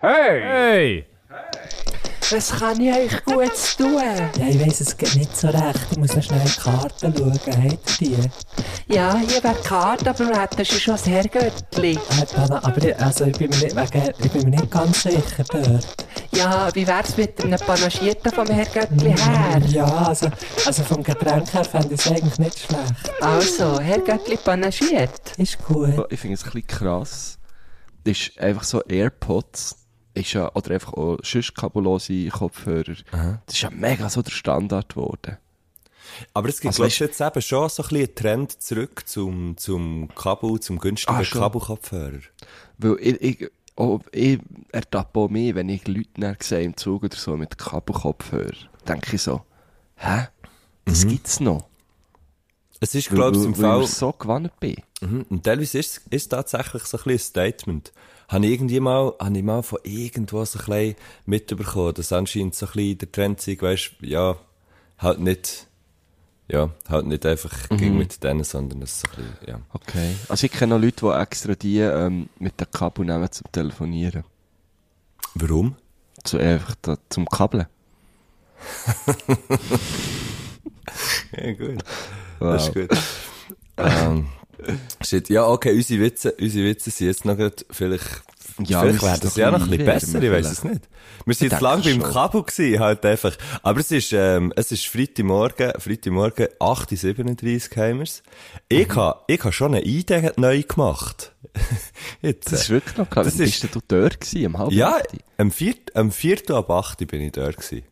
Hey! 0.00 0.40
Hey! 0.40 1.06
Was 2.30 2.52
kann 2.52 2.80
ich 2.80 2.94
euch 2.94 3.24
Gutes 3.24 3.76
tun? 3.76 3.96
Ja, 3.96 4.46
ich 4.46 4.64
weiss 4.64 4.80
es 4.80 4.96
geht 4.96 5.16
nicht 5.16 5.36
so 5.36 5.48
recht. 5.48 5.88
Ich 5.90 5.98
muss 5.98 6.14
noch 6.14 6.22
schnell 6.22 6.40
in 6.40 6.46
die 6.46 6.60
Karten 6.60 7.14
schauen. 7.16 7.32
Habt 7.32 8.00
ihr 8.00 8.16
die? 8.16 8.94
Ja, 8.94 9.16
hier 9.16 9.42
wäre 9.42 9.56
die 9.60 9.66
Karte, 9.66 10.10
aber 10.10 10.24
du 10.24 10.40
hättest 10.40 10.80
schon 10.80 10.94
das 10.94 11.04
Herrgöttli. 11.04 11.94
Äh, 11.94 12.26
Dana, 12.32 12.62
aber 12.62 12.84
ich, 12.86 12.96
also, 13.00 13.24
ich, 13.24 13.36
bin 13.38 13.50
mir 13.50 13.56
nicht, 13.56 13.74
wegen, 13.74 14.12
ich 14.22 14.30
bin 14.30 14.42
mir 14.44 14.50
nicht 14.50 14.70
ganz 14.70 15.02
sicher 15.02 15.44
dort. 15.50 16.06
Ja, 16.30 16.72
wie 16.74 16.86
wär's 16.86 17.16
mit 17.16 17.42
einem 17.42 17.58
Panagierten 17.58 18.30
vom 18.30 18.46
Herrgöttli 18.46 19.16
her? 19.16 19.62
Ja, 19.66 19.84
also, 19.84 20.28
also 20.64 20.84
vom 20.84 21.02
Getränk 21.02 21.52
her 21.52 21.64
fände 21.64 21.94
ich 21.94 22.00
es 22.00 22.06
eigentlich 22.06 22.38
nicht 22.38 22.58
schlecht. 22.60 23.20
Also, 23.20 23.80
Herrgöttli 23.80 24.36
panagiert. 24.36 25.32
Ist 25.38 25.58
gut. 25.64 26.06
Ich 26.10 26.20
finde 26.20 26.34
es 26.34 26.44
ein 26.44 26.52
bisschen 26.52 26.66
krass. 26.68 27.38
Das 28.04 28.16
ist 28.16 28.38
einfach 28.38 28.62
so 28.62 28.80
AirPods. 28.84 29.77
Ist 30.18 30.32
ja, 30.32 30.50
oder 30.54 30.72
einfach 30.74 30.92
auch 30.94 31.18
sonst 31.22 31.54
kabellose 31.54 32.28
Kopfhörer. 32.28 32.94
Das 33.46 33.54
ist 33.54 33.62
ja 33.62 33.70
mega 33.70 34.08
so 34.10 34.22
der 34.22 34.30
Standard 34.30 34.90
geworden. 34.94 35.36
Aber 36.34 36.48
es 36.48 36.60
gibt, 36.60 36.72
Also 36.72 36.84
weißt- 36.84 36.86
ich, 36.88 36.98
jetzt 37.00 37.20
eben 37.20 37.42
schon 37.42 37.68
so 37.68 37.82
ein 37.82 37.88
bisschen 37.88 38.06
einen 38.06 38.14
Trend 38.14 38.62
zurück 38.62 39.02
zum, 39.06 39.56
zum 39.56 40.08
Kabel, 40.14 40.58
zum 40.60 40.78
günstigen 40.78 41.14
Ah. 41.16 41.22
Kabelkopfhörer. 41.22 42.20
Weil 42.78 42.96
ich, 43.00 43.20
ich, 43.42 43.50
auch, 43.76 44.00
ich 44.12 44.40
ertappe 44.72 45.20
auch 45.20 45.28
mich, 45.28 45.54
wenn 45.54 45.68
ich 45.68 45.86
Leute 45.86 46.36
sehe 46.40 46.62
im 46.62 46.76
Zug 46.76 47.04
oder 47.04 47.16
so 47.16 47.36
mit 47.36 47.56
Kabelkopfhörer, 47.58 48.56
denke 48.88 49.16
ich 49.16 49.22
so, 49.22 49.42
hä? 49.96 50.28
Das 50.86 51.06
gibt's 51.06 51.38
noch. 51.40 51.66
Es 52.80 52.94
ist, 52.94 53.10
Weil, 53.10 53.16
glaube 53.16 53.36
ich, 53.36 53.42
weil, 53.42 53.46
im 53.48 53.58
weil 53.58 53.70
Fall... 53.70 53.82
ich 53.84 53.90
so 53.90 54.12
gewandt 54.12 54.60
bin. 54.60 54.76
Mhm. 55.00 55.26
Und 55.28 55.44
teilweise 55.44 55.78
ist 55.78 56.00
es 56.10 56.28
tatsächlich 56.28 56.84
so 56.84 56.96
ein 56.96 57.02
bisschen 57.04 57.12
ein 57.12 57.18
Statement. 57.18 57.92
Habe 58.28 58.46
ich 58.46 58.52
irgendwie 58.52 58.80
mal, 58.80 59.14
habe 59.18 59.36
ich 59.38 59.42
mal 59.42 59.62
von 59.62 59.78
irgendwo 59.84 60.44
so 60.44 60.58
ein 60.58 60.64
bisschen 60.66 60.96
mitbekommen, 61.26 61.94
dass 61.94 62.12
anscheinend 62.12 62.54
so 62.54 62.66
ein 62.66 62.72
bisschen 62.72 62.98
der 62.98 63.12
Trend 63.12 63.40
sei, 63.40 63.56
weisst, 63.60 63.92
ja, 64.00 64.36
halt 64.98 65.20
nicht, 65.20 65.66
ja, 66.48 66.70
halt 66.88 67.06
nicht 67.06 67.24
einfach 67.24 67.68
gegen 67.70 67.96
mit 67.98 68.22
denen, 68.22 68.44
sondern 68.44 68.82
es 68.82 69.00
so 69.00 69.08
ein 69.08 69.16
bisschen, 69.16 69.48
ja. 69.48 69.60
Okay. 69.72 70.14
Also 70.28 70.44
ich 70.44 70.52
kenne 70.52 70.74
noch 70.74 70.82
Leute, 70.82 71.06
die 71.06 71.20
extra 71.20 71.54
die 71.54 71.78
ähm, 71.78 72.28
mit 72.38 72.60
dem 72.60 72.70
Kabel 72.70 73.06
nehmen 73.06 73.32
zum 73.32 73.50
Telefonieren. 73.50 74.24
Warum? 75.34 75.76
So 76.26 76.38
einfach 76.38 76.74
da, 76.82 76.98
zum 77.08 77.26
Kabeln. 77.26 77.66
Ja, 81.36 81.52
gut. 81.52 81.84
Wow. 82.38 82.52
Das 82.52 82.68
ist 82.68 82.74
gut. 82.74 82.90
ähm, 83.76 84.26
shit. 85.04 85.28
Ja, 85.28 85.46
okay, 85.46 85.72
unsere 85.74 86.00
Witze, 86.02 86.32
unsere 86.40 86.66
Witze 86.68 86.90
sind 86.90 87.06
jetzt 87.08 87.24
noch 87.24 87.36
grad, 87.36 87.64
vielleicht, 87.70 88.04
Ja, 88.64 88.80
vielleicht 88.80 89.02
wäre 89.02 89.18
das 89.20 89.36
ja 89.36 89.50
noch 89.50 89.62
ein 89.62 89.70
bisschen 89.70 89.84
besser, 89.86 90.22
ich 90.22 90.30
weiß 90.32 90.50
es 90.50 90.64
nicht. 90.64 90.80
Wir 91.24 91.34
sind 91.34 91.52
jetzt 91.52 91.60
denke 91.62 91.64
lang 91.64 91.82
beim. 92.00 92.12
Kabel 92.12 92.42
gewesen, 92.42 92.80
halt 92.80 93.04
einfach. 93.04 93.36
Aber 93.62 93.80
es 93.80 93.90
ist, 93.90 94.12
ähm, 94.12 94.52
es 94.56 94.72
ist 94.72 94.86
Freitagmorgen, 94.86 95.72
Freitagmorgen, 95.78 96.46
8.37 96.58 97.76
Uhr 97.76 97.82
haben 97.84 97.98
wir's. 98.00 98.22
Ich 98.68 98.88
Mhm. 98.88 98.94
ha, 98.96 99.24
ich 99.26 99.44
ha 99.44 99.52
schon 99.52 99.74
eine 99.74 99.84
Idee 99.84 100.30
neu 100.36 100.62
gemacht. 100.62 101.32
jetzt. 102.22 102.50
Das 102.52 102.62
ist 102.62 102.70
wirklich 102.70 102.96
noch 102.96 103.08
krass. 103.10 103.26
Das 103.26 103.36
Bist 103.36 103.64
ist- 103.64 103.74
du 103.74 103.80
dort 103.86 104.20
gewesen, 104.20 104.46
am 104.46 104.58
halb 104.58 104.72
Ja, 104.72 104.98
am 105.36 105.50
4. 105.50 105.74
Am 105.94 106.10
4. 106.10 106.50
ab 106.50 106.70
8. 106.70 107.06
bin 107.06 107.20
ich 107.20 107.32
dort 107.32 107.56
gewesen. 107.56 107.82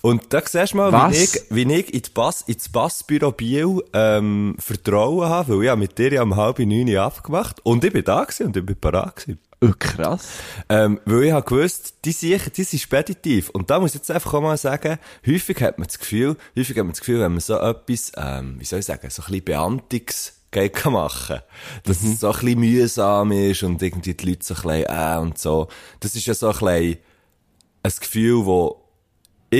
Und 0.00 0.32
da 0.32 0.40
siehst 0.44 0.72
du 0.72 0.78
mal, 0.78 0.92
Was? 0.92 1.12
wie 1.12 1.22
ich, 1.24 1.42
wie 1.50 1.74
ich 1.74 1.94
in 1.94 2.02
die 2.02 2.10
Bass, 2.10 2.42
ins 2.42 2.68
Bassbüro 2.68 3.32
Biel, 3.32 3.82
ähm, 3.92 4.56
Vertrauen 4.58 5.28
habe, 5.28 5.58
weil 5.58 5.66
ich 5.66 5.76
mit 5.76 5.98
dir 5.98 6.12
ja 6.12 6.22
um 6.22 6.36
halb 6.36 6.58
neun 6.58 6.96
abgemacht. 6.96 7.60
Und 7.64 7.84
ich 7.84 7.92
bin 7.92 8.04
da 8.04 8.24
gewesen 8.24 8.46
und 8.46 8.56
ich 8.56 8.64
bin 8.64 8.76
parat 8.76 9.16
gewesen. 9.16 9.38
Oh, 9.60 9.72
krass. 9.78 10.28
Ähm, 10.68 11.00
weil 11.06 11.24
ich 11.24 11.32
habe 11.32 11.46
gewusst, 11.46 11.94
die 12.04 12.12
sind, 12.12 12.56
die 12.56 12.64
sind 12.64 12.80
speditiv. 12.80 13.48
Und 13.50 13.70
da 13.70 13.80
muss 13.80 13.92
ich 13.92 13.96
jetzt 13.96 14.10
einfach 14.10 14.34
auch 14.34 14.42
mal 14.42 14.58
sagen, 14.58 14.98
häufig 15.26 15.60
hat 15.62 15.78
man 15.78 15.86
das 15.86 15.98
Gefühl, 15.98 16.36
häufig 16.56 16.76
hat 16.76 16.84
man 16.84 16.92
das 16.92 17.00
Gefühl, 17.00 17.20
wenn 17.20 17.32
man 17.32 17.40
so 17.40 17.58
etwas, 17.58 18.12
ähm, 18.16 18.56
wie 18.58 18.64
soll 18.64 18.80
ich 18.80 18.84
sagen, 18.84 19.08
so 19.08 19.22
ein 19.22 19.26
bisschen 19.26 19.44
Beamtungs 19.44 20.32
kann 20.50 20.92
machen. 20.92 21.40
Dass 21.84 22.02
es 22.02 22.20
so 22.20 22.28
ein 22.28 22.32
bisschen 22.32 22.60
mühsam 22.60 23.32
ist 23.32 23.62
und 23.62 23.82
irgendwie 23.82 24.14
die 24.14 24.30
Leute 24.30 24.44
so 24.44 24.54
ein 24.54 24.62
bisschen, 24.62 24.86
äh, 24.88 25.18
und 25.18 25.38
so. 25.38 25.68
Das 26.00 26.14
ist 26.14 26.26
ja 26.26 26.34
so 26.34 26.48
ein 26.48 26.52
bisschen 26.52 26.98
ein 27.82 27.92
Gefühl, 28.00 28.44
wo 28.44 28.83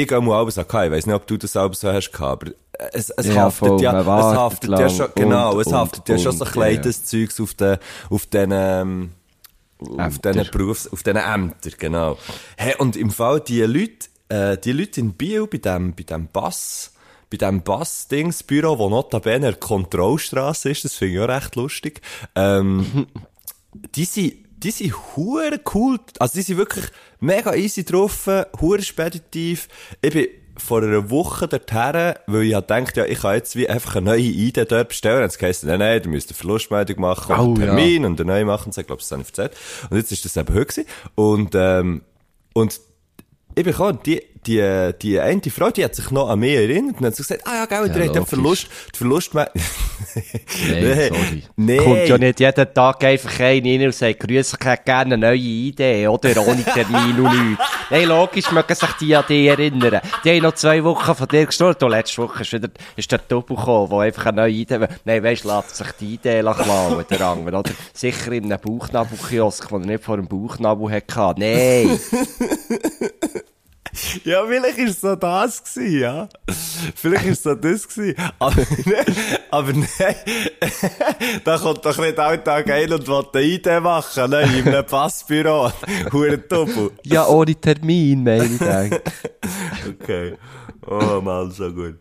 ich 0.03 0.12
auch 0.15 0.22
mal 0.22 0.50
so 0.50 0.60
hatte. 0.60 0.87
Ich 0.87 0.93
weiss 0.93 1.06
nicht, 1.06 1.15
ob 1.15 1.27
du 1.27 1.37
das 1.37 1.56
auch 1.56 1.72
so 1.75 1.93
hast 1.93 2.10
gehabt, 2.12 2.43
aber 2.43 2.53
es, 2.93 3.10
es 3.10 3.27
Ja, 3.27 3.34
haftet 3.37 3.69
voll, 3.69 3.82
ja, 3.82 4.00
es 4.00 4.06
haftet 4.06 4.71
ja 4.71 4.78
lang 4.78 4.91
schon, 4.91 5.06
genau, 5.15 5.55
und- 5.55 5.60
es 5.66 5.72
haftet 5.72 6.00
und- 6.00 6.09
ja 6.09 6.19
schon 6.19 6.32
so 6.37 6.44
ein 6.44 6.81
bisschen 6.81 6.93
ja. 6.93 7.27
Zeugs 7.28 7.41
auf 7.41 7.55
den, 7.55 7.78
auf 8.10 8.27
den, 8.27 8.50
ähm, 8.53 9.10
auf 9.99 10.19
diesen 10.19 10.47
Berufs-, 10.50 10.88
auf 10.93 11.03
diesen 11.03 11.16
Ämtern, 11.19 11.72
genau. 11.78 12.19
Hey, 12.56 12.75
und 12.78 12.97
im 12.97 13.10
Fall, 13.10 13.41
die 13.41 13.60
Leute, 13.62 14.09
äh, 14.28 14.56
die 14.59 14.72
Leute 14.72 15.00
in 15.00 15.12
Biel, 15.15 15.47
bei 15.47 15.59
dem, 15.59 15.94
bei 15.94 16.03
dem 16.04 16.28
Bass, 16.28 16.93
bei 17.31 17.37
dem 17.37 17.62
Bass-Dings-Büro, 17.62 18.78
wo 18.78 18.88
notabene 18.88 19.49
eine 19.49 19.56
Kontrollstrasse 19.56 20.71
ist, 20.71 20.84
das 20.84 20.94
finde 20.94 21.15
ich 21.15 21.21
auch 21.21 21.28
recht 21.28 21.56
lustig, 21.56 22.00
ähm, 22.34 23.06
die 23.94 24.04
sind, 24.04 24.34
die 24.65 24.71
sind 24.71 24.95
hure 25.15 25.61
cool, 25.75 25.99
also 26.19 26.35
die 26.35 26.43
sind 26.43 26.57
wirklich 26.57 26.87
mega 27.21 27.55
easy 27.55 27.85
drauf, 27.85 28.29
hure 28.61 28.83
speditiv. 28.83 29.69
Ich 30.01 30.13
bin 30.13 30.27
vor 30.57 30.83
einer 30.83 31.11
Woche 31.11 31.49
dorthin, 31.49 32.15
weil 32.27 32.43
ich 32.45 32.55
halt 32.55 32.69
gedacht, 32.69 32.97
ja, 32.97 33.05
ich 33.05 33.21
kann 33.21 33.35
jetzt 33.35 33.57
wie 33.57 33.69
einfach 33.69 33.97
eine 33.97 34.07
neue 34.07 34.21
Idee 34.21 34.65
dort 34.65 34.89
bestellen. 34.89 35.21
Dann 35.21 35.39
geheißen, 35.39 35.69
nein, 35.69 35.81
nein, 35.81 36.03
du 36.03 36.09
musst 36.09 36.31
eine 36.31 36.37
Verlustmeldung 36.37 37.01
machen, 37.01 37.35
Oh, 37.37 37.55
einen 37.55 37.57
ja. 37.57 37.67
Termin 37.67 38.05
und 38.05 38.21
eine 38.21 38.33
neue 38.33 38.45
machen, 38.45 38.71
ich 38.77 38.87
glaube, 38.87 39.03
das 39.03 39.11
habe 39.11 39.23
ich 39.23 39.29
erzählt. 39.29 39.53
Und 39.91 39.97
jetzt 39.97 40.13
ist 40.13 40.25
das 40.25 40.37
eben 40.37 40.55
heute 40.55 40.67
gewesen. 40.67 40.87
Und, 41.15 41.55
ähm, 41.55 42.03
und 42.53 42.81
ich 43.57 43.65
bekomme, 43.65 43.99
die, 44.05 44.23
die, 44.47 44.93
die 45.00 45.21
eine 45.21 45.41
Frau, 45.43 45.71
die 45.71 45.84
hat 45.84 45.94
sich 45.94 46.10
noch 46.10 46.28
an 46.28 46.38
mich 46.38 46.55
erinnert 46.55 46.99
und 46.99 47.06
hat 47.06 47.16
gesagt, 47.16 47.47
ah 47.47 47.55
ja, 47.55 47.66
gell, 47.66 47.88
der 47.88 48.06
hat 48.06 48.15
den. 48.15 48.27
Verlust, 48.27 48.69
die 48.94 48.99
Verlustmeldung. 48.99 49.62
Nein, 50.69 51.09
sorry. 51.09 51.43
Nee. 51.56 51.77
Kommt 51.78 52.09
ja 52.09 52.19
nicht 52.19 52.41
jeden 52.41 52.75
Tag 52.75 53.04
einfach 53.04 53.41
einer 53.41 53.65
rein 53.65 53.87
und 53.87 53.94
sagt, 53.94 54.21
grüß, 54.21 54.56
ich 54.59 54.66
hätte 54.66 54.83
gerne 54.84 55.15
eine 55.15 55.27
neue 55.27 55.38
Idee, 55.38 56.09
oder? 56.09 56.47
Ohne 56.47 56.65
Termin 56.75 57.21
und 57.21 57.49
nichts. 57.49 57.65
Nein, 57.91 58.09
logisch 58.09 58.50
mögen 58.53 58.75
sich 58.75 58.93
die 59.00 59.16
an 59.16 59.25
dich 59.28 59.49
erinnern. 59.49 60.00
Die 60.25 60.31
haben 60.31 60.43
noch 60.43 60.54
zwei 60.54 60.83
Wochen 60.84 61.15
von 61.15 61.28
dir 61.28 61.47
gestorben. 61.47 61.84
Und 61.84 61.91
letzte 61.91 62.22
Woche 62.22 62.43
ist 62.43 62.53
wieder, 62.53 62.69
ist 62.97 63.12
der 63.12 63.19
Doppel 63.19 63.56
gekommen, 63.56 63.91
der 63.91 63.99
einfach 63.99 64.27
eine 64.27 64.43
neue 64.43 64.53
Idee. 64.53 64.87
Nein, 65.04 65.22
weisst, 65.22 65.44
lässt 65.44 65.77
sich 65.77 65.93
die 66.00 66.15
Idee 66.15 66.41
klauen, 66.41 67.04
der 67.09 67.21
andere, 67.21 67.59
oder? 67.59 67.71
Sicher 67.93 68.33
in 68.33 68.53
einem 68.53 68.60
Bauchnabelkiosk, 68.60 69.69
den 69.69 69.83
er 69.83 69.87
nicht 69.87 70.04
vor 70.04 70.16
dem 70.16 70.28
Bauchnabel 70.28 70.93
hatte. 70.93 71.41
Nein! 71.41 71.99
Ja, 74.25 74.44
vielleicht 74.47 74.78
ist 74.78 75.00
so 75.00 75.15
das 75.16 75.62
gewesen, 75.62 76.00
ja. 76.00 76.28
Vielleicht 76.94 77.27
ist 77.27 77.43
so 77.43 77.55
das 77.55 77.88
gewesen. 77.88 78.16
Aber, 78.38 78.60
ne, 78.60 79.05
aber 79.50 79.72
nein, 79.99 80.15
da 81.44 81.59
kommt 81.59 81.84
doch 81.84 81.97
nicht 81.99 82.19
Alltag 82.19 82.71
ein 82.71 82.93
und 82.93 83.06
will 83.06 83.25
eine 83.33 83.43
Idee 83.44 83.81
machen, 83.81 84.31
ne, 84.31 84.43
in 84.43 84.69
einem 84.69 84.84
Passbüro. 84.87 85.71
Hure 86.12 86.38
Doppel. 86.38 86.91
Ja, 87.04 87.27
ohne 87.27 87.54
Termin, 87.54 88.25
meine 88.25 88.44
ich. 88.47 88.59
denke. 88.59 89.03
Okay. 89.88 90.37
Oh, 90.87 91.21
mal, 91.21 91.50
so 91.50 91.72
gut. 91.72 91.99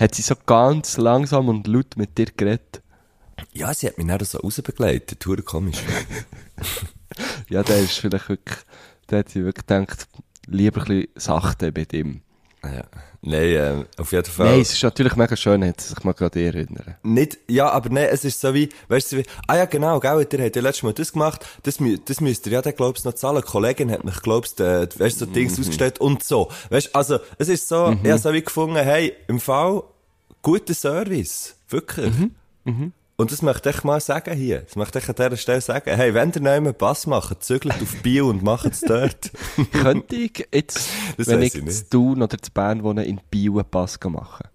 Hat 0.00 0.14
sie 0.14 0.22
so 0.22 0.34
ganz 0.44 0.96
langsam 0.98 1.48
und 1.48 1.66
laut 1.66 1.96
mit 1.96 2.18
dir 2.18 2.26
geredet? 2.26 2.82
Ja, 3.52 3.72
sie 3.72 3.86
hat 3.86 3.98
mich 3.98 4.06
dann 4.06 4.24
so 4.24 4.38
rausbegleitet. 4.38 5.24
Hure 5.24 5.42
komisch. 5.42 5.78
Ja, 7.48 7.62
der 7.62 7.78
ist 7.78 7.98
vielleicht 7.98 8.28
wirklich, 8.28 8.58
der 9.10 9.20
hat 9.20 9.28
sich 9.30 9.42
wirklich 9.42 9.66
gedacht, 9.66 10.08
lieber 10.46 10.82
ein 10.82 10.86
bisschen 10.86 11.08
sachte 11.16 11.72
bei 11.72 11.84
dem. 11.84 12.22
Ja. 12.64 12.84
Nein, 13.24 13.42
ähm, 13.42 13.86
auf 13.98 14.10
jeden 14.10 14.24
Fall. 14.24 14.46
Nein, 14.46 14.60
es 14.62 14.72
ist 14.72 14.82
natürlich 14.82 15.14
mega 15.14 15.36
schön, 15.36 15.64
hat 15.64 15.80
sich 15.80 16.02
mal 16.02 16.12
gerade 16.12 16.44
erinnern. 16.44 16.96
Nicht, 17.04 17.38
ja, 17.46 17.70
aber 17.70 17.88
nein, 17.88 18.08
es 18.10 18.24
ist 18.24 18.40
so 18.40 18.52
wie, 18.52 18.68
weißt 18.88 19.12
du, 19.12 19.16
wie, 19.18 19.24
ah 19.46 19.58
ja, 19.58 19.64
genau, 19.66 20.00
gell, 20.00 20.26
ihr 20.28 20.44
habt 20.44 20.56
ja 20.56 20.62
letztes 20.62 20.82
Mal 20.82 20.92
das 20.92 21.12
gemacht, 21.12 21.46
das, 21.62 21.78
das 22.04 22.20
müsst 22.20 22.46
ihr 22.46 22.52
ja 22.52 22.62
dann, 22.62 22.74
glaubst 22.74 23.04
noch 23.04 23.12
zahlen. 23.12 23.42
Die 23.44 23.48
Kollegin 23.48 23.92
hat 23.92 24.02
mich, 24.02 24.20
glaubst 24.22 24.60
äh, 24.60 24.88
weißt 24.98 25.20
du, 25.20 25.26
so 25.26 25.30
Dings 25.30 25.58
ausgestellt 25.58 26.00
und 26.00 26.24
so. 26.24 26.50
Weißt 26.70 26.96
also, 26.96 27.20
es 27.38 27.48
ist 27.48 27.68
so, 27.68 27.96
ich 28.02 28.10
habe 28.10 28.18
so 28.18 28.32
wie 28.32 28.42
gefunden, 28.42 28.76
hey, 28.76 29.12
im 29.28 29.38
Fall, 29.38 29.84
guter 30.42 30.74
Service. 30.74 31.54
Wirklich. 31.68 32.12
Und 33.16 33.30
das 33.30 33.42
möchte 33.42 33.70
ich 33.70 33.84
mal 33.84 34.00
sagen 34.00 34.34
hier. 34.34 34.62
Das 34.62 34.74
möchte 34.74 34.98
ich 34.98 35.08
an 35.08 35.14
dieser 35.14 35.36
Stelle 35.36 35.60
sagen. 35.60 35.94
Hey, 35.94 36.14
wenn 36.14 36.32
ihr 36.32 36.40
noch 36.40 36.50
einen 36.50 36.74
Pass 36.74 37.06
macht, 37.06 37.44
zügelt 37.44 37.74
auf 37.80 37.94
Bio 38.02 38.28
und 38.28 38.42
macht 38.42 38.66
es 38.72 38.80
dort. 38.80 39.30
Könnte 39.72 40.16
ich 40.16 40.48
jetzt, 40.52 40.88
Das 41.18 41.26
wenn 41.28 41.42
ich 41.42 41.54
ich 41.54 41.62
nicht. 41.62 41.90
Thun 41.90 42.22
oder 42.22 42.36
in 42.36 42.52
Bern 42.54 42.82
wohne, 42.82 43.04
in 43.04 43.20
Bio 43.30 43.58
einen 43.58 43.70
Pass 43.70 43.98
machen? 44.04 44.48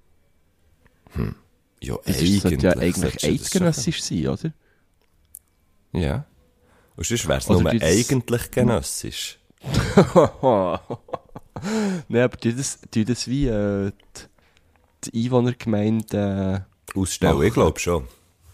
ja, 1.81 1.95
Das 2.05 2.19
sollte 2.19 2.55
ja 2.67 2.71
eigentlich 2.77 3.23
eidgenössisch 3.23 4.03
sein, 4.03 4.27
oder? 4.27 4.51
Ja. 5.93 6.25
Und 6.95 7.05
sonst 7.05 7.27
wäre 7.27 7.39
es 7.39 7.47
nur 7.47 7.65
eigentlich 7.65 8.51
genössisch. 8.51 9.39
Nein, 10.41 12.23
aber 12.23 12.37
tu 12.37 12.51
das, 12.51 12.79
tu 12.91 13.03
das 13.03 13.27
wie 13.27 13.47
äh, 13.47 13.91
die, 15.05 15.11
die 15.11 15.25
Einwohnergemeinde 15.25 16.65
Ausstellen, 16.95 17.41
ich 17.43 17.53
glaube 17.53 17.79
schon. 17.79 18.07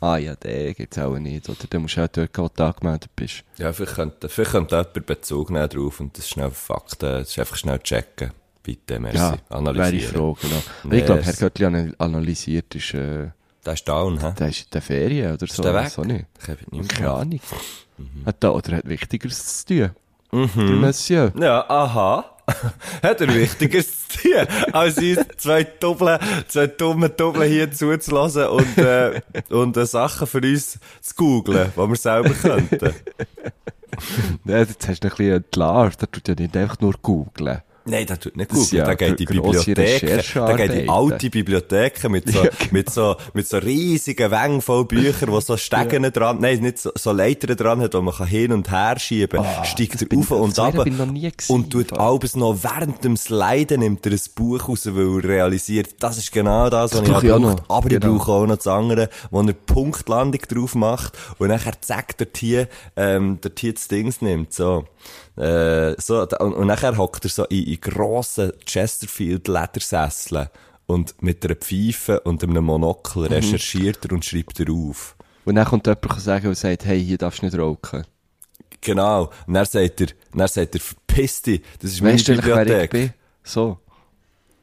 Ah 0.04 0.18
ja, 0.18 0.36
den 0.36 0.74
gibt's 0.74 0.98
auch 0.98 1.18
nicht. 1.18 1.48
Oder 1.48 1.60
dann 1.70 1.82
musst 1.84 1.96
du 1.96 2.04
auch 2.04 2.08
dort 2.10 2.34
gehen, 2.34 2.44
wo 2.44 2.50
du 2.54 2.64
angemeldet 2.66 3.10
bist. 3.16 3.44
Ja, 3.58 3.72
vielleicht 3.72 3.96
könnte, 3.96 4.28
vielleicht 4.28 4.52
könnte 4.52 4.76
jemand 4.76 5.06
Bezug 5.06 5.50
nehmen 5.50 5.70
drauf 5.70 6.00
und 6.02 6.18
das 6.18 6.28
schnell 6.28 6.52
Fakten, 6.52 7.06
das 7.10 7.30
ist 7.30 7.40
einfach 7.40 7.56
schnell 7.56 7.80
checken. 7.80 8.32
Bitte, 8.64 9.00
merci. 9.00 9.18
Ja, 9.18 9.30
wäre 9.32 9.40
ich 9.48 9.52
Analysieren. 9.56 10.14
froh, 10.16 10.38
genau. 10.42 10.96
Ich 10.96 11.06
glaube, 11.06 11.22
es- 11.22 11.28
Herr 11.28 11.34
Göttli 11.36 11.66
ana- 11.66 11.94
analysiert 12.00 12.76
ist, 12.76 12.94
äh, 12.96 13.30
Der 13.66 13.74
ist 13.74 13.88
down, 13.88 14.20
hä? 14.22 14.34
der 14.38 14.50
ist 14.50 14.60
in 14.64 14.70
den 14.74 14.82
Ferien 14.82 15.34
oder 15.36 15.48
so. 15.48 15.64
der 15.64 15.74
weg? 15.74 15.98
auch 15.98 16.04
nicht. 16.06 16.26
Ich 16.42 16.48
habe 16.50 16.60
nicht 16.72 16.90
Keine. 16.90 17.12
Ahnung. 17.12 17.40
Hat 18.26 18.36
da, 18.42 18.50
oder 18.52 18.78
hat 18.78 18.88
Wichtigeres 18.90 19.64
zu 19.66 19.66
tun. 19.68 19.92
Mhm. 20.32 20.50
Der 20.68 20.76
Monsieur. 20.76 21.32
Ja, 21.40 21.70
aha. 21.70 22.26
Hat 23.02 23.22
er 23.22 23.34
Wichtigeres 23.34 24.08
zu 24.08 24.18
tun, 24.22 24.48
als 24.74 24.98
uns 24.98 25.20
zwei 25.38 25.64
Doppeln, 25.64 26.20
zwei 26.48 26.68
dumme 26.68 27.10
Doppeln 27.10 27.50
hier 27.50 27.72
zuzulassen 27.72 28.48
und, 28.48 28.78
äh, 28.78 29.22
und 29.50 29.78
äh, 29.78 29.86
Sachen 29.86 30.28
für 30.28 30.40
uns 30.42 30.80
zu 31.02 31.16
googlen, 31.16 31.72
die 31.76 31.80
wir 31.80 31.96
selber 31.96 32.30
könnten. 32.30 32.94
Ja, 34.46 34.58
jetzt 34.58 34.88
hast 34.88 35.04
du 35.04 35.08
ein 35.08 35.16
bisschen 35.16 35.36
entlarvt. 35.36 36.02
Der 36.02 36.12
tut 36.12 36.28
ja 36.28 36.34
nicht 36.34 36.58
einfach 36.58 36.80
nur 36.80 36.96
googlen. 37.02 37.62
Nein, 37.86 38.06
der 38.06 38.18
tut 38.18 38.38
nicht 38.38 38.50
Das 38.50 38.58
googeln, 38.58 38.78
ja 38.78 38.86
der 38.86 38.96
geht 38.96 39.20
die 39.20 39.26
grosse 39.26 39.66
Bibliotheken, 39.66 39.76
der 39.76 40.00
geht 40.00 40.10
Recherchearbeiten. 40.10 40.90
alte 40.90 41.30
Bibliotheken 41.30 42.10
mit 42.12 42.32
so, 42.32 42.44
Ja, 42.44 42.50
genau. 42.50 42.72
mit 42.72 42.90
so, 42.90 43.16
mit 43.34 43.48
so 43.48 43.58
riesigen 43.58 44.32
Wängen 44.32 44.62
voll 44.62 44.86
Büchern, 44.86 45.32
wo 45.32 45.40
so 45.42 45.58
Stegen 45.58 46.04
dran, 46.14 46.38
nein, 46.40 46.60
nicht 46.62 46.80
so, 46.80 46.92
so 46.96 47.12
Leitern 47.12 47.58
dran 47.58 47.82
hat, 47.82 47.94
wo 47.94 48.02
man 48.02 48.14
kann 48.14 48.28
hin 48.28 48.54
und 48.54 48.72
her 48.72 48.98
schieben, 49.00 49.42
Ah, 49.42 49.66
steigt 49.66 49.96
das 49.96 50.02
er 50.04 50.18
auf 50.18 50.32
und 50.32 50.58
das 50.58 50.60
ab 50.76 50.88
ich 50.88 51.50
und 51.50 51.70
tut 51.72 51.92
alles 51.94 52.36
noch 52.38 52.58
während 52.64 53.04
dem 53.04 53.18
Sliden 53.18 53.82
nimmt 53.82 54.06
er 54.06 54.14
ein 54.14 54.20
Buch 54.36 54.70
raus, 54.70 54.86
weil 54.86 55.18
er 55.24 55.24
realisiert, 55.30 55.96
das 56.00 56.18
ist 56.18 56.32
genau 56.32 56.70
das, 56.70 56.94
was 56.94 57.02
Das 57.02 57.02
ich 57.02 57.24
ich 57.26 57.32
auch 57.34 57.40
brauche. 57.40 57.56
noch. 57.58 57.70
Aber 57.70 57.92
ich 57.92 58.00
Genau. 58.00 58.18
brauche 58.18 58.32
auch 58.32 58.46
noch 58.48 58.56
das 58.56 58.68
andere, 58.68 59.10
wo 59.30 59.42
er 59.42 59.54
Punktlandung 59.54 60.42
drauf 60.48 60.76
macht 60.76 61.18
und 61.38 61.50
nachher 61.50 61.74
zack, 61.82 62.18
dort 62.18 62.38
hier, 62.38 62.70
ähm, 62.96 63.40
dort 63.42 63.60
hier 63.60 63.74
das 63.74 63.88
Dings 63.90 64.22
nimmt, 64.22 64.54
so. 64.54 64.86
Äh, 65.36 65.96
so, 66.00 66.22
und, 66.22 66.54
und 66.54 66.68
nachher 66.68 66.96
hockt 66.98 67.24
er 67.26 67.30
so 67.30 67.46
in, 67.46 67.64
in 67.64 67.82
grossen 67.82 68.54
Chesterfield-Ledersesseln 68.66 70.50
und 70.86 71.22
mit 71.22 71.44
einer 71.46 71.56
Pfeife 71.56 72.20
und 72.22 72.44
einem 72.44 72.64
Monokel 72.66 73.24
Mhm. 73.28 73.34
recherchiert 73.34 74.06
er 74.06 74.12
und 74.12 74.24
schreibt 74.26 74.60
er 74.60 74.72
auf. 74.72 75.16
Und 75.46 75.56
dann 75.56 75.66
kommt 75.66 75.88
jemand 75.88 76.06
und 76.06 76.20
sagen 76.22 76.48
und 76.48 76.56
sagt, 76.58 76.86
hey, 76.86 77.04
hier 77.04 77.18
darfst 77.18 77.42
du 77.42 77.46
nicht 77.48 77.58
rauchen. 77.58 78.06
Genau. 78.82 79.32
Und 79.48 79.54
dann 79.54 79.66
sagt 79.66 80.02
er, 80.02 80.08
dann 80.34 80.48
sagt 80.48 80.76
er, 80.76 80.82
verpiss 80.82 81.42
dich, 81.42 81.62
das 81.80 81.92
ist 81.92 82.02
meine 82.02 82.14
Weißt 82.16 82.28
du 82.28 82.32
eigentlich, 82.34 82.46
wer 82.46 82.62
ich 82.62 82.68
Bibliothek. 82.68 82.92
bin? 82.92 83.14
So. 83.44 83.80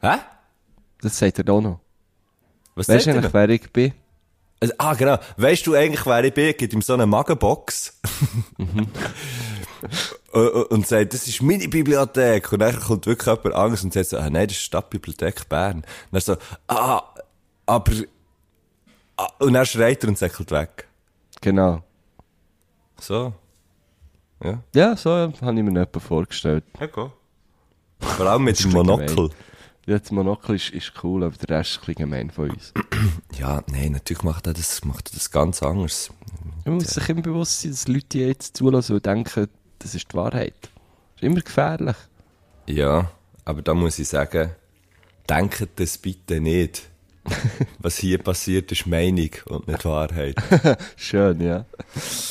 Hä? 0.01 0.17
Das 1.01 1.17
sagt 1.17 1.39
er 1.39 1.49
auch 1.53 1.61
noch. 1.61 1.79
Was 2.75 2.87
Weißt 2.87 3.07
du 3.07 3.11
eigentlich, 3.11 3.33
wer 3.33 3.49
ich 3.49 3.71
bin? 3.71 3.93
Also, 4.59 4.73
ah, 4.77 4.93
genau. 4.93 5.17
Weißt 5.37 5.65
du 5.65 5.73
eigentlich, 5.75 6.05
wer 6.05 6.23
ich 6.23 6.33
bin? 6.33 6.53
Gibt 6.55 6.73
ihm 6.73 6.81
so 6.81 6.93
eine 6.93 7.05
Magenbox. 7.07 7.99
Und- 8.57 8.87
und- 10.33 10.65
und 10.71 10.87
sagt, 10.87 11.13
das 11.13 11.27
ist 11.27 11.41
meine 11.41 11.67
Bibliothek. 11.67 12.51
Und 12.51 12.59
dann 12.59 12.79
kommt 12.79 13.05
wirklich 13.05 13.27
jemand 13.27 13.55
anderes 13.55 13.83
und 13.83 13.93
sagt 13.93 14.07
so, 14.09 14.17
ah, 14.17 14.29
nein, 14.29 14.47
das 14.47 14.57
ist 14.57 14.63
Stadtbibliothek 14.63 15.47
Bern. 15.49 15.77
Und 15.77 15.85
dann 16.11 16.21
so, 16.21 16.37
ah, 16.67 17.03
aber, 17.65 17.91
ah, 19.17 19.27
und 19.39 19.53
dann 19.53 19.65
schreit 19.65 20.03
er 20.03 20.09
und 20.09 20.17
säckelt 20.17 20.51
weg. 20.51 20.87
Genau. 21.41 21.83
So. 22.99 23.33
Ja. 24.43 24.63
Ja, 24.73 24.95
so 24.95 25.11
habe 25.11 25.33
ich 25.33 25.41
mir 25.41 25.63
nicht 25.63 26.01
vorgestellt. 26.01 26.63
Okay. 26.79 27.09
Vor 27.99 28.25
allem 28.27 28.43
mit 28.43 28.63
dem 28.63 28.71
Monokel. 28.71 29.15
gemein. 29.15 29.29
Ja, 29.87 29.97
das 29.97 30.11
Monokel 30.11 30.55
ist, 30.55 30.69
ist 30.69 30.93
cool, 31.03 31.23
aber 31.23 31.35
der 31.37 31.57
Rest 31.57 31.71
ist 31.71 31.77
ein 31.77 31.85
bisschen 31.87 31.95
gemein 32.09 32.29
von 32.31 32.49
uns. 32.51 32.73
Ja, 33.39 33.63
nein, 33.71 33.93
natürlich 33.93 34.21
macht 34.23 34.45
er 34.45 34.53
das, 34.53 34.85
macht 34.85 35.09
er 35.09 35.15
das 35.15 35.31
ganz 35.31 35.63
anders. 35.63 36.11
Man 36.65 36.75
muss 36.75 36.89
sich 36.89 37.09
immer 37.09 37.21
bewusst 37.23 37.61
sein, 37.61 37.71
dass 37.71 37.87
Leute 37.87 38.19
jetzt 38.19 38.57
zulassen 38.57 38.97
und 38.97 39.05
denken, 39.05 39.47
das 39.81 39.95
ist 39.95 40.11
die 40.11 40.17
Wahrheit. 40.17 40.55
Das 40.61 40.69
ist 41.17 41.23
immer 41.23 41.41
gefährlich. 41.41 41.95
Ja, 42.67 43.11
aber 43.45 43.61
da 43.61 43.73
muss 43.73 43.99
ich 43.99 44.07
sagen, 44.07 44.51
denkt 45.29 45.67
das 45.75 45.97
bitte 45.97 46.39
nicht. 46.39 46.89
Was 47.79 47.97
hier 47.97 48.17
passiert, 48.17 48.71
ist 48.71 48.87
Meinung 48.87 49.29
und 49.45 49.67
nicht 49.67 49.85
Wahrheit. 49.85 50.35
Schön, 50.95 51.39
ja. 51.41 51.65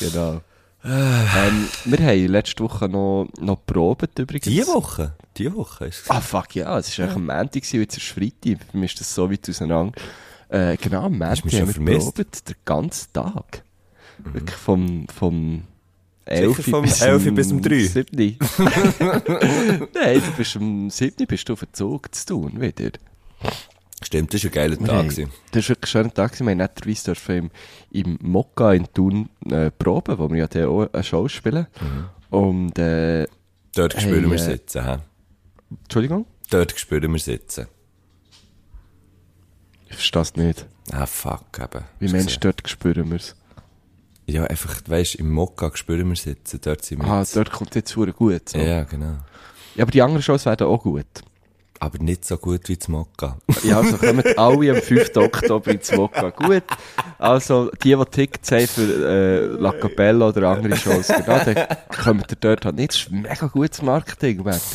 genau. 0.00 0.40
ähm, 0.84 1.68
wir 1.84 1.98
haben 1.98 2.26
letzte 2.26 2.64
Woche 2.64 2.88
noch, 2.88 3.28
noch 3.38 3.64
probiert 3.64 4.18
übrigens. 4.18 4.46
Die 4.46 4.66
Woche? 4.66 5.14
Die 5.36 5.54
Woche 5.54 5.86
ist 5.86 6.10
Ah, 6.10 6.20
fuck 6.20 6.56
ja, 6.56 6.76
es 6.78 6.98
war 6.98 7.04
eigentlich 7.04 7.16
am 7.16 7.26
Montag, 7.26 7.52
gewesen, 7.62 7.80
jetzt 7.80 7.96
ist 7.96 8.06
Freitag. 8.08 8.66
Für 8.70 8.76
mich 8.76 8.92
ist 8.92 9.00
das 9.00 9.14
so 9.14 9.30
weit 9.30 9.48
auseinander. 9.48 9.92
Äh, 10.48 10.76
genau, 10.76 11.04
am 11.04 11.18
Montag 11.18 11.44
haben 11.44 11.50
wir 11.52 11.66
vermisst? 11.74 12.06
probiert, 12.08 12.48
den 12.48 12.56
ganzen 12.64 13.12
Tag. 13.12 13.62
Wirklich 14.18 14.56
vom, 14.56 15.06
vom 15.08 15.62
11 16.30 16.64
vom 16.70 16.82
bis 16.82 17.00
11 17.02 17.24
zum 17.24 17.34
bis 17.34 17.52
um 17.52 17.60
3. 17.62 17.78
7. 17.84 18.38
Nein, 19.94 20.22
du 20.24 20.32
bist 20.36 20.56
am 20.56 20.88
7. 20.90 21.26
bist 21.26 21.48
du 21.48 21.52
auf 21.54 21.60
den 21.60 21.72
Zug 21.74 22.14
zu 22.14 22.26
tun, 22.26 22.60
wieder. 22.60 22.90
Stimmt, 24.02 24.32
das 24.32 24.44
war 24.44 24.50
ein 24.50 24.54
geiler 24.54 24.78
Wir 24.80 24.86
Tag. 24.86 24.96
haben-. 24.96 25.30
Das 25.52 25.64
war 25.64 25.68
wirklich 25.70 25.82
ein 25.82 25.86
schöner 25.86 26.14
Tag. 26.14 26.38
Wir 26.40 26.46
haben 26.50 26.56
netterweise 26.56 27.04
dürfen 27.04 27.36
im, 27.36 27.50
im 27.90 28.18
Mokka 28.22 28.72
in 28.72 28.86
Thun 28.94 29.28
äh, 29.50 29.70
proben, 29.70 30.18
wo 30.18 30.30
wir 30.30 30.38
ja 30.38 30.46
dann 30.46 30.64
auch 30.66 30.88
eine 30.92 31.02
Show 31.04 31.28
spielen. 31.28 31.66
Und, 32.30 32.78
äh, 32.78 33.26
Dort 33.74 33.94
Hey, 33.94 34.02
spüren 34.02 34.30
wir 34.30 34.36
äh, 34.36 34.38
sitzen. 34.38 34.84
Hä? 34.84 34.96
Entschuldigung? 35.82 36.26
Dort 36.50 36.78
spüren 36.78 37.12
wir 37.12 37.20
sitzen. 37.20 37.66
Ich 39.88 39.94
verstehe 39.96 40.22
es 40.22 40.34
nicht. 40.36 40.66
Ah, 40.92 41.06
fuck, 41.06 41.58
eben. 41.60 41.84
Wie 41.98 42.08
Mensch, 42.08 42.38
dort 42.40 42.68
spüren 42.68 43.10
wir 43.10 43.16
es. 43.16 43.36
Ja, 44.30 44.44
einfach, 44.44 44.80
weißt 44.86 45.16
im 45.16 45.30
Mokka 45.30 45.70
spüren 45.74 46.08
wir 46.08 46.16
sitzen. 46.16 46.60
Dort 46.62 46.84
sind 46.84 47.02
wir 47.02 47.08
Ah, 47.10 47.20
jetzt. 47.20 47.36
dort 47.36 47.50
kommt 47.50 47.74
jetzt 47.74 47.92
verdammt 47.92 48.16
gut. 48.16 48.48
So. 48.48 48.58
Ja, 48.58 48.64
Ja. 48.64 48.70
ja, 48.78 48.82
genau. 48.84 49.14
aber 49.78 49.90
die 49.90 50.02
anderen 50.02 50.22
Shows 50.22 50.46
werden 50.46 50.66
auch 50.66 50.82
gut. 50.82 51.06
Aber 51.82 51.96
nicht 51.98 52.26
so 52.26 52.36
gut 52.36 52.68
wie 52.68 52.76
das 52.76 52.88
Mokka. 52.88 53.38
Ja, 53.64 53.78
also 53.80 53.96
kommen 53.96 54.22
alle 54.36 54.70
am 54.70 54.82
5. 54.82 55.16
Oktober 55.16 55.70
ins 55.70 55.90
Mokka. 55.92 56.28
Gut. 56.28 56.62
Also, 57.18 57.70
die, 57.82 57.96
die 57.96 58.04
Tickets 58.10 58.52
haben 58.52 58.66
für 58.66 58.82
äh, 59.08 59.46
La 59.58 59.72
Capella 59.72 60.28
oder 60.28 60.48
andere 60.50 60.76
Shows, 60.76 61.08
genau, 61.08 61.38
dann 61.42 61.66
kommen 62.02 62.22
ihr 62.30 62.36
dort 62.38 62.66
halt 62.66 62.76
nicht. 62.76 62.90
Das 62.90 62.96
ist 62.98 63.10
mega 63.10 63.46
gutes 63.46 63.80
Marketing, 63.80 64.42
Matt. 64.44 64.60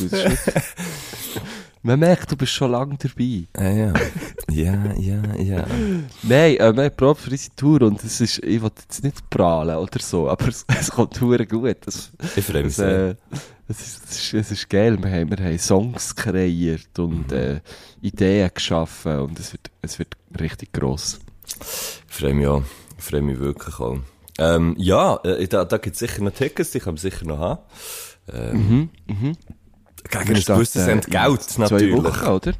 Man 1.86 2.00
merkt, 2.00 2.32
du 2.32 2.36
bist 2.36 2.50
schon 2.52 2.72
lange 2.72 2.96
dabei. 2.98 3.44
Ah, 3.56 3.70
ja. 3.70 3.92
ja, 4.50 4.92
ja, 4.98 5.34
ja. 5.36 5.64
Nein, 6.24 6.56
äh, 6.56 6.74
wir 6.76 6.82
haben 6.84 6.96
Probe 6.96 7.14
für 7.20 7.30
unsere 7.30 7.54
Tour 7.54 7.82
und 7.82 8.02
es 8.02 8.20
ist, 8.20 8.38
ich 8.42 8.60
will 8.60 8.72
jetzt 8.76 9.04
nicht 9.04 9.30
prahlen 9.30 9.76
oder 9.76 10.00
so, 10.00 10.28
aber 10.28 10.48
es, 10.48 10.64
es 10.66 10.90
kommt 10.90 11.20
hure 11.20 11.46
gut. 11.46 11.76
Das, 11.84 12.10
Ich 12.34 12.44
freue 12.44 12.64
mich 12.64 12.74
sehr. 12.74 13.10
äh, 13.10 13.14
es, 13.68 13.80
ist, 13.86 14.02
es, 14.10 14.16
ist, 14.16 14.34
es 14.34 14.50
ist 14.50 14.68
geil. 14.68 14.98
Wir 15.00 15.08
haben, 15.12 15.30
wir 15.30 15.36
haben 15.44 15.58
Songs 15.60 16.16
kreiert 16.16 16.98
und 16.98 17.30
äh, 17.30 17.60
Ideen 18.00 18.50
geschaffen 18.52 19.20
und 19.20 19.38
es 19.38 19.52
wird, 19.52 19.70
es 19.80 20.00
wird 20.00 20.16
richtig 20.40 20.72
gross. 20.72 21.20
Ich 21.46 22.14
freue 22.16 22.34
mich 22.34 22.48
auch. 22.48 22.64
Ich 22.98 23.04
freue 23.04 23.22
mich 23.22 23.38
wirklich 23.38 23.78
auch. 23.78 23.98
Ähm, 24.40 24.74
ja, 24.76 25.20
äh, 25.22 25.46
da, 25.46 25.64
da 25.64 25.78
gibt 25.78 25.94
es 25.94 26.00
sicher 26.00 26.20
noch 26.20 26.32
Tickets, 26.32 26.72
die 26.72 26.80
kann 26.80 26.94
man 26.94 26.98
sicher 26.98 27.24
noch 27.26 27.38
haben. 27.38 27.60
Ähm, 28.32 28.90
Gegen 30.04 30.34
ein 30.36 30.42
gewisses 30.42 30.86
Entgelt, 30.86 31.58
natürlich. 31.58 31.94
Zwei 31.94 32.04
Wochen, 32.04 32.26
oder? 32.26 32.52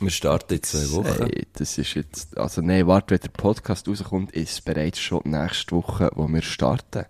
Wir 0.00 0.10
starten 0.10 0.54
in 0.54 0.62
zwei 0.62 0.90
Wochen. 0.90 1.24
Hey, 1.24 1.46
das 1.52 1.78
ist 1.78 1.94
jetzt, 1.94 2.36
also 2.36 2.60
nein, 2.60 2.86
warte, 2.86 3.14
wenn 3.14 3.20
der 3.20 3.28
Podcast 3.28 3.88
rauskommt, 3.88 4.32
ist 4.32 4.52
es 4.52 4.60
bereits 4.60 4.98
schon 4.98 5.22
nächste 5.24 5.76
Woche, 5.76 6.10
wo 6.14 6.28
wir 6.28 6.42
starten. 6.42 7.06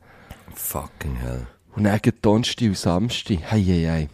Fucking 0.55 1.17
hell. 1.17 1.47
Und 1.75 1.85
dann 1.85 1.99
geht 2.01 2.25
Donnerstag 2.25 2.69
und 2.69 2.79
Samstag. 2.79 3.39
Hei, 3.51 3.63
hei, 3.63 3.87
hei. 3.89 4.09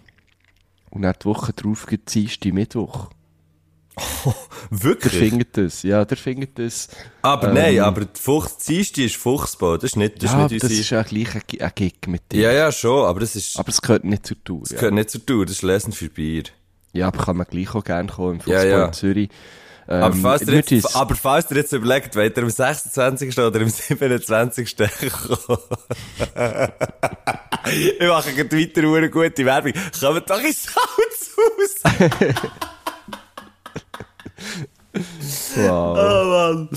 Und 0.91 1.03
dann 1.03 1.15
die 1.21 1.27
Woche 1.27 1.53
drauf 1.53 1.87
geht 1.87 2.13
Dienstag, 2.13 2.53
Mittwoch. 2.53 3.11
Der 4.71 4.83
Wirklich? 4.85 5.13
findet 5.15 5.57
das, 5.57 5.83
ja, 5.83 6.05
der 6.05 6.17
findet 6.17 6.59
das. 6.59 6.89
Aber 7.23 7.49
Ähm, 7.49 7.55
nein, 7.55 7.81
aber 7.81 8.03
die 8.05 8.21
Fuchs, 8.21 8.57
Dienstag 8.59 9.05
ist 9.05 9.17
Fuchsbau, 9.17 9.77
das 9.77 9.91
ist 9.91 9.97
nicht, 9.97 10.23
das 10.23 10.31
ja, 10.33 10.45
ist 10.47 10.53
nicht 10.53 10.63
das 10.63 10.71
unsere... 10.71 10.81
ist 10.81 10.91
ja 10.91 11.03
gleich 11.03 11.35
ein, 11.35 11.43
ein 11.61 11.73
Gig 11.75 11.95
mit 12.07 12.31
dir. 12.33 12.41
ja, 12.43 12.53
ja, 12.53 12.73
schon, 12.73 13.05
aber 13.07 13.21
das 13.21 13.35
ist, 13.37 13.59
Aber 13.59 13.69
es 13.69 13.83
gehört 13.83 14.05
nicht 14.05 14.27
zur 14.27 14.43
Tour. 14.45 14.61
das 14.63 14.71
Ja. 14.71 14.77
gehört 14.79 14.95
nicht 14.95 15.11
zur 15.11 15.27
Tour, 15.27 15.45
das 15.45 15.57
ist 15.57 15.63
Lesen 15.63 15.93
für 15.93 16.09
Bier. 16.09 16.45
ja, 16.93 17.09
aber 17.09 17.25
kann 17.25 17.37
man 17.37 17.47
gleich 17.51 17.75
auch 17.75 17.83
gerne 17.85 18.09
kommen 18.11 18.41
im 18.41 18.51
Ja, 18.51 18.59
Fußball 18.61 18.69
ja. 18.69 18.85
in 18.87 18.93
Zürich. 18.93 19.29
Ähm, 19.89 20.03
Aber 20.05 20.15
falls, 20.15 20.43
ihr 20.43 20.55
jetzt, 20.55 20.71
uns- 20.73 20.95
aber 20.95 21.17
falls 21.17 21.51
ihr 21.51 21.57
jetzt 21.57 21.73
überlegt, 21.73 22.15
wollt 22.15 22.37
ihr 22.37 22.43
am 22.45 22.51
26. 22.51 23.37
oder 23.39 23.61
am 23.61 23.69
27. 23.69 24.77
kommen? 24.77 25.59
ich 27.67 27.99
mache 28.09 28.33
gleich 28.45 28.69
weiter 28.77 28.97
eine 28.97 29.11
gute 29.11 29.45
Werbung. 29.45 29.73
Kommt 29.99 30.31
doch 30.31 30.41
ins 30.41 30.63
Salzhaus! 30.65 32.21
wow. 35.57 35.97
Oh 35.99 36.25
Mann. 36.29 36.69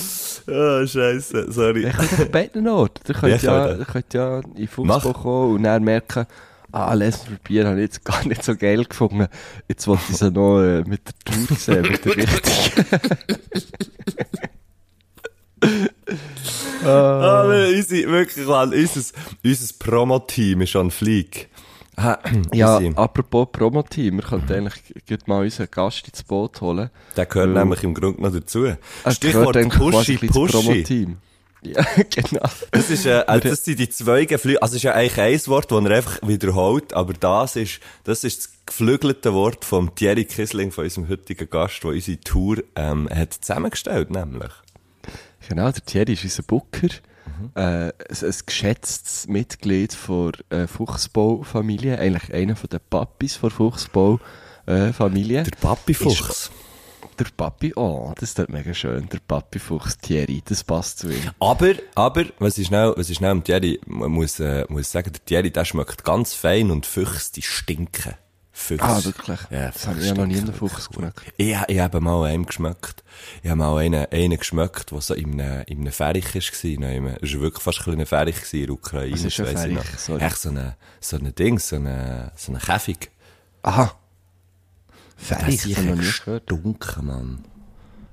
Oh, 0.47 0.85
Scheiße, 0.85 1.51
sorry. 1.51 1.83
Ihr 1.83 1.91
könnt 1.91 2.19
an 2.19 2.31
beiden 2.31 2.67
Orten. 2.67 3.01
Ihr 3.07 3.13
könnt, 3.15 3.41
Ja, 3.43 3.67
ja, 3.75 3.85
könnt 3.85 4.13
ja 4.13 4.41
in 4.55 4.67
Fußball 4.67 5.13
kommen 5.13 5.55
und 5.55 5.63
dann 5.63 5.83
merken, 5.83 6.25
ah, 6.71 6.93
Lesen 6.93 7.27
für 7.27 7.39
Bier 7.43 7.65
habe 7.67 7.77
ich 7.77 7.83
jetzt 7.83 8.03
gar 8.05 8.25
nicht 8.27 8.43
so 8.43 8.55
geil 8.55 8.83
gefunden. 8.83 9.27
Jetzt 9.67 9.87
wollte 9.87 10.03
ich 10.09 10.17
sie 10.17 10.31
noch 10.31 10.61
äh, 10.61 10.83
mit 10.83 11.01
der 11.07 11.13
Tour 11.25 11.57
sehen, 11.57 11.81
mit 11.83 12.05
der 12.05 12.17
richtigen. 12.17 12.85
Ah, 16.85 17.43
unsere, 17.43 18.11
wirklich, 18.11 18.45
Mann, 18.45 18.73
unser, 18.73 19.01
unser 19.43 19.73
Promo-Team 19.79 20.61
ist 20.61 20.75
an 20.75 20.91
Fleek. 20.91 21.47
Ah, 21.95 22.17
Ja, 22.53 22.77
unsere- 22.77 22.97
apropos 22.97 23.47
Promo-Team, 23.51 24.15
wir 24.17 24.23
könnten 24.23 24.51
eigentlich 24.53 24.81
gleich 25.05 25.27
mal 25.27 25.43
unseren 25.43 25.67
Gast 25.69 26.07
ins 26.07 26.23
Boot 26.23 26.59
holen. 26.61 26.89
Der 27.15 27.25
gehört 27.25 27.49
nämlich 27.53 27.83
im 27.83 27.93
Grunde 27.93 28.21
noch 28.21 28.31
dazu. 28.33 28.65
Stichwort 29.09 29.57
eigentlich 29.57 29.77
Pushy 29.79 30.17
Pushy. 30.17 30.51
Promo-Team. 30.51 31.17
Ja, 31.65 31.81
genau. 32.13 32.45
Das 32.71 32.89
ist, 32.89 33.05
äh, 33.05 33.23
also 33.25 33.47
das 33.47 33.63
sind 33.63 33.79
die 33.79 33.87
zwei 33.87 34.25
Geflügelte, 34.25 34.61
also 34.61 34.73
es 34.73 34.79
ist 34.79 34.83
ja 34.83 34.95
eigentlich 34.95 35.17
ein 35.17 35.47
Wort, 35.47 35.71
das 35.71 35.85
er 35.85 35.91
einfach 35.91 36.19
wiederholt, 36.27 36.93
aber 36.93 37.13
das 37.13 37.55
ist, 37.55 37.79
das 38.03 38.25
ist 38.25 38.37
das 38.39 38.49
geflügelte 38.65 39.33
Wort 39.33 39.63
vom 39.63 39.95
Thierry 39.95 40.25
Kissling, 40.25 40.73
von 40.73 40.83
unserem 40.83 41.07
heutigen 41.07 41.49
Gast, 41.49 41.81
der 41.83 41.91
unsere 41.91 42.19
Tour, 42.19 42.57
ähm, 42.75 43.07
hat 43.09 43.31
zusammengestellt, 43.35 44.11
nämlich. 44.11 44.51
Genau, 45.47 45.71
der 45.71 45.85
Thierry 45.85 46.11
ist 46.11 46.25
unser 46.25 46.43
Booker. 46.43 46.89
Mhm. 47.25 47.51
Äh, 47.55 47.61
ein, 47.61 47.93
ein 48.09 48.35
geschätztes 48.45 49.27
Mitglied 49.27 49.97
der 50.07 50.63
äh, 50.63 50.67
Fuchsbau-Familie, 50.67 51.99
eigentlich 51.99 52.33
einer 52.33 52.55
von 52.55 52.69
den 52.69 52.79
Papis 52.89 53.39
der 53.41 53.49
Fuchsbau-Familie. 53.49 55.43
Der 55.43 55.57
Papi-Fuchs. 55.59 56.51
Der 57.19 57.25
Papi, 57.37 57.73
oh, 57.75 58.11
das 58.19 58.29
ist 58.29 58.49
mega 58.49 58.73
schön. 58.73 59.07
Der 59.09 59.19
Papi-Fuchs 59.19 59.99
Thierry, 59.99 60.41
das 60.43 60.63
passt 60.63 60.99
zu 60.99 61.09
ihm. 61.09 61.31
Aber, 61.39 61.73
aber, 61.95 62.25
was 62.39 62.57
ist 62.57 62.67
schnell, 62.67 62.93
was 62.95 63.09
ist 63.09 63.17
schnell 63.17 63.31
am 63.31 63.43
Thierry, 63.43 63.79
man 63.85 64.11
muss, 64.11 64.39
äh, 64.39 64.65
muss 64.69 64.91
sagen, 64.91 65.11
der 65.11 65.23
Thierry, 65.23 65.51
der 65.51 65.65
schmeckt 65.65 66.03
ganz 66.03 66.33
fein 66.33 66.71
und 66.71 66.85
Füchs, 66.85 67.31
die 67.31 67.43
stinken. 67.43 68.15
Füchse. 68.55 68.85
Ah, 68.85 69.03
wirklich? 69.03 69.39
Ja, 69.49 69.71
das 69.71 69.87
habe 69.87 69.99
ich 69.99 70.05
ja 70.05 70.13
noch 70.13 70.27
nie 70.27 70.33
einen 70.35 70.41
stinken 70.43 70.53
Fuchs 70.69 70.87
geschmeckt. 70.87 71.21
Ich, 71.37 71.57
ich 71.67 71.79
habe 71.79 71.99
mal 71.99 72.23
einen 72.25 72.45
geschmeckt. 72.45 73.03
Ich 73.41 73.49
habe 73.49 73.57
mal 73.57 73.77
einen, 73.79 74.05
einen 74.11 74.37
geschmeckt, 74.37 74.91
der 74.91 75.01
so 75.01 75.15
in 75.15 75.41
einem, 75.41 75.63
in 75.65 75.79
einem 75.79 75.91
Ferich 75.91 76.35
war. 76.35 76.69
in 76.69 76.83
einem- 76.85 77.17
Es 77.19 77.33
war 77.33 77.41
wirklich 77.41 77.63
fast 77.63 77.87
ein 77.87 78.05
Ferich 78.05 78.53
in 78.53 78.59
der 78.67 78.69
Ukraine. 78.69 79.11
Was 79.13 79.23
ist 79.23 79.39
das 79.39 79.47
ein 79.49 79.57
Ferich? 79.57 79.89
Sorry. 79.99 80.21
Echt 80.23 80.37
so 80.37 80.49
ein, 80.49 80.75
so 81.01 81.17
ein 81.17 81.33
Ding, 81.35 81.57
so 81.57 81.77
ein, 81.77 82.31
so 82.35 82.51
ein 82.53 82.59
Käfig. 82.59 83.09
Aha. 83.63 83.91
Fertig, 85.17 85.65
ich 85.65 85.77
habe 85.77 85.87
noch 85.87 85.95
nie 85.95 86.11
gehört. 86.25 86.51
Dunkel, 86.51 87.03
Mann. 87.03 87.45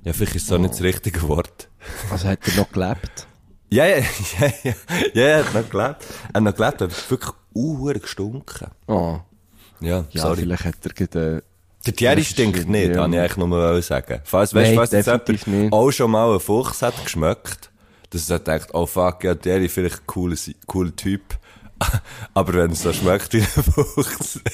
Ja, 0.04 0.12
vielleicht 0.14 0.36
ist 0.36 0.46
so 0.46 0.56
nicht 0.56 0.72
das 0.72 0.80
richtige 0.82 1.20
Wort. 1.28 1.68
Also 2.10 2.28
hat 2.28 2.38
er 2.48 2.54
noch 2.56 2.72
gelebt? 2.72 3.26
Ja, 3.72 3.84
ja, 3.86 3.98
ja, 3.98 4.52
ja, 4.64 4.74
ja, 5.14 5.22
er 5.22 5.44
hat 5.44 5.54
noch 5.54 5.70
gelebt. 5.70 6.04
Er 6.32 6.34
hat 6.34 6.42
noch 6.42 6.56
gelebt, 6.56 6.82
aber 6.82 6.92
wirklich 7.08 7.32
uhr 7.54 7.92
gestunken. 7.94 8.66
Oh. 8.88 9.20
Ja, 9.80 10.04
Ja, 10.10 10.22
sorry. 10.22 10.42
vielleicht 10.42 10.64
hat 10.64 10.74
er 10.84 10.92
gerade... 10.92 11.42
Der 11.86 11.96
Thierry 11.96 12.24
stinkt 12.24 12.68
nicht, 12.68 12.88
ja. 12.88 12.94
kann 12.94 13.12
ich 13.12 13.18
eigentlich 13.20 13.36
nur 13.38 13.82
sagen. 13.82 14.20
Falls, 14.24 14.54
weißt, 14.54 14.68
Nein, 14.68 14.76
falls 14.76 14.90
jetzt 14.92 15.06
jemand 15.06 15.46
nicht. 15.46 15.72
auch 15.72 15.90
schon 15.90 16.10
mal 16.10 16.30
einen 16.30 16.40
Fuchs 16.40 16.82
hat 16.82 17.02
geschmeckt, 17.02 17.70
dass 18.10 18.28
er 18.28 18.38
denkt, 18.38 18.68
oh 18.74 18.84
fuck, 18.86 19.24
ja, 19.24 19.34
Thierry 19.34 19.68
vielleicht 19.68 20.00
ein 20.00 20.06
cooler, 20.06 20.36
cooler 20.66 20.94
Typ. 20.94 21.22
Aber 22.34 22.52
wenn 22.52 22.72
es 22.72 22.82
so 22.82 22.92
schmeckt 22.92 23.32
wie 23.32 23.40
ein 23.40 23.46
Fuchs. 23.46 24.40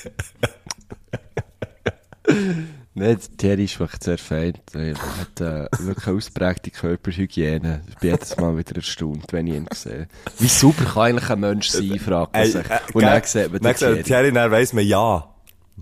Nein, 2.98 3.18
Thierry 3.36 3.64
ist 3.64 3.78
wirklich 3.78 4.02
sehr 4.02 4.16
fein. 4.16 4.54
Er 4.72 4.94
hat 4.94 5.38
äh, 5.42 5.68
wirklich 5.84 6.06
eine 6.06 6.16
ausprägte 6.16 6.70
Körperhygiene. 6.70 7.82
Ich 7.90 7.96
bin 7.96 8.10
jedes 8.10 8.34
Mal 8.38 8.56
wieder 8.56 8.76
erstaunt, 8.76 9.26
wenn 9.32 9.46
ich 9.48 9.54
ihn 9.54 9.66
sehe. 9.74 10.08
Wie 10.38 10.48
super 10.48 10.84
kann 10.86 11.02
eigentlich 11.02 11.28
ein 11.28 11.40
Mensch 11.40 11.68
sein, 11.68 11.98
fragt 11.98 12.32
man 12.32 12.46
sich. 12.46 12.54
äh, 12.54 12.78
Und 12.94 13.00
gell? 13.02 13.10
dann 13.10 13.22
sieht 13.24 13.52
man 13.52 13.60
den 13.60 13.74
Thierry. 13.76 14.02
Thierry, 14.02 14.32
dann 14.32 14.50
weiss 14.50 14.72
man 14.72 14.86
ja. 14.86 15.28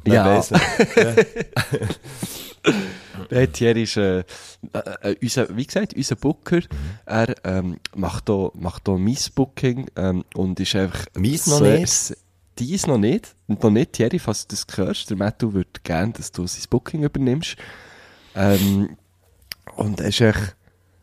Dann 0.02 0.12
Ja. 0.12 0.26
weiss 0.26 0.50
man, 0.50 0.60
Nein, 3.30 3.52
Thierry 3.52 3.82
ist, 3.84 3.96
äh, 3.96 4.18
äh, 4.20 4.24
äh, 5.02 5.16
unser, 5.22 5.56
wie 5.56 5.66
gesagt, 5.66 5.94
unser 5.94 6.16
Booker. 6.16 6.60
Er 7.06 7.34
ähm, 7.44 7.78
macht 7.94 8.28
da, 8.28 8.50
macht 8.54 8.88
da 8.88 8.92
mein 8.92 9.16
Booking 9.36 9.86
ähm, 9.94 10.24
und 10.34 10.58
ist 10.58 10.74
einfach... 10.74 11.04
Meins 11.14 11.46
noch 11.46 11.60
nicht? 11.60 12.16
Dies 12.58 12.86
noch 12.86 12.98
nicht. 12.98 13.34
Noch 13.46 13.70
nicht, 13.70 13.92
Thierry, 13.92 14.18
falls 14.18 14.46
du 14.46 14.54
das 14.54 14.66
hörst. 14.76 15.10
Der 15.10 15.16
Matthew 15.16 15.52
würde 15.52 15.70
gerne, 15.82 16.12
dass 16.12 16.30
du 16.32 16.46
sein 16.46 16.64
Booking 16.70 17.02
übernimmst. 17.02 17.56
Ähm, 18.34 18.96
und 19.76 20.00
er 20.00 20.08
ist 20.08 20.20
echt, 20.20 20.56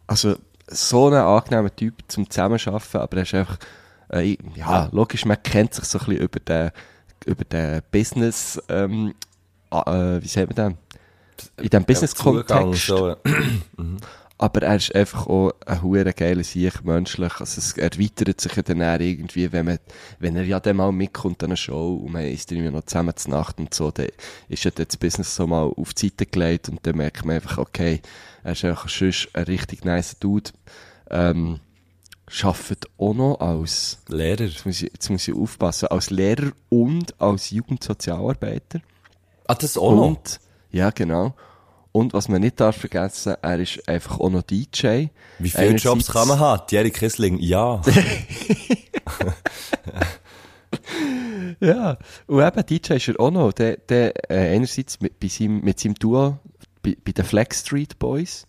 also, 0.07 0.35
so 0.67 1.07
ein 1.07 1.13
angenehmer 1.13 1.75
Typ 1.75 1.95
zum 2.07 2.29
Zusammenarbeiten, 2.29 2.97
aber 2.97 3.17
er 3.17 3.23
ist 3.23 3.33
einfach, 3.33 3.57
äh, 4.13 4.37
ja, 4.55 4.89
logisch, 4.91 5.25
man 5.25 5.41
kennt 5.43 5.73
sich 5.73 5.85
so 5.85 5.99
ein 5.99 6.05
bisschen 6.05 6.21
über 6.21 6.39
den, 6.39 6.71
über 7.25 7.43
den 7.43 7.81
Business, 7.91 8.61
ähm, 8.69 9.13
äh, 9.71 10.21
wie 10.21 10.27
sagt 10.27 10.55
man 10.55 10.77
das? 11.35 11.51
In 11.57 11.69
diesem 11.69 11.85
Business-Kontext. 11.85 12.85
so. 12.85 13.15
Aber 14.41 14.63
er 14.63 14.77
ist 14.77 14.95
einfach 14.95 15.27
auch 15.27 15.51
ein 15.67 15.83
hure 15.83 16.13
geiler 16.13 16.43
Sieg, 16.43 16.83
menschlich. 16.83 17.39
Also 17.39 17.59
es 17.59 17.77
erweitert 17.77 18.41
sich 18.41 18.55
ja 18.55 18.63
dann 18.63 18.81
eher 18.81 18.99
irgendwie, 18.99 19.51
wenn 19.51 19.67
man, 19.67 19.77
wenn 20.17 20.35
er 20.35 20.43
ja 20.43 20.59
dann 20.59 20.77
mal 20.77 20.91
mitkommt 20.91 21.43
an 21.43 21.51
einer 21.51 21.57
Show 21.57 22.01
und 22.03 22.13
man 22.13 22.25
ist 22.25 22.51
irgendwie 22.51 22.71
noch 22.71 22.85
zusammen 22.85 23.15
zur 23.15 23.33
Nacht 23.33 23.59
und 23.59 23.71
so, 23.71 23.91
dann 23.91 24.07
ist 24.49 24.63
ja 24.63 24.71
dann 24.71 24.87
das 24.87 24.97
Business 24.97 25.35
so 25.35 25.45
mal 25.45 25.71
auf 25.77 25.93
die 25.93 26.07
Seite 26.07 26.25
gelegt 26.25 26.69
und 26.69 26.79
dann 26.87 26.97
merkt 26.97 27.23
man 27.23 27.35
einfach, 27.35 27.59
okay, 27.59 28.01
er 28.43 28.53
ist 28.53 28.65
einfach 28.65 28.89
sonst 28.89 29.29
ein 29.33 29.43
richtig 29.43 29.85
nice 29.85 30.17
Dude. 30.17 30.49
Ähm, 31.11 31.59
schafft 32.27 32.89
auch 32.97 33.13
noch 33.13 33.39
als, 33.41 33.99
Lehrer. 34.07 34.45
jetzt 34.45 34.65
muss, 34.65 34.81
ich, 34.81 34.91
jetzt 34.91 35.07
muss 35.11 35.27
ich 35.27 35.35
aufpassen, 35.35 35.89
als 35.89 36.09
Lehrer 36.09 36.51
und 36.67 37.13
als 37.21 37.51
Jugendsozialarbeiter. 37.51 38.81
Ah, 39.45 39.53
das 39.53 39.77
auch 39.77 39.93
noch? 39.93 40.07
Und, 40.07 40.39
ja, 40.71 40.89
genau. 40.89 41.35
Und 41.93 42.13
was 42.13 42.29
man 42.29 42.41
nicht 42.41 42.59
darf 42.59 42.77
vergessen, 42.77 43.35
er 43.41 43.59
ist 43.59 43.87
einfach 43.87 44.19
auch 44.19 44.29
noch 44.29 44.43
DJ. 44.43 45.07
Wie 45.39 45.49
viele 45.49 45.71
Jobs 45.71 45.85
Einerseits- 45.85 46.11
kann 46.13 46.27
man 46.29 46.39
haben? 46.39 46.63
Thierry 46.67 46.91
Kissling, 46.91 47.37
ja. 47.39 47.81
Ja, 51.59 51.97
und 52.27 52.41
eben 52.41 52.65
DJ 52.65 52.93
ist 52.93 53.07
er 53.09 53.19
auch 53.19 53.29
noch. 53.31 53.51
Der, 53.53 53.77
der, 53.77 54.31
äh, 54.31 54.55
einerseits 54.55 54.99
mit, 54.99 55.19
bei 55.19 55.27
seinem, 55.27 55.61
mit 55.61 55.79
seinem 55.79 55.95
Duo 55.95 56.39
bei, 56.81 56.95
bei 57.03 57.11
den 57.11 57.25
Flex 57.25 57.59
Street 57.61 57.99
Boys. 57.99 58.47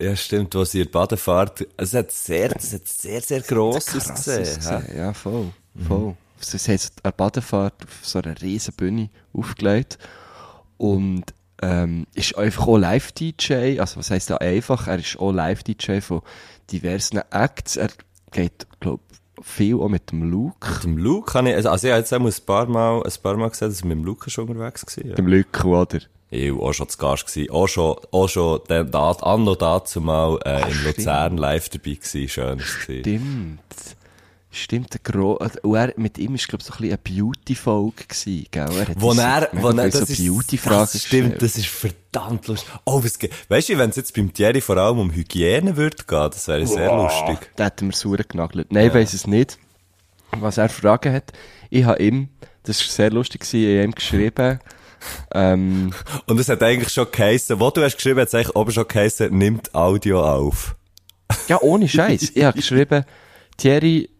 Ja, 0.00 0.16
stimmt, 0.16 0.54
in 0.54 0.64
der 0.72 0.84
Badefahrt, 0.86 1.66
es 1.76 1.92
hat 1.92 2.10
sehr, 2.10 2.56
es 2.56 2.72
hat 2.72 2.88
sehr, 2.88 3.20
sehr 3.20 3.40
gross 3.42 3.94
ausgesehen. 3.94 4.58
Ja, 4.96 5.12
voll. 5.12 5.52
voll. 5.86 6.16
Sie 6.40 6.56
haben 6.56 6.80
eine 7.02 7.12
Badefahrt 7.12 7.84
auf 7.84 7.98
so 8.02 8.20
einer 8.20 8.40
riesen 8.40 8.74
Bühne 8.74 9.10
aufgelegt. 9.34 9.98
Und 10.78 11.24
ähm, 11.62 12.06
ist 12.14 12.36
einfach 12.36 12.66
auch 12.66 12.78
Live-DJ. 12.78 13.80
Also, 13.80 13.98
was 13.98 14.10
heisst 14.10 14.30
da 14.30 14.36
einfach? 14.36 14.86
Er 14.86 14.98
ist 14.98 15.18
auch 15.18 15.32
Live-DJ 15.32 16.00
von 16.00 16.22
diversen 16.70 17.20
Acts. 17.30 17.76
Er 17.76 17.90
geht, 18.32 18.66
glaube 18.80 19.02
viel 19.42 19.76
auch 19.76 19.88
mit 19.88 20.10
dem 20.10 20.30
Luke. 20.30 20.68
Mit 20.70 20.84
dem 20.84 20.98
Luke 20.98 21.32
kann 21.32 21.46
ich, 21.46 21.54
also 21.54 21.86
ich 21.86 21.92
habe 21.92 22.00
jetzt 22.00 22.12
auch 22.12 22.20
ein 22.20 22.46
paar 22.46 22.66
Mal, 22.66 23.02
ein 23.02 23.12
paar 23.22 23.36
Mal 23.36 23.48
gesehen, 23.48 23.68
dass 23.68 23.78
ich 23.78 23.84
mit 23.84 23.96
dem 23.96 24.04
Luke 24.04 24.28
schon 24.30 24.48
unterwegs 24.48 24.84
war. 24.84 25.04
Ja. 25.04 25.14
Dem 25.14 25.26
Luke, 25.26 25.66
oder? 25.66 26.00
Ich 26.30 26.54
war 26.54 26.60
auch 26.60 26.72
schon 26.72 26.88
zu 26.88 26.98
Gast 26.98 27.26
gewesen. 27.26 27.50
Auch 27.50 27.66
schon, 27.66 27.96
auch 28.12 28.28
schon, 28.28 28.60
der, 28.68 28.84
da, 28.84 29.10
anno 29.12 29.54
dazu 29.54 30.00
mal, 30.00 30.38
äh, 30.44 30.70
in 30.70 30.84
Luzern 30.84 31.36
live 31.36 31.68
dabei 31.68 31.94
gewesen. 31.94 32.28
Schön 32.28 32.58
gewesen. 32.58 33.00
Stimmt. 33.00 33.60
Stimmt, 34.52 34.92
der 34.94 35.00
Gro 35.04 35.34
und 35.34 35.60
er, 35.76 35.94
mit 35.96 36.18
ihm 36.18 36.34
ist, 36.34 36.48
glaube 36.48 36.62
ich, 36.62 36.66
so 36.66 36.74
ein 36.74 36.78
bisschen 36.80 36.98
eine 37.14 37.22
Beauty-Folge 37.22 38.04
gewesen, 38.08 38.46
gell? 38.50 38.68
Er 38.78 38.88
hat 38.88 39.00
Wo 39.00 39.12
so 39.12 39.20
er, 39.20 39.48
wo 39.52 39.68
er, 39.70 39.92
so 39.92 40.02
ist, 40.02 40.16
Beauty-Fragen 40.18 40.88
das 40.92 41.04
stimmt, 41.04 41.22
gestellt. 41.38 41.42
das 41.42 41.56
ist 41.56 41.66
verdammt 41.68 42.48
lustig. 42.48 42.68
Oh, 42.84 43.02
was 43.04 43.16
geht, 43.18 43.32
weißt 43.48 43.68
du, 43.68 43.78
wenn 43.78 43.90
es 43.90 43.96
jetzt 43.96 44.12
beim 44.14 44.32
Thierry 44.32 44.60
vor 44.60 44.76
allem 44.76 44.98
um 44.98 45.12
Hygiene 45.12 45.76
würde 45.76 45.98
gehen, 46.04 46.30
das 46.32 46.48
wäre 46.48 46.66
sehr 46.66 46.92
lustig. 46.92 47.48
Da 47.54 47.66
hat 47.66 47.80
er 47.80 47.84
mir 47.86 47.92
sauer 47.92 48.16
genagelt. 48.16 48.72
Nein, 48.72 48.88
ich 48.88 48.94
weiss 48.94 49.12
es 49.14 49.28
nicht, 49.28 49.56
was 50.32 50.58
er 50.58 50.68
für 50.68 50.80
Fragen 50.82 51.12
hat. 51.12 51.32
Ich 51.70 51.84
habe 51.84 52.02
ihm, 52.02 52.28
das 52.64 52.80
war 52.80 52.90
sehr 52.92 53.10
lustig, 53.10 53.42
gewesen, 53.42 53.60
ich 53.70 53.76
habe 53.76 53.84
ihm 53.84 53.92
geschrieben, 53.94 54.60
ähm, 55.32 55.94
Und 56.26 56.40
es 56.40 56.48
hat 56.48 56.60
eigentlich 56.62 56.92
schon 56.92 57.06
geheissen, 57.10 57.60
wo 57.60 57.70
du 57.70 57.82
hast 57.84 57.94
geschrieben, 57.96 58.18
hat 58.20 58.28
es 58.28 58.34
eigentlich 58.34 58.56
oben 58.56 58.72
schon 58.72 58.88
geheissen, 58.88 59.38
nimmt 59.38 59.72
Audio 59.76 60.24
auf. 60.24 60.74
ja, 61.46 61.60
ohne 61.62 61.88
Scheiß. 61.88 62.32
ich 62.34 62.42
habe 62.44 62.56
geschrieben, 62.58 63.04
Thierry, 63.56 64.10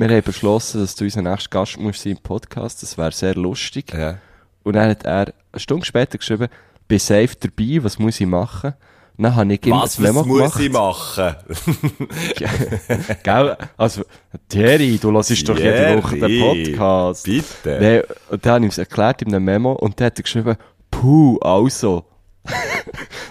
wir 0.00 0.08
haben 0.08 0.22
beschlossen, 0.22 0.80
dass 0.80 0.94
du 0.94 1.04
unser 1.04 1.22
nächster 1.22 1.50
Gast 1.50 1.78
musst 1.78 2.02
sein 2.02 2.12
im 2.12 2.18
Podcast, 2.18 2.82
das 2.82 2.96
wäre 2.98 3.12
sehr 3.12 3.34
lustig. 3.34 3.92
Ja. 3.92 4.18
Und 4.64 4.74
dann 4.74 4.90
hat 4.90 5.04
er 5.04 5.32
eine 5.52 5.60
Stunde 5.60 5.84
später 5.86 6.18
geschrieben, 6.18 6.48
bin 6.86 6.98
safe 6.98 7.30
dabei, 7.40 7.82
was 7.82 7.98
muss 7.98 8.20
ich 8.20 8.26
machen? 8.26 8.74
Dann 9.20 9.34
habe 9.34 9.52
ich 9.52 9.66
ihm 9.66 9.72
Was, 9.72 9.98
ein 9.98 10.04
Memo 10.04 10.20
was 10.20 10.26
muss 10.26 10.54
gemacht. 10.54 10.60
ich 10.60 10.72
machen? 10.72 12.08
Gell? 13.24 13.56
Also, 13.76 14.02
Thierry, 14.48 14.96
du 14.98 15.10
hörst 15.12 15.48
doch 15.48 15.58
jede 15.58 15.96
Woche 16.00 16.18
den 16.18 16.40
Podcast. 16.76 17.24
bitte. 17.24 17.78
Nee, 17.80 18.02
und 18.30 18.46
dann 18.46 18.54
habe 18.54 18.66
ich 18.66 18.76
ihm 18.76 18.80
erklärt 18.80 19.22
in 19.22 19.34
einem 19.34 19.44
Memo 19.44 19.72
und 19.72 19.98
dann 20.00 20.06
hat 20.06 20.18
er 20.18 20.22
geschrieben, 20.22 20.56
puh, 20.90 21.36
also. 21.40 22.04
dann 22.44 22.54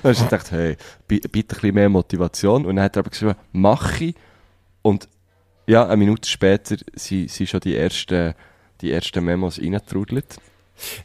habe 0.04 0.12
ich 0.12 0.20
gedacht, 0.24 0.52
hey, 0.52 0.76
bi- 1.08 1.22
bitte 1.22 1.56
ein 1.56 1.62
bisschen 1.62 1.76
mehr 1.76 1.88
Motivation. 1.90 2.66
Und 2.66 2.76
dann 2.76 2.84
hat 2.86 2.98
er 2.98 3.00
aber 3.00 3.10
geschrieben, 3.10 3.36
mach 3.54 4.02
ich. 4.02 4.14
Und 4.82 5.08
ja, 5.68 5.86
eine 5.86 5.98
Minute 5.98 6.28
später 6.30 6.78
sind, 6.96 7.30
sind 7.30 7.50
schon 7.50 7.60
die 7.60 7.76
ersten, 7.76 8.34
die 8.82 8.92
ersten 8.92 9.24
Memos 9.24 9.60
reingetrudelt. 9.60 10.38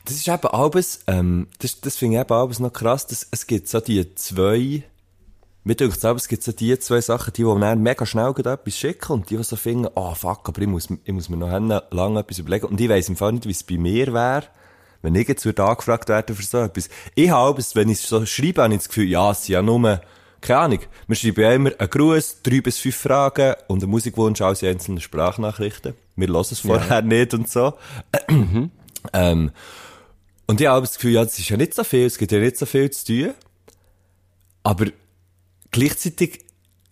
Das 0.04 0.14
ist 0.14 0.28
eben 0.28 0.46
alles, 0.48 1.00
ähm, 1.06 1.48
das, 1.58 1.80
das 1.80 1.96
finde 1.96 2.16
ich 2.16 2.22
eben 2.22 2.32
alles 2.32 2.60
noch 2.60 2.72
krass, 2.72 3.06
dass 3.06 3.26
es 3.30 3.46
gibt 3.46 3.68
so 3.68 3.80
die 3.80 4.14
zwei, 4.14 4.84
mir 5.64 5.74
denkt 5.74 6.00
selbst, 6.00 6.22
es 6.22 6.28
gibt 6.28 6.42
so 6.42 6.52
die 6.52 6.78
zwei 6.78 7.00
Sachen, 7.00 7.32
die, 7.32 7.42
die 7.42 7.60
dann 7.60 7.82
mega 7.82 8.06
schnell 8.06 8.30
etwas 8.36 8.76
schicken 8.76 9.12
und 9.12 9.30
die, 9.30 9.36
die 9.36 9.42
so 9.42 9.56
finden, 9.56 9.88
ah, 9.94 10.14
fuck, 10.14 10.48
aber 10.48 10.60
ich 10.60 10.68
muss, 10.68 10.88
ich 11.04 11.12
muss 11.12 11.28
mir 11.28 11.38
noch 11.38 11.50
lange 11.90 12.20
etwas 12.20 12.38
überlegen. 12.38 12.66
Und 12.66 12.80
ich 12.80 12.88
weiss 12.88 13.08
im 13.08 13.16
Fall 13.16 13.32
nicht, 13.32 13.46
wie 13.46 13.52
es 13.52 13.62
bei 13.62 13.78
mir 13.78 14.12
wäre, 14.12 14.44
wenn 15.00 15.14
ich 15.14 15.26
jetzt 15.26 15.46
angefragt 15.46 16.08
werden 16.08 16.36
für 16.36 16.42
so 16.42 16.58
etwas. 16.58 16.88
Ich 17.14 17.30
habe 17.30 17.60
es, 17.60 17.74
wenn 17.74 17.88
ich 17.88 18.00
so 18.00 18.24
schreibe, 18.26 18.62
habe 18.62 18.74
ich 18.74 18.80
das 18.80 18.88
Gefühl, 18.88 19.08
ja, 19.08 19.30
es 19.30 19.44
sind 19.44 19.54
ja 19.54 19.62
nur, 19.62 20.00
keine 20.42 20.58
Ahnung, 20.58 20.78
wir 21.06 21.16
schreiben 21.16 21.40
ja 21.40 21.52
immer 21.52 21.70
einen 21.78 21.88
Gruß, 21.88 22.42
drei 22.42 22.60
bis 22.60 22.78
fünf 22.78 22.96
Fragen 22.96 23.54
und 23.68 23.82
einen 23.82 23.90
Musikwunsch, 23.90 24.40
in 24.40 24.46
einzelnen 24.46 25.00
Sprachnachrichten. 25.00 25.94
Wir 26.16 26.28
hören 26.28 26.40
es 26.50 26.60
vorher 26.60 27.00
nicht 27.00 27.32
und 27.32 27.48
so. 27.48 27.74
ähm, 29.12 29.50
und 30.46 30.60
ich 30.60 30.66
habe 30.66 30.82
das 30.82 30.96
Gefühl, 30.96 31.12
ja, 31.12 31.24
das 31.24 31.38
ist 31.38 31.48
ja 31.48 31.56
nicht 31.56 31.74
so 31.74 31.84
viel, 31.84 32.06
es 32.06 32.18
gibt 32.18 32.32
ja 32.32 32.40
nicht 32.40 32.58
so 32.58 32.66
viel 32.66 32.90
zu 32.90 33.06
tun. 33.06 33.34
Aber 34.64 34.86
gleichzeitig 35.70 36.40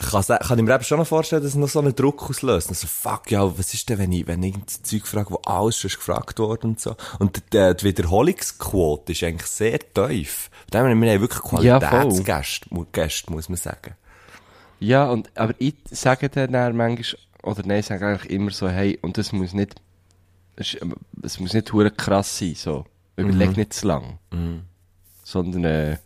kann, 0.09 0.23
kann 0.25 0.59
ich 0.59 0.64
mir 0.64 0.75
eben 0.75 0.85
schon 0.85 0.99
noch 0.99 1.07
vorstellen, 1.07 1.42
dass 1.42 1.52
es 1.52 1.57
noch 1.59 1.69
so 1.69 1.78
einen 1.80 1.95
Druck 1.95 2.28
auslöst. 2.28 2.69
Also, 2.71 2.87
fuck, 2.87 3.30
ja, 3.30 3.42
was 3.59 3.75
ist 3.75 3.88
denn, 3.88 3.99
wenn 3.99 4.12
ich, 4.12 4.26
wenn 4.26 4.42
ich 4.42 4.54
irgendein 4.54 4.83
Zeug 4.85 5.07
frage, 5.07 5.30
wo 5.30 5.37
alles 5.45 5.76
schon 5.76 5.90
gefragt 5.90 6.38
worden 6.38 6.71
und 6.71 6.80
so. 6.80 6.97
Und 7.19 7.37
die, 7.52 7.75
die 7.75 7.85
Wiederholungsquote 7.85 9.12
ist 9.12 9.23
eigentlich 9.23 9.47
sehr 9.50 9.78
tief. 9.78 10.50
Von 10.73 10.87
dem 10.87 11.00
wir 11.02 11.12
haben 11.12 11.21
wirklich 11.21 11.62
Ja. 11.62 11.78
Qualitätsgäste, 11.78 12.66
mu- 12.75 12.87
Gäste, 12.90 13.30
muss 13.33 13.49
man 13.49 13.57
sagen. 13.57 13.95
Ja, 14.78 15.11
und, 15.11 15.30
aber 15.37 15.54
ich 15.59 15.75
sage 15.90 16.28
dann, 16.30 16.52
manchmal, 16.76 17.04
oder 17.42 17.62
nein, 17.66 17.80
ich 17.80 17.87
sage 17.87 18.07
eigentlich 18.07 18.30
immer 18.30 18.50
so, 18.50 18.69
hey, 18.69 18.99
und 19.02 19.19
das 19.19 19.33
muss 19.33 19.52
nicht, 19.52 19.75
es 20.57 21.38
muss 21.38 21.52
nicht 21.52 21.73
hure 21.73 21.90
krass 21.90 22.38
sein, 22.38 22.54
so. 22.54 22.85
Überleg 23.16 23.57
nicht 23.57 23.75
zu 23.75 23.87
lang. 23.87 24.19
Sondern, 25.25 25.64
äh, 25.64 25.97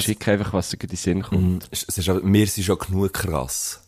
schick 0.00 0.26
einfach, 0.28 0.52
was 0.52 0.70
dir 0.70 0.80
in 0.80 0.88
den 0.88 0.96
Sinn 0.96 1.22
kommt. 1.22 1.68
es 1.70 1.84
ist 1.84 2.08
aber, 2.08 2.20
wir 2.24 2.46
sind 2.46 2.64
schon 2.64 2.78
genug 2.78 3.12
krass. 3.12 3.83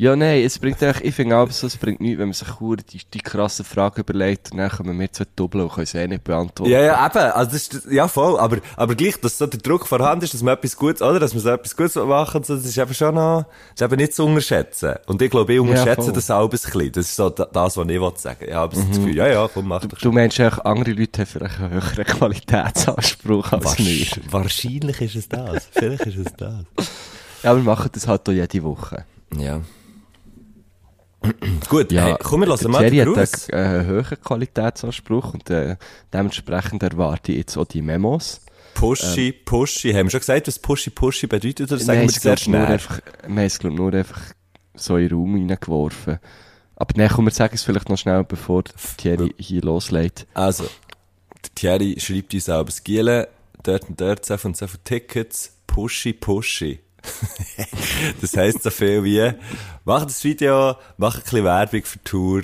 Ja, 0.00 0.14
nein, 0.14 0.44
es 0.44 0.56
bringt 0.60 0.80
eigentlich, 0.80 1.04
ich 1.06 1.14
finde 1.16 1.36
auch 1.36 1.50
so, 1.50 1.66
es 1.66 1.76
bringt 1.76 2.00
nichts, 2.00 2.18
wenn 2.20 2.28
man 2.28 2.32
sich 2.32 2.46
die, 2.92 3.00
die 3.12 3.18
krassen 3.18 3.64
Fragen 3.64 4.00
überlegt 4.00 4.52
und 4.52 4.58
dann 4.58 4.70
kommen 4.70 4.98
wir 5.00 5.12
zwei 5.12 5.24
Doppel 5.34 5.62
und 5.62 5.72
können 5.72 5.86
sie 5.86 5.98
eh 5.98 6.06
nicht 6.06 6.22
beantworten. 6.22 6.70
Ja, 6.70 6.80
ja, 6.80 7.04
eben. 7.06 7.18
Also, 7.18 7.50
das 7.50 7.66
ist, 7.66 7.86
ja, 7.90 8.06
voll. 8.06 8.38
Aber, 8.38 8.58
aber 8.76 8.94
gleich, 8.94 9.16
dass 9.20 9.36
so 9.38 9.46
der 9.48 9.58
Druck 9.58 9.88
vorhanden 9.88 10.24
ist, 10.24 10.34
dass 10.34 10.42
man 10.44 10.54
etwas 10.54 10.76
Gutes, 10.76 11.02
oder? 11.02 11.18
Dass 11.18 11.34
man 11.34 11.42
so 11.42 11.48
etwas 11.50 11.76
Gutes 11.76 11.96
machen, 11.96 12.44
so, 12.44 12.54
das 12.54 12.64
ist 12.64 12.78
eben 12.78 12.94
schon 12.94 13.16
noch, 13.16 13.46
das 13.74 13.80
ist 13.80 13.82
eben 13.92 13.96
nicht 14.00 14.14
zu 14.14 14.24
unterschätzen. 14.24 14.94
Und 15.06 15.20
ich 15.20 15.30
glaube, 15.32 15.52
ich 15.54 15.58
unterschätze 15.60 16.02
voll. 16.02 16.12
das 16.12 16.26
selber 16.26 16.44
ein 16.44 16.48
bisschen. 16.50 16.92
Das 16.92 17.06
ist 17.06 17.16
so 17.16 17.30
da- 17.30 17.48
das, 17.52 17.76
was 17.76 17.88
ich 17.88 18.00
wollte 18.00 18.20
sagen. 18.20 18.44
Ich 18.46 18.54
habe 18.54 18.76
so 18.76 18.82
das 18.82 18.96
Gefühl, 18.96 19.16
ja, 19.16 19.26
ja, 19.26 19.48
komm, 19.52 19.66
mach 19.66 19.84
doch 19.84 19.98
Du 19.98 20.12
meinst 20.12 20.38
eigentlich, 20.38 20.64
andere 20.64 20.92
Leute 20.92 21.22
haben 21.22 21.26
vielleicht 21.26 21.58
einen 21.60 21.72
höheren 21.72 22.04
Qualitätsanspruch 22.04 23.52
als 23.52 23.78
wir. 23.78 23.84
Wahrsch- 23.84 24.20
Wahrscheinlich 24.30 25.00
ist 25.00 25.16
es 25.16 25.28
das. 25.28 25.68
Vielleicht 25.72 26.06
ist 26.06 26.18
es 26.18 26.32
das. 26.36 26.54
Ja, 27.44 27.54
wir 27.54 27.62
machen 27.62 27.88
das 27.92 28.08
halt 28.08 28.28
auch 28.28 28.32
jede 28.32 28.62
Woche. 28.64 29.04
Ja. 29.36 29.60
Gut, 31.68 31.92
ja, 31.92 32.04
hey, 32.04 32.16
komm, 32.22 32.40
wir 32.40 32.48
lassen 32.48 32.70
mal 32.70 32.88
Thierry 32.88 33.04
den 33.04 33.16
hat 33.16 33.52
einen 33.52 33.80
äh, 33.82 33.84
höheren 33.84 34.20
Qualitätsanspruch 34.20 35.34
und 35.34 35.50
äh, 35.50 35.76
dementsprechend 36.12 36.82
erwarte 36.82 37.32
ich 37.32 37.38
jetzt 37.38 37.56
auch 37.56 37.64
die 37.64 37.82
Memos. 37.82 38.40
Pushy, 38.74 39.32
pushy. 39.32 39.92
Haben 39.92 40.06
wir 40.06 40.10
schon 40.10 40.20
gesagt, 40.20 40.46
was 40.46 40.58
pushy, 40.58 40.90
pushy 40.90 41.26
bedeutet? 41.26 41.72
Oder 41.72 41.80
sagen 41.80 42.00
wir 42.02 42.06
es, 42.08 42.14
sehr 42.14 42.30
nur 42.30 42.38
schnell? 42.38 42.66
einfach, 42.66 43.00
wir 43.22 43.28
haben 43.28 43.38
es, 43.38 43.58
glaub, 43.58 43.74
nur 43.74 43.92
einfach 43.92 44.20
so 44.74 44.96
in 44.96 45.08
den 45.08 45.18
Raum 45.18 45.34
reingeworfen. 45.34 46.20
Aber 46.76 46.94
nein, 46.96 47.10
komm, 47.12 47.24
wir 47.24 47.32
sagen 47.32 47.54
es 47.54 47.64
vielleicht 47.64 47.88
noch 47.88 47.98
schnell, 47.98 48.22
bevor 48.22 48.62
Thierry 48.96 49.34
hier 49.38 49.62
loslegt. 49.62 50.28
Also, 50.34 50.68
Thierry 51.56 51.96
schreibt 51.98 52.34
uns 52.34 52.48
auch 52.48 52.64
das 52.64 52.84
Giele, 52.84 53.28
dort 53.64 53.88
und 53.88 54.00
dort, 54.00 54.24
so 54.24 54.36
und 54.44 54.56
so 54.56 54.66
Tickets, 54.84 55.56
pushy, 55.66 56.12
pushy. 56.12 56.78
das 58.20 58.36
heisst 58.36 58.62
so 58.62 58.70
viel 58.70 59.04
wie, 59.04 59.32
mach 59.84 60.04
das 60.04 60.22
Video, 60.24 60.76
mach 60.96 61.16
ein 61.16 61.22
bisschen 61.22 61.44
Werbung 61.44 61.82
für 61.84 61.98
die 61.98 62.04
Tour, 62.04 62.42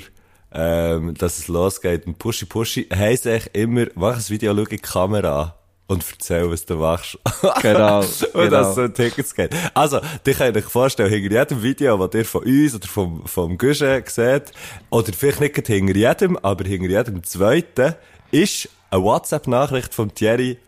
ähm, 0.52 1.14
dass 1.14 1.38
es 1.38 1.48
losgeht. 1.48 2.06
Und 2.06 2.18
pushy, 2.18 2.46
pushy 2.46 2.88
heisst 2.94 3.26
eigentlich 3.26 3.54
immer, 3.54 3.86
mach 3.94 4.16
ein 4.16 4.28
Video, 4.28 4.54
schau 4.54 4.62
in 4.62 4.68
die 4.68 4.78
Kamera 4.78 5.42
an 5.42 5.52
und 5.86 6.04
erzähl, 6.10 6.50
was 6.50 6.64
du 6.64 6.76
machst. 6.76 7.18
Genau, 7.62 8.00
und 8.00 8.32
genau. 8.32 8.50
dass 8.50 8.68
es 8.68 8.74
so 8.74 8.88
Tickets 8.88 9.34
geht. 9.34 9.50
Also, 9.74 10.00
dich 10.26 10.38
könnt 10.38 10.56
euch 10.56 10.64
vorstellen, 10.64 11.10
hinter 11.10 11.38
jedem 11.38 11.62
Video, 11.62 12.06
das 12.06 12.14
ihr 12.14 12.24
von 12.24 12.42
uns 12.42 12.74
oder 12.74 12.86
vom, 12.86 13.26
vom 13.26 13.58
Guschen 13.58 14.02
seht, 14.06 14.52
oder 14.90 15.12
vielleicht 15.12 15.40
nicht 15.40 15.66
hinter 15.66 15.94
jedem, 15.94 16.36
aber 16.38 16.64
hinter 16.64 16.88
jedem 16.88 17.22
zweiten, 17.22 17.94
ist 18.30 18.68
eine 18.90 19.02
WhatsApp-Nachricht 19.02 19.94
vom 19.94 20.14
Thierry, 20.14 20.58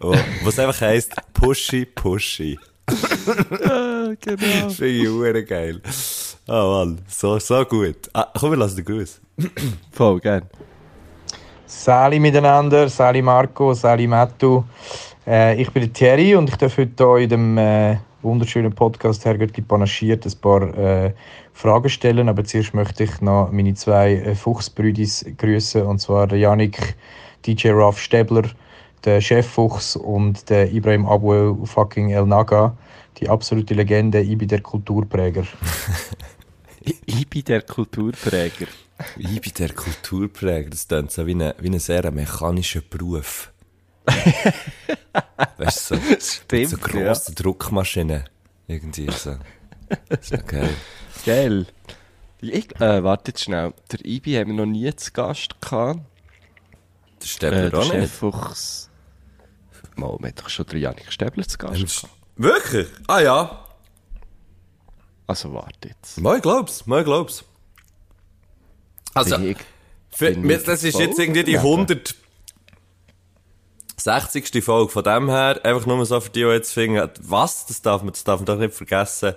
was 0.44 0.59
einfach 0.59 0.81
heisst, 0.81 1.14
pushy, 1.33 1.87
pushy. 1.87 2.59
genau. 4.20 4.68
Finde 4.70 4.87
ich 4.87 5.09
hure 5.09 5.44
geil. 5.44 5.81
Ah, 6.49 6.64
Mann, 6.64 7.01
so, 7.09 7.38
so 7.38 7.64
gut. 7.64 8.09
Ah, 8.12 8.29
komm, 8.38 8.51
wir 8.51 8.59
lassen 8.59 8.77
den 8.77 8.85
Gruß. 8.85 9.20
Voll, 9.92 10.20
gern. 10.20 10.42
Sali 11.66 12.20
miteinander, 12.20 12.88
Sali 12.88 13.20
Marco, 13.20 13.75
Sali 13.75 14.07
Mattu. 14.07 14.62
Äh, 15.27 15.61
ich 15.61 15.70
bin 15.72 15.83
der 15.83 15.92
Thierry 15.92 16.37
und 16.37 16.49
ich 16.49 16.57
darf 16.57 16.79
heute 16.79 17.05
hier 17.05 17.16
in 17.25 17.29
dem 17.29 17.59
äh, 17.59 17.96
wunderschönen 18.22 18.72
Podcast 18.72 19.25
Herrgöttli 19.25 19.62
panaschiert 19.62 20.25
ein 20.25 20.33
paar 20.40 20.62
äh, 20.79 21.12
Fragen 21.53 21.88
stellen. 21.88 22.29
Aber 22.29 22.44
zuerst 22.44 22.75
möchte 22.75 23.05
ich 23.05 23.20
noch 23.20 23.51
meine 23.51 23.75
zwei 23.75 24.14
äh, 24.14 24.35
Fuchsbrüdis 24.37 25.25
grüßen 25.37 25.83
und 25.83 26.01
zwar 26.01 26.33
Yannick 26.33 26.96
DJ 27.44 27.70
Ralf 27.70 27.99
Stäbler, 27.99 28.44
der 29.04 29.20
Cheffuchs 29.20 29.96
und 29.96 30.48
der 30.50 30.72
Ibrahim 30.72 31.06
Abuel 31.06 31.56
fucking 31.64 32.11
El 32.11 32.26
Naga, 32.26 32.76
die 33.18 33.28
absolute 33.28 33.74
Legende, 33.74 34.20
ich 34.20 34.37
bin 34.38 34.48
der 34.48 34.61
Kulturpräger. 34.61 35.44
Ich, 37.04 37.28
bin 37.28 37.42
der 37.42 37.62
Kulturpräger. 37.62 38.66
Ich 39.18 39.40
bin 39.40 39.52
der 39.59 39.72
Kulturpräger. 39.72 40.70
Das 40.70 40.87
klingt 40.87 41.11
so 41.11 41.26
wie 41.26 41.35
ein, 41.35 41.52
wie 41.59 41.68
ein 41.68 41.80
sehr 41.80 42.09
mechanischer 42.12 42.80
Beruf. 42.80 43.52
weißt 45.56 45.90
du, 45.90 45.96
so, 45.96 46.00
Stimmt, 46.20 46.68
so 46.68 46.76
grosse 46.76 47.35
Druckmaschinen. 47.35 48.28
Irgendwie 48.68 49.11
so. 49.11 49.37
Das 50.09 50.30
ist 50.30 50.46
geil. 50.46 50.70
Geil. 51.24 51.66
Ich, 52.40 52.80
äh, 52.80 53.02
warte 53.02 53.30
jetzt 53.32 53.42
schnell. 53.42 53.72
Der 53.90 54.04
Ibi 54.04 54.35
haben 54.35 54.48
wir 54.50 54.54
noch 54.54 54.66
nie 54.66 54.94
zu 54.94 55.11
Gast 55.11 55.61
gehabt. 55.61 56.00
Das 57.18 57.28
steht 57.30 57.52
Äh, 57.52 57.70
der 57.70 57.78
auch 57.80 57.82
nicht. 57.92 57.92
Cheffuchs. 57.92 58.86
Mal, 59.96 60.09
haben 60.11 60.32
doch 60.35 60.48
schon 60.48 60.66
den 60.66 60.80
Janik 60.80 61.11
Stäbler 61.12 61.46
zu 61.48 61.59
Gast 61.59 61.74
gehabt. 62.02 62.09
Wirklich? 62.37 62.87
Ah 63.06 63.20
ja. 63.20 63.64
Also 65.26 65.52
warte 65.52 65.88
jetzt. 65.88 66.20
Mal 66.20 66.40
glaub's, 66.40 66.87
mal 66.87 67.02
glaub's. 67.02 67.44
Also, 69.14 69.37
Bin 69.38 69.50
ich- 69.52 69.56
für, 70.11 70.30
bin 70.32 70.42
mir- 70.42 70.59
ich 70.59 70.62
das 70.64 70.85
ist 70.85 70.98
jetzt 70.98 71.18
irgendwie 71.18 71.42
die 71.44 71.54
daneben. 71.54 71.96
160. 73.98 74.62
Folge 74.64 74.90
von 74.92 75.02
dem 75.04 75.28
her. 75.30 75.61
Einfach 75.64 75.87
nur 75.87 76.04
so 76.06 76.20
für 76.20 76.30
die, 76.30 76.40
die 76.40 76.46
jetzt 76.46 76.72
finden, 76.72 77.09
was? 77.22 77.66
Das 77.66 77.82
darf 77.82 78.02
man, 78.02 78.12
das 78.12 78.24
darf 78.24 78.40
man 78.40 78.46
doch 78.46 78.59
nicht 78.59 78.74
vergessen. 78.74 79.35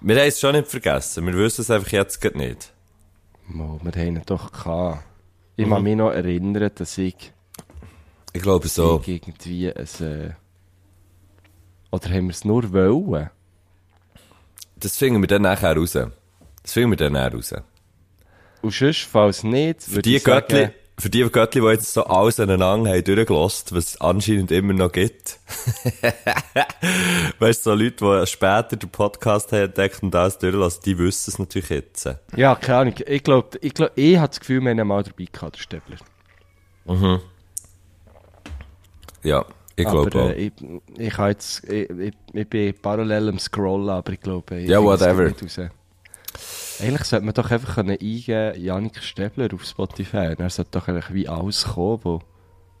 Wir 0.00 0.16
haben 0.16 0.28
es 0.28 0.40
schon 0.40 0.52
nicht 0.54 0.68
vergessen. 0.68 1.26
Wir 1.26 1.34
wissen 1.34 1.60
es 1.62 1.70
einfach 1.70 1.90
jetzt 1.92 2.20
gerade 2.20 2.38
nicht. 2.38 2.72
Mal, 3.48 3.78
wir 3.82 3.92
haben 3.92 4.16
ihn 4.16 4.22
doch 4.24 4.50
gehabt. 4.52 5.04
Ich 5.56 5.66
Mhm. 5.66 5.70
kann 5.70 5.82
mich 5.82 5.96
noch 5.96 6.10
erinnern, 6.10 6.70
dass 6.74 6.96
ich, 6.96 7.32
Ich 8.40 8.44
glaube 8.44 8.68
so. 8.68 9.02
irgendwie 9.04 9.70
ein, 9.70 9.86
äh, 10.00 10.30
oder 11.90 12.08
haben 12.08 12.28
wir 12.28 12.30
es 12.30 12.42
nur 12.42 12.72
wollen? 12.72 13.28
Das 14.76 14.96
finden 14.96 15.20
wir 15.20 15.26
dann 15.26 15.42
nachher 15.42 15.76
raus. 15.76 15.92
Das 15.92 16.72
finden 16.72 16.92
wir 16.92 16.96
dann 16.96 17.12
nachher 17.12 17.34
raus. 17.34 17.54
Und 18.62 18.72
sonst, 18.72 19.02
falls 19.02 19.44
nicht, 19.44 19.82
Für 19.82 20.00
die 20.00 20.16
ich 20.16 20.22
sagen, 20.22 20.46
Göttli, 20.48 20.70
für 20.98 21.10
die 21.10 21.20
Göttli, 21.28 21.60
die 21.60 21.66
jetzt 21.66 21.92
so 21.92 22.04
alles 22.04 22.40
aneinander 22.40 22.92
haben 22.92 23.04
durchgelost, 23.04 23.74
was 23.74 23.88
es 23.88 24.00
anscheinend 24.00 24.50
immer 24.52 24.72
noch 24.72 24.90
gibt. 24.90 25.38
weißt 27.40 27.66
du, 27.66 27.70
so 27.70 27.74
Leute, 27.74 28.22
die 28.22 28.26
später 28.26 28.76
den 28.76 28.88
Podcast 28.88 29.52
haben 29.52 29.64
entdeckt 29.64 30.02
und 30.02 30.14
alles 30.14 30.38
durchlassen, 30.38 30.80
die 30.86 30.96
wissen 30.96 31.30
es 31.30 31.38
natürlich 31.38 31.68
jetzt. 31.68 32.08
Ja, 32.34 32.54
keine 32.54 32.78
Ahnung. 32.78 32.94
Ich 33.06 33.22
glaube, 33.22 33.58
ich, 33.60 33.74
glaub, 33.74 33.92
ich 33.96 34.16
habe 34.16 34.28
das 34.28 34.40
Gefühl, 34.40 34.62
wir 34.62 34.70
haben 34.70 34.88
mal 34.88 35.02
dabei 35.02 35.26
gehabt, 35.30 35.56
der 35.56 35.60
Stäbler. 35.60 35.98
Ja, 39.22 39.44
ich 39.76 39.86
glaube 39.86 40.22
auch. 40.22 40.30
äh, 40.30 40.46
ich, 40.46 40.52
ich, 40.98 41.18
jetzt, 41.18 41.64
ich, 41.64 41.90
ich, 41.90 42.14
ich 42.32 42.48
bin 42.48 42.74
parallel 42.80 43.28
am 43.30 43.38
Scrollen, 43.38 43.88
aber 43.88 44.12
ich 44.12 44.20
glaube, 44.20 44.58
ich 44.60 44.70
es 44.70 44.76
whatever. 44.82 45.32
Eigentlich 46.80 47.04
sollte 47.04 47.26
man 47.26 47.34
doch 47.34 47.50
einfach 47.50 47.74
können 47.74 47.90
eingeben, 47.90 48.60
Janik 48.60 49.02
Stäbler 49.02 49.48
auf 49.52 49.64
Spotify. 49.64 50.34
Er 50.38 50.50
sollte 50.50 50.70
doch 50.72 50.88
eigentlich 50.88 51.12
wie 51.12 51.28
alles 51.28 51.64
kommen, 51.64 52.00
wo, 52.02 52.22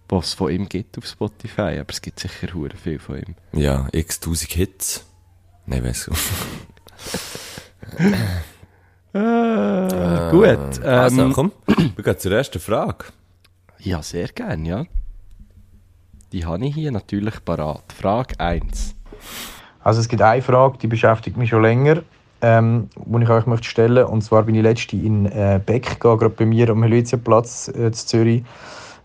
was 0.08 0.28
es 0.28 0.34
von 0.34 0.50
ihm 0.50 0.68
gibt 0.68 0.96
auf 0.96 1.06
Spotify. 1.06 1.78
Aber 1.78 1.90
es 1.90 2.00
gibt 2.00 2.18
sicher 2.18 2.54
hure 2.54 2.76
viel 2.76 2.98
von 2.98 3.18
ihm. 3.18 3.34
Ja, 3.52 3.88
x 3.92 4.20
tausend 4.20 4.52
Hits. 4.52 5.04
Nein, 5.66 5.84
weiss 5.84 6.06
du. 6.06 6.12
Gut. 9.12 10.80
Ähm, 10.82 10.84
also, 10.84 11.30
komm, 11.30 11.52
wir 11.96 12.04
gehen 12.04 12.18
zur 12.18 12.32
ersten 12.32 12.60
Frage. 12.60 13.06
Ja, 13.78 14.02
sehr 14.02 14.28
gern, 14.28 14.64
ja. 14.64 14.86
Die 16.32 16.46
habe 16.46 16.64
ich 16.64 16.74
hier 16.74 16.92
natürlich 16.92 17.44
parat. 17.44 17.82
Frage 17.92 18.38
1. 18.38 18.94
Also 19.82 20.00
es 20.00 20.08
gibt 20.08 20.22
eine 20.22 20.40
Frage, 20.42 20.78
die 20.78 20.86
beschäftigt 20.86 21.36
mich 21.36 21.50
schon 21.50 21.62
länger, 21.62 22.02
ähm, 22.40 22.88
die 22.94 23.22
ich 23.24 23.28
euch 23.28 23.46
möchte 23.46 23.66
stellen 23.66 24.04
Und 24.04 24.22
zwar 24.22 24.44
bin 24.44 24.54
ich 24.54 24.62
letzte 24.62 24.94
in 24.96 25.26
äh, 25.26 25.60
Beck 25.64 25.98
gerade 25.98 26.30
bei 26.30 26.46
mir 26.46 26.70
am 26.70 26.84
Helvetiaplatz 26.84 27.72
äh, 27.74 27.86
in 27.86 27.92
Zürich, 27.92 28.44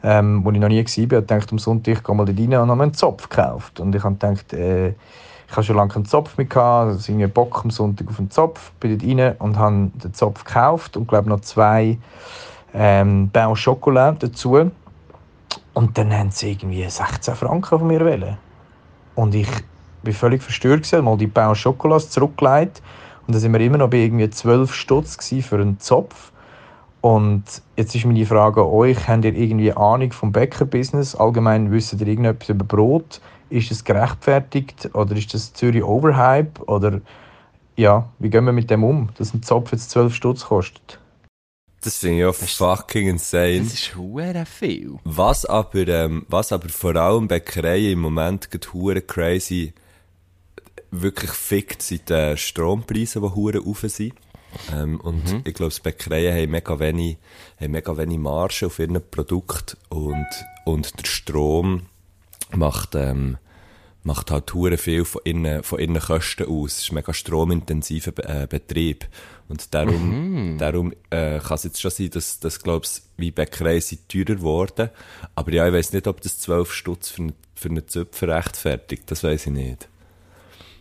ähm, 0.04 0.46
wo 0.46 0.52
ich 0.52 0.60
noch 0.60 0.68
nie 0.68 0.86
war. 0.86 1.20
Ich 1.20 1.26
dachte, 1.26 1.52
am 1.52 1.58
Sonntag 1.58 1.98
ich 1.98 2.04
gehe 2.04 2.16
mal 2.16 2.26
da 2.28 2.32
rein 2.32 2.54
und 2.62 2.70
habe 2.70 2.84
einen 2.84 2.94
Zopf 2.94 3.28
gekauft. 3.28 3.80
Und 3.80 3.96
ich 3.96 4.04
habe 4.04 4.14
gedacht, 4.14 4.54
äh, 4.54 4.90
ich 4.90 5.52
habe 5.52 5.64
schon 5.64 5.78
lange 5.78 5.94
keinen 5.94 6.06
Zopf 6.06 6.38
mehr 6.38 6.46
gehabt, 6.46 6.92
also 6.92 7.12
irgendwie 7.12 7.28
Bock 7.28 7.62
am 7.64 7.72
Sonntag 7.72 8.08
auf 8.08 8.20
einen 8.20 8.30
Zopf, 8.30 8.72
bin 8.80 9.00
dort 9.00 9.10
rein 9.10 9.36
und 9.40 9.58
habe 9.58 9.92
den 9.96 10.14
Zopf 10.14 10.44
gekauft 10.44 10.96
und 10.96 11.08
glaube 11.08 11.30
noch 11.30 11.40
zwei 11.42 11.98
ähm, 12.72 13.32
Bain 13.32 13.56
Chocolat 13.56 14.22
dazu. 14.22 14.70
Und 15.76 15.98
dann 15.98 16.12
haben 16.12 16.32
sie 16.32 16.52
irgendwie 16.52 16.90
16 16.90 17.36
Franken 17.36 17.80
von 17.80 17.86
mir 17.86 18.00
wollen. 18.00 18.38
Und 19.14 19.36
ich 19.36 19.50
bin 20.04 20.14
völlig 20.14 20.42
verstört 20.42 20.84
gewesen, 20.84 21.04
mal 21.04 21.18
die 21.18 21.28
Bain 21.28 21.54
Chocolats 21.54 22.10
zurückgelegt 22.10 22.82
und 23.28 23.34
dann 23.34 23.42
sind 23.42 23.52
wir 23.54 23.60
immer 23.60 23.78
noch 23.78 23.90
bei 23.90 23.98
irgendwie 23.98 24.30
12 24.30 24.74
Stutz 24.74 25.18
für 25.42 25.56
einen 25.56 25.80
Zopf. 25.80 26.32
Und 27.02 27.44
jetzt 27.76 27.94
ist 27.94 28.06
meine 28.06 28.26
Frage 28.26 28.62
an 28.62 28.68
euch, 28.68 29.08
habt 29.08 29.26
ihr 29.26 29.36
irgendwie 29.36 29.74
Ahnung 29.74 30.12
vom 30.12 30.32
Bäckerbusiness? 30.32 31.14
Allgemein 31.14 31.72
wisst 31.72 31.94
ihr 31.94 32.08
irgendetwas 32.08 32.50
über 32.50 32.64
Brot? 32.66 33.20
Ist 33.50 33.70
das 33.70 33.84
gerechtfertigt 33.84 34.90
oder 34.94 35.16
ist 35.16 35.34
das 35.34 35.54
Zürich 35.54 35.84
Overhype? 35.84 36.64
Oder 36.66 37.02
ja, 37.76 38.06
wie 38.20 38.30
gehen 38.30 38.46
wir 38.46 38.54
mit 38.54 38.72
dem 38.72 38.84
um, 38.84 39.10
dass 39.18 39.34
ein 39.34 39.44
Zopf 39.44 39.72
jetzt 39.72 39.90
12 39.92 40.16
Stutz 40.16 40.46
kostet? 40.46 41.00
Das 41.86 41.98
finde 41.98 42.20
ich 42.20 42.26
auch 42.26 42.34
fucking 42.34 43.10
insane. 43.10 43.62
Das 43.62 43.74
ist 43.74 43.96
hure 43.96 44.44
viel. 44.48 44.98
Was 45.04 45.46
aber, 45.46 45.88
ähm, 45.88 46.26
was 46.28 46.52
aber 46.52 46.68
vor 46.70 46.96
allem 46.96 47.28
Bäckereien 47.28 47.94
im 47.94 48.00
Moment 48.00 48.50
gerade 48.50 48.74
hure 48.74 49.02
crazy 49.02 49.72
wirklich 50.90 51.30
fickt, 51.30 51.84
sind 51.84 52.10
die 52.10 52.36
Strompreise, 52.38 53.22
die 53.22 53.36
hure 53.36 53.60
rauf 53.60 53.86
sind. 53.88 54.16
Ähm, 54.74 55.00
und 55.00 55.42
ich 55.46 55.54
glaube, 55.54 55.76
die 55.76 55.82
Bäckereien 55.82 56.36
haben 56.36 56.52
mega 56.52 56.80
wenig, 56.80 57.18
haben 57.62 57.72
mega 57.72 57.96
wenig 57.96 58.18
Marge 58.18 58.66
auf 58.66 58.80
ihren 58.80 59.00
Produkt 59.12 59.78
und, 59.90 60.26
und 60.66 61.00
der 61.00 61.06
Strom 61.06 61.84
macht, 62.52 62.96
ähm, 62.96 63.38
macht 64.02 64.32
halt 64.32 64.52
hure 64.56 64.78
viel 64.78 65.06
von 65.06 65.22
ihren, 65.24 65.62
von 65.62 65.78
ihren 65.78 66.00
Kosten 66.00 66.48
aus. 66.48 66.78
Es 66.78 66.84
ist 66.86 66.92
ein 66.92 66.96
mega 66.96 67.14
stromintensiver 67.14 68.14
äh, 68.28 68.48
Betrieb. 68.48 69.08
Und 69.48 69.74
darum, 69.76 70.58
darum 70.58 70.92
äh, 71.12 71.40
kann 71.40 71.56
es 71.56 71.64
jetzt 71.66 71.80
schon 71.80 71.92
sein, 71.92 72.10
dass, 72.10 72.40
dass 72.40 72.60
glaub's, 72.62 73.10
wie 73.18 73.30
Bäckereien 73.32 73.82
sind 73.82 74.10
teurer 74.10 74.36
geworden. 74.38 74.90
Aber 75.36 75.52
ja, 75.54 75.68
ich 75.68 75.74
weiß 75.74 75.94
nicht, 75.94 76.08
ob 76.08 76.22
das 76.22 76.40
12 76.40 76.74
Stutz 76.74 77.10
für, 77.10 77.22
einen- 77.24 77.34
für 77.54 77.70
einen 77.70 77.88
Zöpfer 77.88 78.28
rechtfertigt. 78.30 79.04
Das 79.12 79.24
weiß 79.24 79.46
ich 79.48 79.52
nicht. 79.54 79.88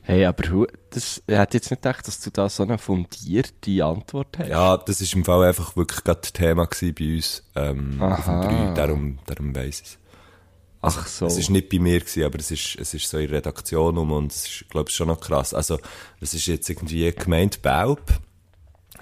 Hey, 0.06 0.24
aber 0.26 0.66
das, 0.90 1.22
ich 1.26 1.34
hätte 1.36 1.56
jetzt 1.58 1.70
nicht 1.70 1.82
gedacht, 1.82 2.06
dass 2.06 2.20
du 2.20 2.30
da 2.30 2.48
so 2.48 2.62
eine 2.62 2.76
fundierte 2.78 3.84
Antwort 3.84 4.36
hast. 4.38 4.48
Ja, 4.48 4.76
das 4.76 5.00
ist 5.00 5.14
im 5.14 5.24
Fall 5.24 5.44
einfach 5.48 5.76
wirklich 5.76 6.04
gerade 6.04 6.20
Thema 6.20 6.66
bei 6.66 7.14
uns 7.16 7.42
ähm, 7.54 8.00
auf 8.02 8.24
dem 8.24 8.34
Aha. 8.34 8.68
3. 8.68 8.74
Darum, 8.74 9.18
darum 9.26 9.54
weiss 9.56 9.80
ich 9.80 9.86
es. 9.86 9.98
Ach 10.82 11.06
so. 11.06 11.24
Es 11.26 11.38
ist 11.38 11.48
nicht 11.48 11.70
bei 11.70 11.78
mir 11.78 12.00
gewesen, 12.00 12.24
aber 12.24 12.38
es 12.38 12.50
ist, 12.50 12.76
es 12.78 12.92
ist 12.92 13.08
so 13.08 13.16
in 13.16 13.28
der 13.28 13.38
Redaktion 13.38 13.96
um 13.96 14.12
und 14.12 14.30
es 14.32 14.44
ist, 14.46 14.68
glaube 14.68 14.90
ich, 14.90 14.94
schon 14.96 15.08
noch 15.08 15.20
krass. 15.20 15.54
Also, 15.54 15.78
es 16.20 16.34
ist 16.34 16.44
jetzt 16.46 16.68
irgendwie 16.68 17.10
gemeint, 17.10 17.62
Baub 17.62 18.02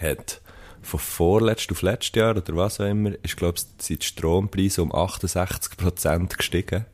hat 0.02 0.40
von 0.82 1.00
vorletzt 1.00 1.70
auf 1.70 1.82
letztes 1.82 2.20
Jahr 2.20 2.36
oder 2.36 2.56
was 2.56 2.80
auch 2.80 2.86
immer, 2.86 3.12
ist, 3.22 3.36
glaube 3.36 3.58
ich, 3.58 3.64
sind 3.84 4.02
die 4.02 4.06
Strompreise 4.06 4.82
um 4.82 4.92
68% 4.92 6.36
gestiegen. 6.36 6.86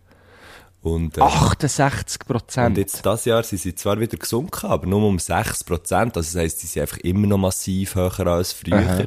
Und, 0.83 1.19
äh, 1.19 1.23
68 1.23 2.21
und 2.21 2.27
Prozent. 2.29 2.79
jetzt 2.79 3.05
das 3.05 3.25
Jahr 3.25 3.43
sind 3.43 3.61
sie 3.61 3.75
zwar 3.75 3.99
wieder 3.99 4.17
gesunken, 4.17 4.67
aber 4.67 4.87
nur 4.87 5.03
um 5.03 5.19
6%. 5.19 6.17
Also 6.17 6.35
das 6.35 6.37
heisst, 6.37 6.61
sie 6.61 6.67
sind 6.67 6.83
einfach 6.83 6.99
immer 6.99 7.27
noch 7.27 7.39
massiv 7.39 7.95
höher 7.95 8.27
als 8.27 8.53
früher. 8.53 9.07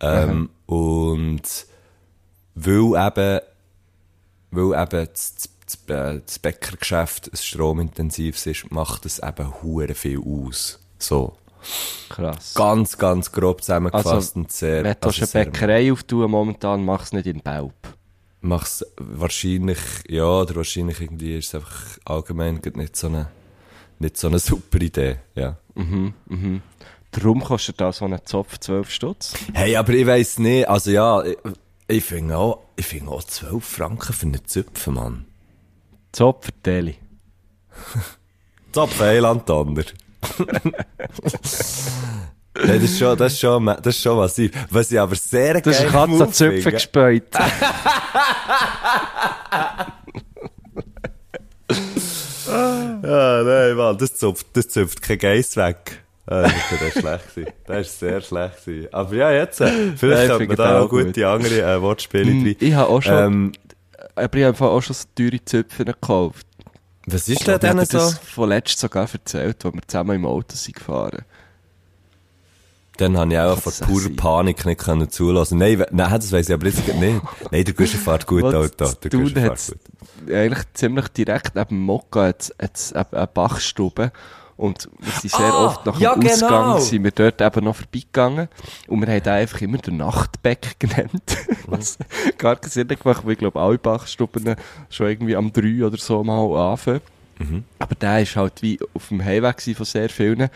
Ähm, 0.00 0.50
und 0.66 1.42
weil 2.54 3.06
eben, 3.06 3.40
weil 4.50 4.82
eben 4.82 5.08
das, 5.12 5.34
das, 5.34 5.48
das, 5.86 5.96
äh, 5.96 6.20
das 6.24 6.38
Bäckergeschäft 6.38 7.32
ein 7.32 7.36
stromintensives 7.36 8.46
ist, 8.46 8.70
macht 8.70 9.06
es 9.06 9.18
eben 9.18 9.62
hure 9.62 9.94
viel 9.94 10.20
aus. 10.20 10.80
So. 10.98 11.36
Krass. 12.08 12.54
Ganz, 12.54 12.96
ganz 12.98 13.32
grob 13.32 13.62
zusammengefasst 13.62 14.06
Also, 14.06 14.40
und 14.40 14.52
sehr... 14.52 14.84
Wenn 14.84 14.96
du 15.00 15.06
also 15.08 15.38
eine 15.38 15.44
Bäckerei 15.46 15.92
auftun 15.92 16.30
momentan, 16.30 16.84
mach 16.84 17.02
es 17.02 17.12
nicht 17.12 17.26
in 17.26 17.40
Baub. 17.42 17.74
mach's 18.40 18.84
wahrscheinlich, 18.96 19.78
ja, 20.08 20.24
oder 20.24 20.56
wahrscheinlich 20.56 21.00
irgendwie 21.00 21.36
ist 21.36 21.48
es 21.48 21.54
einfach 21.56 21.98
allgemein 22.04 22.60
nicht 22.74 22.96
so 22.96 23.08
eine, 23.08 23.28
nicht 23.98 24.16
so 24.16 24.28
eine 24.28 24.38
super 24.38 24.80
Idee, 24.80 25.16
ja. 25.34 25.56
Darum 27.10 27.42
kostet 27.42 27.80
da 27.80 27.92
so 27.92 28.04
ein 28.04 28.18
Zopf 28.24 28.58
12 28.58 28.90
Stutz. 28.90 29.34
Hey, 29.52 29.76
aber 29.76 29.92
ich 29.94 30.06
weiss 30.06 30.38
nicht, 30.38 30.68
also 30.68 30.90
ja, 30.90 31.24
ich, 31.24 31.36
ich 31.88 32.04
finde 32.04 32.36
auch, 32.36 32.60
ich 32.76 32.86
finde 32.86 33.10
auch 33.10 33.24
12 33.24 33.64
Franken 33.64 34.12
für 34.12 34.26
einen 34.26 34.44
Zöpfen, 34.46 34.94
Mann. 34.94 35.26
Zopf 36.12 36.50
Deli. 36.64 36.96
Zopf 38.72 39.00
Eiland 39.00 39.48
Donner. 39.48 39.84
Hey, 42.58 42.78
das 42.80 42.84
ist 42.90 42.98
schon, 42.98 43.18
das 43.18 43.32
ist 43.34 43.40
schon, 43.40 43.66
das 43.66 43.86
ist 43.96 44.02
schon 44.02 44.16
massiv. 44.16 44.50
Was 44.70 44.90
ich 44.90 44.98
aber 44.98 45.14
sehr 45.14 45.60
Das 45.60 45.76
ist 45.76 45.82
geil 45.82 45.90
Katze 45.92 46.08
Move 46.10 46.24
an 46.24 46.32
Zöpfe 46.32 46.62
finde- 46.62 46.70
gespäut. 46.72 47.22
Ah, 52.48 53.42
nein, 53.44 53.76
Mann, 53.76 53.98
das 53.98 54.14
zupft, 54.16 54.46
das 54.54 54.68
zupft 54.68 55.02
kein 55.02 55.18
Geiss 55.18 55.56
weg. 55.56 56.02
Ah, 56.26 56.42
das 56.42 56.52
war 56.82 56.90
schlecht. 56.90 57.34
gewesen. 57.34 57.52
Das 57.66 57.76
war 57.76 57.84
sehr 57.84 58.20
schlecht. 58.20 58.64
gewesen. 58.64 58.88
Aber 58.94 59.14
ja, 59.14 59.30
jetzt, 59.32 59.60
äh, 59.60 59.92
vielleicht 59.96 60.28
könnte 60.28 60.38
finde 60.38 60.46
man 60.48 60.56
da 60.56 60.64
das 60.64 60.72
auch 60.80 60.84
auch 60.86 60.90
gut. 60.90 61.06
gute 61.06 61.28
andere 61.28 61.62
äh, 61.62 61.80
Wortspiele 61.82 62.24
Mm, 62.32 62.44
drin. 62.44 62.56
ich 62.58 62.74
habe 62.74 62.88
auch 62.90 63.02
schon- 63.02 63.14
Ähm, 63.24 63.52
Aber 64.16 64.38
ich 64.38 64.44
habe 64.44 64.64
auch 64.64 64.80
schon 64.82 64.94
so 64.96 65.04
teure 65.14 65.44
Zöpfe 65.44 65.84
gekauft. 65.84 66.45
Was 67.06 67.28
ist 67.28 67.28
Ich 67.28 67.38
denn 67.44 67.58
glaube, 67.58 67.66
ich 67.66 67.70
denen 67.70 67.80
habe 67.80 67.86
so? 67.86 67.98
das 67.98 68.20
sogar 68.78 69.08
erzählt, 69.12 69.64
als 69.64 69.74
wir 69.74 69.82
zusammen 69.86 70.16
im 70.16 70.26
Auto 70.26 70.54
sind 70.56 70.76
gefahren. 70.76 71.24
Dann 72.98 73.16
habe 73.18 73.32
ich 73.32 73.38
auch 73.38 73.58
vor 73.58 73.72
purer 73.72 74.00
sein? 74.04 74.16
Panik 74.16 74.64
nicht 74.64 74.80
können 74.80 75.10
zulassen. 75.10 75.58
Nein, 75.58 75.84
nein, 75.90 76.10
das 76.12 76.32
weiss 76.32 76.48
ich 76.48 76.54
aber 76.54 76.66
jetzt 76.66 76.86
nicht. 76.86 77.22
Nein, 77.50 77.64
der 77.64 77.74
Guschen 77.74 78.00
fährt 78.00 78.26
gut, 78.26 78.40
zu 78.50 78.96
Der 79.02 79.10
Guschen 79.10 79.36
fährt 79.36 79.66
gut. 79.66 80.32
Eigentlich 80.34 80.64
ziemlich 80.72 81.08
direkt 81.08 81.54
neben 81.54 81.68
dem 81.68 81.80
Mokka 81.80 82.24
hat 82.26 82.52
es 82.58 82.92
eine 82.92 83.26
Bachstube. 83.26 84.12
Und 84.56 84.88
wir 85.00 85.12
sind 85.12 85.30
sehr 85.32 85.52
Ah, 85.52 85.66
oft 85.66 85.84
nach 85.84 86.00
ja, 86.00 86.14
dem 86.14 86.26
Ausgang 86.26 86.48
genau. 86.64 86.78
sind 86.78 87.04
wir 87.04 87.10
dort 87.10 87.40
eben 87.42 87.64
noch 87.64 87.76
vorbeigegangen. 87.76 88.48
Und 88.88 89.00
wir 89.06 89.08
haben 89.14 89.22
den 89.22 89.32
einfach 89.34 89.60
immer 89.60 89.78
den 89.78 89.98
Nachtbeck 89.98 90.76
genannt. 90.78 91.36
Was 91.66 91.98
gar 92.38 92.56
keinen 92.56 92.70
Sinn 92.70 92.88
gemacht, 92.88 93.24
weil 93.24 93.32
ich 93.32 93.38
glaube, 93.38 93.60
alle 93.60 93.76
Bachstuben 93.78 94.56
schon 94.88 95.08
irgendwie 95.08 95.36
am 95.36 95.52
3 95.52 95.84
oder 95.84 95.98
so 95.98 96.24
mal 96.24 96.70
anfangen. 96.72 97.02
Mhm. 97.38 97.64
Aber 97.78 97.94
der 97.96 98.22
ist 98.22 98.34
halt 98.36 98.62
wie 98.62 98.78
auf 98.94 99.08
dem 99.08 99.22
Heimweg 99.22 99.60
von 99.76 99.84
sehr 99.84 100.08
vielen. 100.08 100.48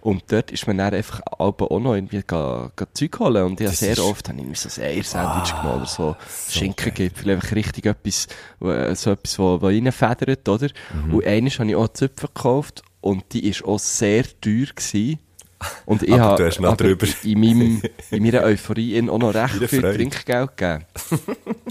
Und 0.00 0.24
dort 0.32 0.50
ist 0.50 0.66
man 0.66 0.78
dann 0.78 0.94
einfach 0.94 1.20
Alben 1.38 1.64
auch 1.68 1.78
noch 1.78 1.94
irgendwie 1.94 2.22
ga, 2.26 2.72
ga 2.74 2.86
Zeug 2.94 3.20
holen. 3.20 3.44
Und 3.44 3.60
ich 3.60 3.66
habe 3.66 3.72
Das 3.72 3.78
sehr 3.80 3.92
ist- 3.92 4.00
oft 4.00 4.28
habe 4.30 4.40
ich 4.40 4.46
mir 4.46 4.54
so 4.56 4.68
ein 4.80 4.86
Eier-Sandwich 4.88 5.54
genommen 5.54 5.76
oder 5.76 5.86
so, 5.86 6.16
Schinkengipfel, 6.48 7.30
einfach 7.32 7.52
richtig 7.54 7.86
etwas, 7.86 8.26
äh, 8.62 8.94
so 8.96 9.10
etwas, 9.12 9.38
wo 9.38 9.56
reinfedert, 9.56 10.48
oder? 10.48 10.68
Mhm. 11.06 11.14
Und 11.14 11.26
eines 11.26 11.58
habe 11.58 11.68
ich 11.70 11.76
auch 11.76 11.88
Zöpfe 11.88 12.26
gekauft 12.28 12.82
und 13.02 13.34
die 13.34 13.46
ist 13.46 13.64
auch 13.64 13.78
sehr 13.78 14.24
teuer 14.40 14.68
gewesen. 14.74 15.18
Und 15.86 16.02
ich 16.02 16.18
habe 16.18 16.50
in, 17.22 17.40
meinem, 17.40 17.82
in 18.10 18.22
meiner 18.22 18.42
Euphorie 18.42 19.08
auch 19.08 19.18
noch 19.18 19.34
recht 19.34 19.54
viel 19.68 19.80
Freude. 19.80 19.96
Trinkgeld 19.96 20.56
gegeben. 20.56 20.84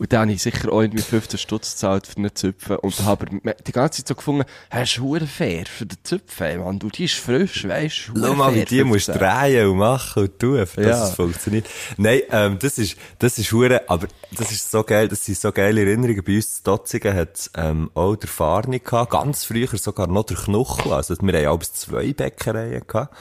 Und 0.00 0.10
dann 0.14 0.20
habe 0.22 0.32
ich 0.32 0.40
sicher 0.40 0.72
auch 0.72 0.80
irgendwie 0.80 1.02
15 1.02 1.38
Stutz 1.38 1.72
gezahlt 1.72 2.06
für 2.06 2.16
einen 2.16 2.34
Zöpfen. 2.34 2.76
Und 2.76 2.98
habe 3.04 3.26
aber 3.42 3.52
die 3.66 3.72
ganze 3.72 3.98
Zeit 3.98 4.08
so 4.08 4.14
gefunden, 4.14 4.44
hast 4.70 4.96
du 4.96 5.02
hure 5.02 5.26
fair 5.26 5.66
für 5.66 5.84
den 5.84 5.98
Zöpfen, 6.02 6.46
ey, 6.46 6.56
Mann. 6.56 6.78
Du, 6.78 6.88
die 6.88 7.04
ist 7.04 7.16
frisch, 7.16 7.68
weißt 7.68 8.12
du. 8.14 8.18
Schau 8.18 8.34
mal, 8.34 8.54
wie 8.54 8.64
die 8.64 8.82
musst 8.82 9.08
du 9.08 9.12
drehen 9.12 9.68
und 9.68 9.76
machen 9.76 10.22
und 10.22 10.38
tun, 10.38 10.56
dass 10.56 10.74
Ja. 10.76 11.04
es 11.06 11.10
funktioniert. 11.14 11.66
Nein, 11.98 12.22
ähm, 12.30 12.58
das 12.58 12.78
ist, 12.78 12.96
das 13.18 13.38
ist 13.38 13.52
hure, 13.52 13.82
aber 13.90 14.06
das 14.34 14.50
ist 14.50 14.70
so 14.70 14.82
geil, 14.84 15.06
das 15.06 15.22
sind 15.22 15.36
so 15.36 15.52
geile 15.52 15.82
Erinnerungen. 15.82 16.24
Bei 16.24 16.36
uns 16.36 16.56
in 16.60 16.64
Dotzigen 16.64 17.14
hat 17.14 17.50
ähm, 17.58 17.90
auch 17.92 18.16
der 18.16 18.30
Farni 18.30 18.78
gehabt, 18.78 19.10
ganz 19.10 19.44
früher 19.44 19.68
sogar 19.76 20.06
noch 20.06 20.24
der 20.24 20.38
Knuchel, 20.38 20.94
also 20.94 21.14
wir 21.20 21.34
haben 21.34 21.42
ja 21.42 21.54
bis 21.54 21.74
zwei 21.74 22.14
Bäckereien 22.14 22.84
gehabt. 22.86 23.14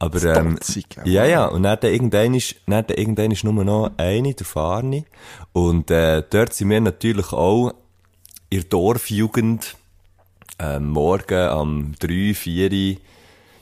Aber, 0.00 0.22
ähm, 0.24 0.58
ja, 1.04 1.26
ja, 1.26 1.44
und 1.44 1.62
dann 1.62 1.78
irgendein 1.82 2.32
ist, 2.32 2.56
dann 2.66 2.86
irgendein 2.88 3.32
ist 3.32 3.44
nur 3.44 3.52
noch 3.52 3.92
eine, 3.98 4.32
der 4.32 4.46
Farni. 4.46 5.04
Und, 5.52 5.90
äh, 5.90 6.22
dort 6.28 6.54
sind 6.54 6.70
wir 6.70 6.80
natürlich 6.80 7.34
auch 7.34 7.74
in 8.48 8.60
der 8.60 8.68
Dorfjugend, 8.70 9.76
ähm, 10.58 10.88
morgen 10.88 11.38
am 11.38 11.94
3, 11.98 12.32
4, 12.34 12.96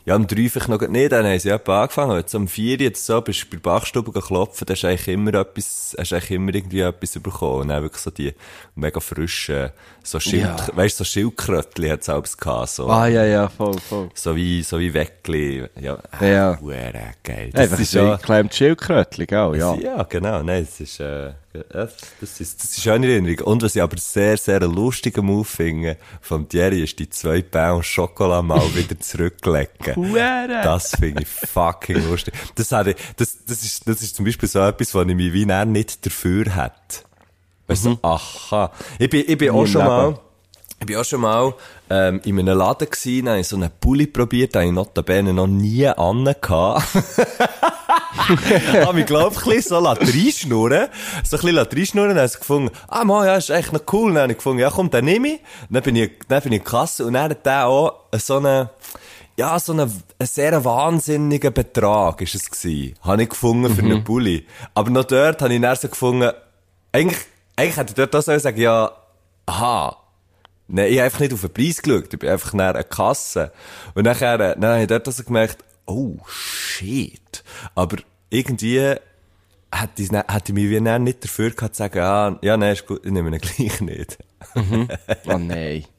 ja, 0.09 0.15
am 0.15 0.29
3 0.29 0.49
vielleicht 0.49 0.69
noch 0.69 0.81
nicht, 0.81 1.11
dann 1.11 1.27
haben 1.27 1.39
sie 1.41 1.51
etwa 1.51 1.83
angefangen. 1.83 2.17
Jetzt 2.17 2.35
am 2.37 2.47
4 2.47 2.79
jetzt 2.79 3.05
so, 3.05 3.21
bist 3.21 3.43
du 3.43 3.47
bei 3.47 3.57
der 3.57 3.63
Bachstube 3.63 4.13
klopfen, 4.13 4.65
dann 4.65 4.75
hast 4.75 4.83
du 4.83 4.87
eigentlich 4.87 5.09
immer 5.09 5.35
etwas, 5.35 5.97
hast 5.99 6.13
eigentlich 6.13 6.31
immer 6.31 6.55
irgendwie 6.55 6.81
etwas 6.81 7.19
bekommen. 7.19 7.63
Und 7.63 7.69
dann 7.69 7.83
wirklich 7.83 8.03
so 8.03 8.11
die 8.11 8.33
mega 8.77 9.01
frischen, 9.01 9.71
so 10.11 10.21
Schild, 10.21 10.43
Ja. 10.45 10.67
weißt 10.77 10.99
du, 11.01 11.05
so 11.05 11.09
Schildkrötli 11.11 11.89
hat's 11.89 12.09
auch 12.09 12.23
gehabt, 12.23 12.71
so. 12.71 12.89
Ah, 12.89 13.07
ja, 13.07 13.25
ja, 13.25 13.49
voll, 13.49 13.79
voll. 13.79 14.09
So 14.15 14.35
wie, 14.35 14.63
so 14.63 14.79
wie 14.79 14.93
Weckli. 14.95 15.67
Ja. 15.81 15.99
Ja. 16.21 16.59
Huere 16.61 17.13
geil. 17.23 17.51
Einfach 17.55 17.79
so 17.81 18.13
ein 18.13 18.21
kleines 18.21 18.57
Schildkrötchen, 18.57 19.27
gell? 19.27 19.57
Ja. 19.57 19.75
Ja, 19.75 20.03
genau. 20.05 20.43
Nein, 20.43 20.67
das 20.67 20.81
ist, 20.81 21.01
äh, 21.01 21.33
das, 21.71 21.95
das 22.21 22.41
ist, 22.41 22.63
das 22.63 22.77
ist 22.79 22.89
eine 22.89 23.07
Erinnerung. 23.07 23.41
Und 23.47 23.63
was 23.63 23.77
ich 23.77 23.83
aber 23.83 23.97
sehr, 23.99 24.37
sehr 24.37 24.61
lustigen 24.61 25.27
Move 25.27 25.45
finde, 25.45 25.97
vom 26.21 26.49
Thierry, 26.49 26.83
ist 26.85 26.99
die 26.99 27.09
zwei 27.11 27.43
Pound 27.43 27.85
Schokolade 27.85 28.47
mal 28.47 28.61
wieder 28.75 28.99
zurücklegen. 28.99 29.97
Huere. 29.97 30.61
Das 30.63 30.97
finde 30.97 31.23
ich 31.23 31.29
fucking 31.29 32.09
lustig. 32.09 32.35
Das, 32.55 32.73
ich, 32.87 32.97
das, 33.17 33.45
das, 33.47 33.63
ist, 33.63 33.89
das 33.89 34.03
ist 34.03 34.17
zum 34.17 34.25
Beispiel 34.25 34.49
so 34.49 34.61
etwas, 34.61 34.95
was 34.95 35.07
ich 35.09 35.15
mich 35.15 35.33
wie 35.33 35.47
nicht 35.47 36.05
dafür 36.07 36.45
hätte. 36.57 37.08
Weißt 37.69 37.85
du, 37.85 37.99
aha. 38.03 38.73
Ich 38.99 39.11
bin, 39.11 39.25
ich 39.27 39.39
bin 39.39 39.51
auch 39.51 39.67
schon 39.67 39.83
Leben. 39.83 39.95
mal, 39.95 40.19
ich 40.81 40.87
bin 40.87 40.97
auch 40.97 41.05
schon 41.05 41.21
mal 41.21 41.55
ähm, 41.91 42.21
in 42.25 42.39
einem 42.39 42.57
Laden 42.59 42.89
gewesen, 42.91 43.27
da 43.27 43.33
habe 43.33 43.41
ich 43.41 43.49
so 43.49 43.57
einen 43.57 43.71
Pulli 43.79 44.07
probiert, 44.07 44.55
den 44.55 44.69
ich 44.69 44.73
notabene 44.73 45.35
noch 45.35 45.47
nie 45.47 45.87
angehabt. 45.87 46.83
habe 48.29 48.95
mich, 48.95 49.07
glaub 49.07 49.33
ich, 49.33 49.39
ein 49.39 49.45
bisschen 49.45 49.77
so 49.77 49.79
reinschnurren. 49.79 50.89
So 51.25 51.37
ein 51.37 51.43
bisschen 51.43 51.59
reinschnurren, 51.59 52.09
dann 52.11 52.19
habe 52.19 52.27
ich 52.33 52.39
gefunden, 52.39 52.71
ah, 52.89 53.05
man, 53.05 53.27
ja, 53.27 53.37
ist 53.37 53.51
echt 53.51 53.73
noch 53.73 53.83
cool. 53.93 54.15
Dann 54.15 54.23
habe 54.23 54.33
ich 54.33 54.39
gefunden, 54.39 54.61
ja, 54.61 54.71
komm, 54.71 54.91
den 54.91 55.05
nehme 55.05 55.29
ich. 55.29 55.41
Dann 55.69 55.83
bin 55.83 55.97
ich, 55.97 56.11
dann 56.29 56.43
bin 56.43 56.53
ich 56.53 56.59
in 56.59 56.65
die 56.65 56.71
Kasse 56.71 57.05
und 57.05 57.13
dann 57.15 57.31
hat 57.31 57.45
der 57.45 57.67
auch 57.67 58.05
so 58.17 58.37
einen, 58.39 58.71
ja, 59.37 59.59
so 59.59 59.73
einen, 59.73 59.91
einen 60.19 60.27
sehr 60.27 60.65
wahnsinnigen 60.65 61.53
Betrag 61.53 62.21
ist 62.23 62.35
es 62.35 62.51
gewesen. 62.51 62.95
Habe 63.03 63.23
ich 63.23 63.29
gefunden 63.29 63.75
für 63.75 63.83
einen 63.83 64.05
Pulli. 64.05 64.47
Aber 64.75 64.91
noch 64.91 65.05
dort 65.05 65.43
habe 65.43 65.55
ich 65.55 65.61
dann 65.61 65.77
so 65.77 65.89
gefunden, 65.89 66.31
eigentlich, 66.93 67.19
eigentlich 67.59 67.77
hätte 67.77 67.91
ich 67.91 67.95
dort 67.95 68.15
auch 68.17 68.23
sagen, 68.23 68.61
ja, 68.61 68.93
aha, 69.47 69.97
Nein, 70.71 70.93
ich 70.93 70.99
habe 70.99 71.05
einfach 71.07 71.21
nicht 71.21 71.33
auf 71.33 71.41
den 71.41 71.53
Preis 71.53 71.81
geschaut. 71.81 72.13
Ich 72.13 72.19
bin 72.19 72.29
einfach 72.29 72.53
nach 72.53 72.75
einer 72.75 72.85
Kasse. 72.85 73.53
Und 73.95 74.05
nachher, 74.05 74.35
äh, 74.35 74.55
dann 74.61 74.73
habe 74.73 74.83
ich 74.83 74.87
dort 74.87 75.07
also 75.07 75.25
gemerkt, 75.25 75.65
oh, 75.87 76.17
shit. 76.29 77.43
Aber 77.75 77.97
irgendwie 78.29 78.79
hätte 78.79 80.03
ich, 80.03 80.13
hätte 80.13 80.27
ich 80.49 80.53
mich 80.53 80.69
wie 80.69 80.81
nicht 80.81 81.25
dafür 81.25 81.51
gehabt 81.51 81.75
zu 81.75 81.79
sagen, 81.79 82.01
ah, 82.01 82.39
ja, 82.43 82.59
nein, 82.59 82.75
ist 82.75 82.87
gut, 82.87 83.05
ich 83.05 83.11
nehme 83.11 83.31
ihn 83.31 83.39
gleich 83.41 83.81
nicht. 83.81 84.19
Oh 85.27 85.39
nein. 85.39 85.85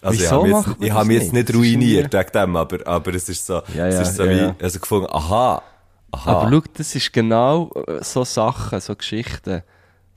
Also, 0.00 0.20
Wieso 0.20 0.24
ich 0.24 0.32
habe 0.32 0.46
mich 0.46 0.54
jetzt, 0.54 0.68
ich 0.78 0.88
das 0.88 0.96
habe 0.96 1.06
mich 1.08 1.22
jetzt 1.22 1.32
nicht? 1.32 1.54
ruiniert 1.54 2.12
wegen 2.12 2.30
dem, 2.32 2.54
aber, 2.54 2.86
aber 2.86 3.14
es 3.14 3.28
ist 3.28 3.44
so, 3.44 3.62
Ja, 3.74 3.88
es 3.88 3.94
ja, 3.96 4.02
ist 4.02 4.14
so 4.14 4.24
ja, 4.24 4.30
wie, 4.30 4.38
ja. 4.42 4.56
also 4.62 4.78
gefunden, 4.78 5.08
aha, 5.10 5.60
aha. 6.12 6.32
Aber 6.32 6.50
schau, 6.52 6.62
das 6.74 6.94
ist 6.94 7.12
genau 7.12 7.72
äh, 7.88 8.04
so 8.04 8.22
Sachen, 8.22 8.80
so 8.80 8.94
Geschichten, 8.94 9.64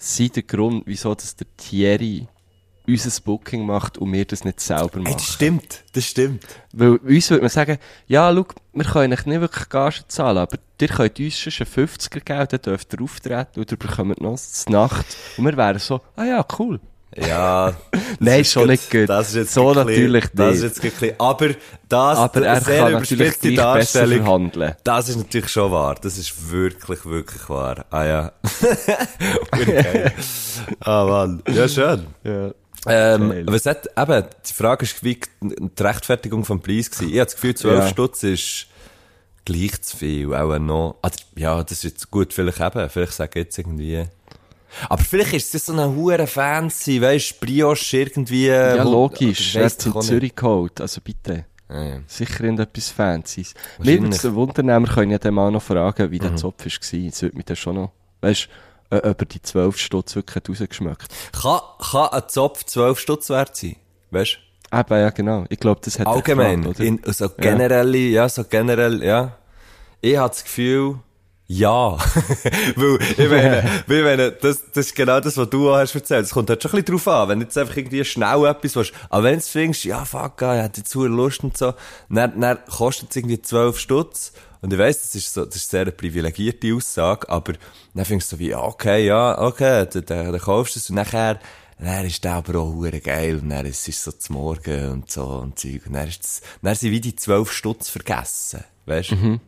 sind 0.02 0.36
der 0.36 0.44
Grund, 0.44 0.84
wieso 0.86 1.14
dass 1.14 1.36
der 1.36 1.48
Thierry 1.58 2.28
unser 2.88 3.22
Booking 3.22 3.66
macht 3.66 4.00
und 4.00 4.12
wir 4.12 4.26
das 4.26 4.44
nicht 4.44 4.60
selber 4.60 4.98
Ey, 4.98 5.04
machen. 5.04 5.14
das 5.14 5.28
stimmt, 5.28 5.84
das 5.94 6.06
stimmt. 6.06 6.44
Weil 6.74 6.96
uns 6.96 7.30
würde 7.30 7.44
man 7.44 7.50
sagen, 7.50 7.78
ja, 8.08 8.34
schau, 8.34 8.46
wir 8.74 8.86
können 8.86 9.14
euch 9.14 9.26
nicht 9.26 9.42
wirklich 9.42 9.70
Gage 9.70 10.02
zahlen, 10.08 10.40
aber 10.40 10.58
ihr 10.80 10.88
könnt 10.88 11.20
uns 11.20 11.38
schon 11.38 11.68
einen 11.68 11.88
50er 11.88 12.20
geben, 12.20 12.48
dann 12.50 12.62
dürft 12.62 12.94
ihr 12.94 13.02
auftreten 13.02 13.60
und 13.60 13.72
ihr 13.72 13.78
bekommt 13.78 14.20
noch 14.20 14.40
die 14.68 14.72
Nacht. 14.72 15.06
Und 15.38 15.46
wir 15.46 15.56
wären 15.56 15.80
so, 15.80 16.02
ah 16.16 16.26
ja, 16.26 16.46
cool. 16.58 16.80
Ja. 17.15 17.71
das 17.91 18.02
Nein, 18.19 18.41
ist 18.41 18.52
schon 18.52 18.67
nicht 18.67 18.89
gut. 18.89 19.10
Das 19.10 19.30
ist 19.30 19.36
jetzt 19.36 19.54
So 19.54 19.74
bisschen- 19.74 19.86
natürlich 19.88 20.26
Das 20.34 20.56
ist 20.56 20.62
nicht. 20.63 20.84
jetzt 20.84 21.00
bisschen, 21.00 21.19
aber 21.19 21.50
das, 21.89 22.17
Aber 22.17 22.45
er 22.45 22.62
sehr 22.62 22.78
kann 22.84 22.91
natürlich 22.93 23.12
überspitzte 23.21 23.54
Darstellung, 23.56 24.24
verhandeln. 24.24 24.76
Das 24.84 25.10
ist 25.10 25.17
natürlich 25.17 25.50
schon 25.50 25.71
wahr. 25.71 25.95
Das 26.02 26.17
ist 26.17 26.50
wirklich, 26.52 27.06
wirklich 27.06 27.50
wahr. 27.50 27.86
Ah 27.89 28.06
ja. 28.06 28.32
okay. 29.52 30.12
Ah 30.80 31.06
Mann. 31.06 31.43
Ja, 31.50 31.67
schön. 31.67 32.08
Ja. 32.24 32.52
Ähm, 32.88 33.43
was 33.45 33.65
hat, 33.67 33.88
eben, 33.95 34.26
die 34.50 34.54
Frage 34.54 34.86
ist, 34.86 35.04
wie 35.04 35.19
die 35.41 35.84
Rechtfertigung 35.84 36.45
vom 36.45 36.62
Preis 36.62 36.89
gewesen. 36.89 37.10
Ich 37.13 37.19
habe 37.19 37.26
das 37.26 37.36
Gefühl, 37.36 37.56
12 37.56 37.80
Ja. 37.80 37.88
Stutz 37.89 38.24
ist 38.24 38.67
gleich 39.45 39.80
zu 39.82 39.97
viel, 39.97 40.34
auch 40.34 40.58
noch. 40.58 40.95
Ah, 41.04 41.10
ja, 41.36 41.62
das 41.62 41.74
ist 41.74 41.84
jetzt 41.84 42.10
gut, 42.10 42.34
vielleicht 42.34 42.60
eben, 42.60 42.89
vielleicht 42.89 43.13
sage 43.13 43.32
ich 43.39 43.45
jetzt 43.45 43.58
irgendwie. 43.60 44.06
Aber 44.89 45.03
vielleicht 45.03 45.34
ist 45.34 45.53
es 45.55 45.65
so 45.65 45.73
eine 45.73 45.93
hure 45.95 46.27
fancy, 46.27 47.01
weisst, 47.01 47.39
Brioche 47.39 47.97
irgendwie. 47.97 48.47
Ja, 48.47 48.84
logisch. 48.84 49.55
Er 49.55 49.65
hat 49.65 49.88
auch 49.88 49.95
nicht. 49.95 50.03
Zürich 50.07 50.36
geholt, 50.36 50.79
also 50.81 51.01
bitte. 51.01 51.45
Ah, 51.67 51.84
ja. 51.84 51.99
Sicher 52.07 52.43
irgendetwas 52.43 52.89
Fancies. 52.89 53.53
Mir 53.53 53.86
Wahrscheinlich. 53.86 54.01
würde 54.23 54.27
es 54.27 54.34
wundern, 54.36 54.84
wir 54.86 54.93
können 54.93 55.12
ja 55.12 55.17
dann 55.19 55.34
mal 55.34 55.51
noch 55.51 55.62
fragen, 55.63 56.12
wie 56.12 56.17
Mhm. 56.17 56.21
der 56.21 56.36
Zopf 56.36 56.65
war. 56.65 56.71
Das 57.10 57.21
würde 57.21 57.36
mich 57.38 57.45
dann 57.45 57.55
schon 57.55 57.75
noch, 57.75 57.91
weißt 58.21 58.49
du, 58.89 58.97
ob 59.10 59.21
er 59.21 59.25
die 59.25 59.41
12 59.41 59.77
Stutz 59.77 60.15
wirklich 60.15 60.43
rausgeschmeckt. 60.49 61.07
Kann, 61.41 61.60
kann 61.79 62.10
ein 62.10 62.23
Zopf 62.27 62.65
12 62.65 62.99
Stutz 62.99 63.29
wert 63.29 63.55
sein? 63.55 63.77
Weißt 64.12 64.38
Eben, 64.73 64.93
ja, 64.99 65.10
genau. 65.10 65.45
Ich 65.49 65.60
glaube, 65.60 65.81
das 65.84 65.99
hat 65.99 66.07
Allgemein. 66.07 66.62
gefragt, 66.62 66.79
oder? 66.79 66.88
in, 66.88 67.01
so 67.05 67.29
generell, 67.38 67.93
ja. 67.95 68.29
so 68.29 68.43
generell, 68.45 69.03
ja. 69.03 69.38
Ich 69.99 70.15
habe 70.17 70.29
das 70.29 70.43
Gefühl, 70.43 70.99
ja. 71.52 71.98
Weil, 72.76 73.00
ich 73.02 73.30
meine, 73.30 73.84
weil, 73.86 74.04
meine 74.04 74.32
das, 74.32 74.64
das 74.74 74.88
ist 74.88 74.96
genau 74.96 75.20
das, 75.20 75.36
was 75.36 75.50
du 75.50 75.70
auch 75.70 75.78
hast 75.78 75.94
erzählt. 75.94 76.26
Es 76.26 76.32
kommt 76.32 76.50
halt 76.50 76.62
schon 76.64 76.72
ein 76.72 76.84
bisschen 76.84 76.98
drauf 76.98 77.08
an. 77.08 77.30
Wenn 77.30 77.40
du 77.40 77.46
jetzt 77.46 77.58
einfach 77.58 77.76
irgendwie 77.76 78.06
schnell 78.06 78.46
etwas 78.46 78.76
willst, 78.76 78.94
aber 79.10 79.24
wenn 79.24 79.36
du 79.36 79.42
findest, 79.42 79.84
ja, 79.84 80.06
fuck, 80.06 80.42
ah, 80.44 80.56
ich 80.56 80.64
hätte 80.64 80.82
jetzt 80.82 80.96
Lust 80.96 81.44
und 81.44 81.58
so, 81.58 81.74
dann, 82.10 82.40
dann 82.40 82.60
kostet 82.70 83.10
es 83.10 83.18
irgendwie 83.18 83.42
12 83.42 83.78
Stutz. 83.78 84.32
Und 84.62 84.72
ich 84.72 84.80
weiss, 84.80 85.02
das 85.02 85.16
ist 85.16 85.34
so, 85.34 85.46
das 85.46 85.56
ist 85.56 85.70
sehr 85.70 85.82
eine 85.82 85.92
privilegierte 85.92 86.74
Aussage, 86.74 87.28
aber 87.28 87.54
dann 87.94 88.06
findest 88.06 88.32
du 88.32 88.36
so 88.36 88.40
wie, 88.40 88.50
ja, 88.50 88.62
okay, 88.62 89.06
ja, 89.06 89.42
okay, 89.42 89.88
dann, 89.92 90.06
dann, 90.06 90.32
dann 90.32 90.42
kaufst 90.42 90.76
du 90.76 90.80
es 90.80 90.90
und 90.90 90.98
nachher, 90.98 91.40
dann 91.80 92.06
ist 92.06 92.24
der 92.24 92.36
aber 92.36 92.60
auch 92.60 92.74
hure 92.74 93.00
geil 93.02 93.40
und 93.42 93.50
dann 93.50 93.66
ist 93.66 93.90
es 93.90 94.04
so 94.04 94.12
zum 94.12 94.36
Morgen 94.36 94.90
und 94.90 95.12
so 95.12 95.26
und 95.26 95.58
Zeug 95.58 95.82
und 95.88 95.94
dann 95.94 96.08
ist 96.08 96.24
es, 96.24 96.42
dann 96.62 96.76
sind 96.76 96.92
wie 96.92 97.02
die 97.02 97.16
12 97.16 97.52
Stutz 97.52 97.90
vergessen. 97.90 98.64
Weißt 98.86 99.12
du? 99.12 99.40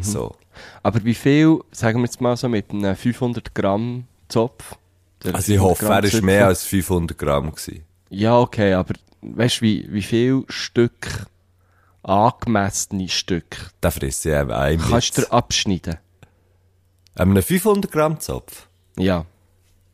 So. 0.00 0.34
Aber 0.82 1.04
wie 1.04 1.14
viel, 1.14 1.60
sagen 1.70 2.00
wir 2.00 2.06
jetzt 2.06 2.20
mal 2.20 2.36
so 2.36 2.48
mit 2.48 2.70
einem 2.70 2.96
500 2.96 3.54
Gramm 3.54 4.06
Zopf? 4.28 4.76
Also 5.24 5.52
ich 5.52 5.58
500 5.58 5.62
hoffe, 5.62 5.84
Gramm 5.84 5.92
er 5.92 6.04
ist 6.04 6.10
Zöpfe? 6.12 6.24
mehr 6.26 6.46
als 6.46 6.64
500 6.64 7.18
Gramm 7.18 7.50
gewesen. 7.52 7.84
Ja, 8.10 8.38
okay, 8.38 8.74
aber 8.74 8.94
weißt 9.22 9.58
du, 9.58 9.62
wie, 9.62 9.86
wie 9.90 10.02
viel 10.02 10.44
Stück, 10.48 11.26
angemessene 12.02 13.08
Stück, 13.08 13.70
Da 13.80 13.90
frisse 13.90 14.30
ich 14.30 14.36
eben 14.36 14.50
ein 14.50 14.78
kannst 14.78 15.18
du 15.18 15.30
abschneiden? 15.30 15.98
Einem 17.14 17.42
500 17.42 17.92
Gramm 17.92 18.20
Zopf. 18.20 18.68
Ja. 18.98 19.26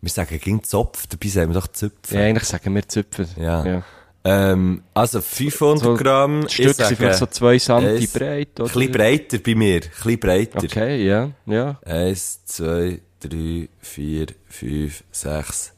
Wir 0.00 0.10
sagen 0.10 0.38
gegen 0.38 0.62
Zopf, 0.62 1.06
dabei 1.08 1.28
sagen 1.28 1.50
wir 1.50 1.60
doch 1.60 1.66
Zöpfe. 1.68 2.16
Ja, 2.16 2.22
eigentlich 2.22 2.44
sagen 2.48 2.74
wir 2.74 2.88
Zöpfe. 2.88 3.28
Ja. 3.36 3.66
ja. 3.66 3.82
Ähm, 4.30 4.82
also 4.94 5.20
500 5.20 5.84
So, 5.84 5.94
Gramm, 5.94 6.42
Die 6.46 6.52
Stücke 6.52 6.74
sind 6.74 6.96
vielleicht 6.96 7.18
so 7.18 7.26
2 7.26 7.58
cm 7.58 8.06
breit, 8.12 8.48
oder? 8.60 8.64
Ein 8.64 8.72
bisschen 8.74 8.92
breiter 8.92 9.38
bei 9.38 9.54
mir, 9.54 9.74
ein 9.76 9.80
bisschen 9.80 10.20
breiter. 10.20 10.58
Okay, 10.58 11.06
ja, 11.06 11.30
ja. 11.46 11.78
Eins, 11.86 12.44
zwei, 12.44 13.00
drei, 13.20 13.68
vier, 13.80 14.26
fünf, 14.48 15.02
sechs, 15.12 15.72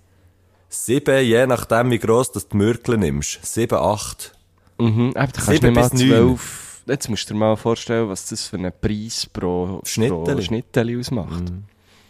sieben, 0.68 1.24
je 1.24 1.46
nachdem 1.46 1.90
wie 1.90 1.98
gross 1.98 2.32
das 2.32 2.48
die 2.48 2.56
Mürkel 2.56 2.96
nimmst. 2.96 3.38
Sieben, 3.46 3.78
acht. 3.78 4.32
Mhm, 4.78 5.12
aber 5.14 5.32
da 5.32 5.42
kannst 5.42 5.62
du 5.62 5.70
mal 5.70 5.88
bis 5.90 6.00
neun. 6.02 6.08
12... 6.38 6.66
Jetzt 6.86 7.08
musst 7.08 7.28
du 7.30 7.34
dir 7.34 7.40
mal 7.40 7.56
vorstellen, 7.56 8.08
was 8.08 8.26
das 8.30 8.46
für 8.48 8.56
einen 8.56 8.72
Preis 8.80 9.28
pro 9.32 9.80
Schnitteli. 9.84 10.42
Schnitteli 10.42 10.98
ausmacht. 10.98 11.44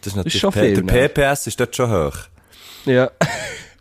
Das 0.00 0.12
ist 0.12 0.16
natürlich, 0.16 0.38
schon 0.40 0.53
P- 0.53 0.61
viel, 0.74 0.83
der 0.83 0.85
ne? 0.85 1.09
PPS 1.09 1.48
ist 1.48 1.61
dort 1.61 1.76
schon 1.76 1.90
hoch. 1.90 2.16
Ja. 2.87 3.11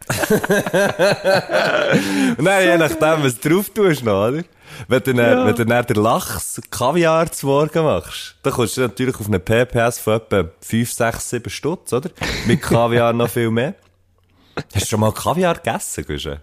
Dann, 2.38 2.64
je 2.64 2.78
nachdem, 2.78 3.24
was 3.24 3.40
du 3.40 3.50
drauf 3.50 3.70
tust 3.70 4.04
noch, 4.04 4.28
oder? 4.30 4.44
Wenn 4.88 5.04
du, 5.04 5.14
dann, 5.14 5.38
Ja. 5.38 5.46
wenn 5.46 5.56
du 5.56 5.66
dann 5.66 5.86
den 5.86 5.96
Lachs 5.98 6.62
Kaviar 6.70 7.32
zu 7.32 7.48
Morgen 7.48 7.84
machst, 7.84 8.36
dann 8.44 8.54
kommst 8.54 8.78
du 8.78 8.82
natürlich 8.82 9.16
auf 9.20 9.28
einen 9.28 9.42
PPS 9.42 10.00
von 10.00 10.14
etwa 10.16 10.50
5, 10.62 10.92
6, 10.92 11.30
7 11.30 11.50
Stutz, 11.50 11.94
oder? 11.94 12.10
Mit 12.48 12.62
Kaviar 12.62 13.14
noch 13.14 13.30
viel 13.30 13.52
mehr. 13.52 13.76
Hast 14.74 14.86
du 14.86 14.90
schon 14.90 15.00
mal 15.00 15.12
Kaviar 15.12 15.56
gegessen, 15.56 16.06
Guschen? 16.06 16.38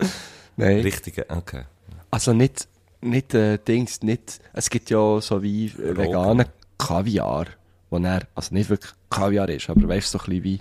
Nein. 0.57 0.81
Richtige, 0.81 1.27
okay. 1.29 1.65
Also 2.11 2.33
nicht, 2.33 2.67
nicht, 3.01 3.35
äh, 3.35 3.59
Dings, 3.59 4.03
nicht, 4.03 4.41
es 4.53 4.71
gibt 4.71 4.91
ja 4.91 5.21
so 5.21 5.43
wie 5.43 5.67
äh, 5.67 5.97
veganen 5.97 6.47
Kaviar, 6.79 7.47
wo 7.91 7.99
er, 7.99 8.21
also 8.35 8.55
nicht 8.55 8.71
wirklich 8.71 8.93
Kaviar 9.11 9.49
ist, 9.49 9.69
aber 9.71 9.89
weißt 9.89 10.13
du, 10.15 10.19
so 10.19 10.25
ein 10.25 10.31
bisschen 10.31 10.45
wie, 10.45 10.61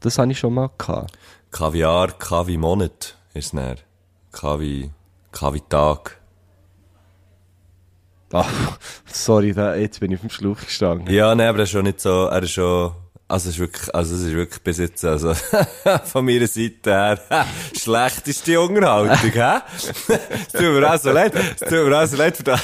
das 0.00 0.18
habe 0.18 0.32
ich 0.32 0.38
schon 0.38 0.54
mal 0.54 0.70
gehabt. 0.78 1.16
Kaviar, 1.50 2.12
Kavi 2.18 2.56
Monat 2.56 3.16
ist 3.34 3.54
dann. 3.54 3.76
Kavi, 4.32 4.90
Kavi 5.32 5.60
Tag. 5.68 6.20
Ah, 8.32 8.44
sorry, 9.06 9.52
da, 9.52 9.74
jetzt 9.74 9.98
bin 9.98 10.12
ich 10.12 10.18
auf 10.18 10.20
dem 10.20 10.30
Schluch 10.30 10.60
gestanden. 10.60 11.12
Ja, 11.12 11.34
nein, 11.34 11.48
aber 11.48 11.58
er 11.58 11.64
ist 11.64 11.70
schon 11.70 11.82
nicht 11.84 12.00
so, 12.00 12.26
er 12.26 12.42
ist 12.42 12.52
schon, 12.52 12.92
also 13.30 13.48
es 13.48 13.54
ist 13.54 13.60
wirklich, 13.60 13.94
also 13.94 14.14
es 14.16 14.22
ist 14.22 14.34
wirklich 14.34 14.60
bis 14.62 14.78
jetzt, 14.78 15.04
also 15.04 15.34
von 16.04 16.24
meiner 16.24 16.48
Seite 16.48 16.90
her, 16.90 17.18
schlechteste 17.80 18.60
Unterhaltung, 18.60 19.30
hä? 19.30 19.60
Es 19.78 20.52
tut 20.52 20.62
mir 20.62 20.92
auch 20.92 20.98
so 20.98 21.12
leid. 21.12 21.32
Es 21.34 21.60
tut 21.60 21.70
mir 21.70 21.96
auch 21.96 22.06
so 22.06 22.16
leid 22.16 22.36
für 22.36 22.42
das. 22.42 22.60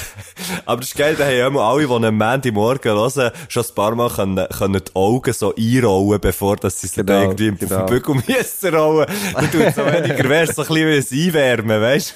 Aber 0.65 0.81
das 0.81 0.89
ist 0.89 0.97
geil, 0.97 1.15
da 1.17 1.23
haben 1.23 1.37
ja 1.37 1.47
immer 1.47 1.61
alle, 1.61 1.87
die 1.87 1.93
einen 1.93 2.17
Montagmorgen 2.17 2.91
hören, 2.91 3.31
schon 3.47 3.63
ein 3.63 3.75
paar 3.75 3.95
Mal 3.95 4.09
können, 4.09 4.45
können 4.49 4.83
die 4.85 4.95
Augen 4.95 5.33
so 5.33 5.55
einrollen, 5.55 6.19
bevor 6.19 6.57
dass 6.57 6.81
sie 6.81 6.87
sich 6.87 6.97
Genau, 6.97 7.21
irgendwie 7.21 7.51
genau. 7.51 7.83
auf 7.83 7.85
den 7.85 8.01
Bügel 8.01 8.15
müssen 8.27 8.75
rollen. 8.75 9.07
Dann 9.33 9.51
tut 9.51 9.61
es 9.61 9.75
so 9.75 9.85
weniger 9.85 10.29
wär's 10.29 10.55
so 10.55 10.63
ein 10.63 10.67
bisschen 10.67 11.13
wie 11.13 11.25
ein 11.25 11.27
Einwärmen, 11.27 11.81
weißt 11.81 12.15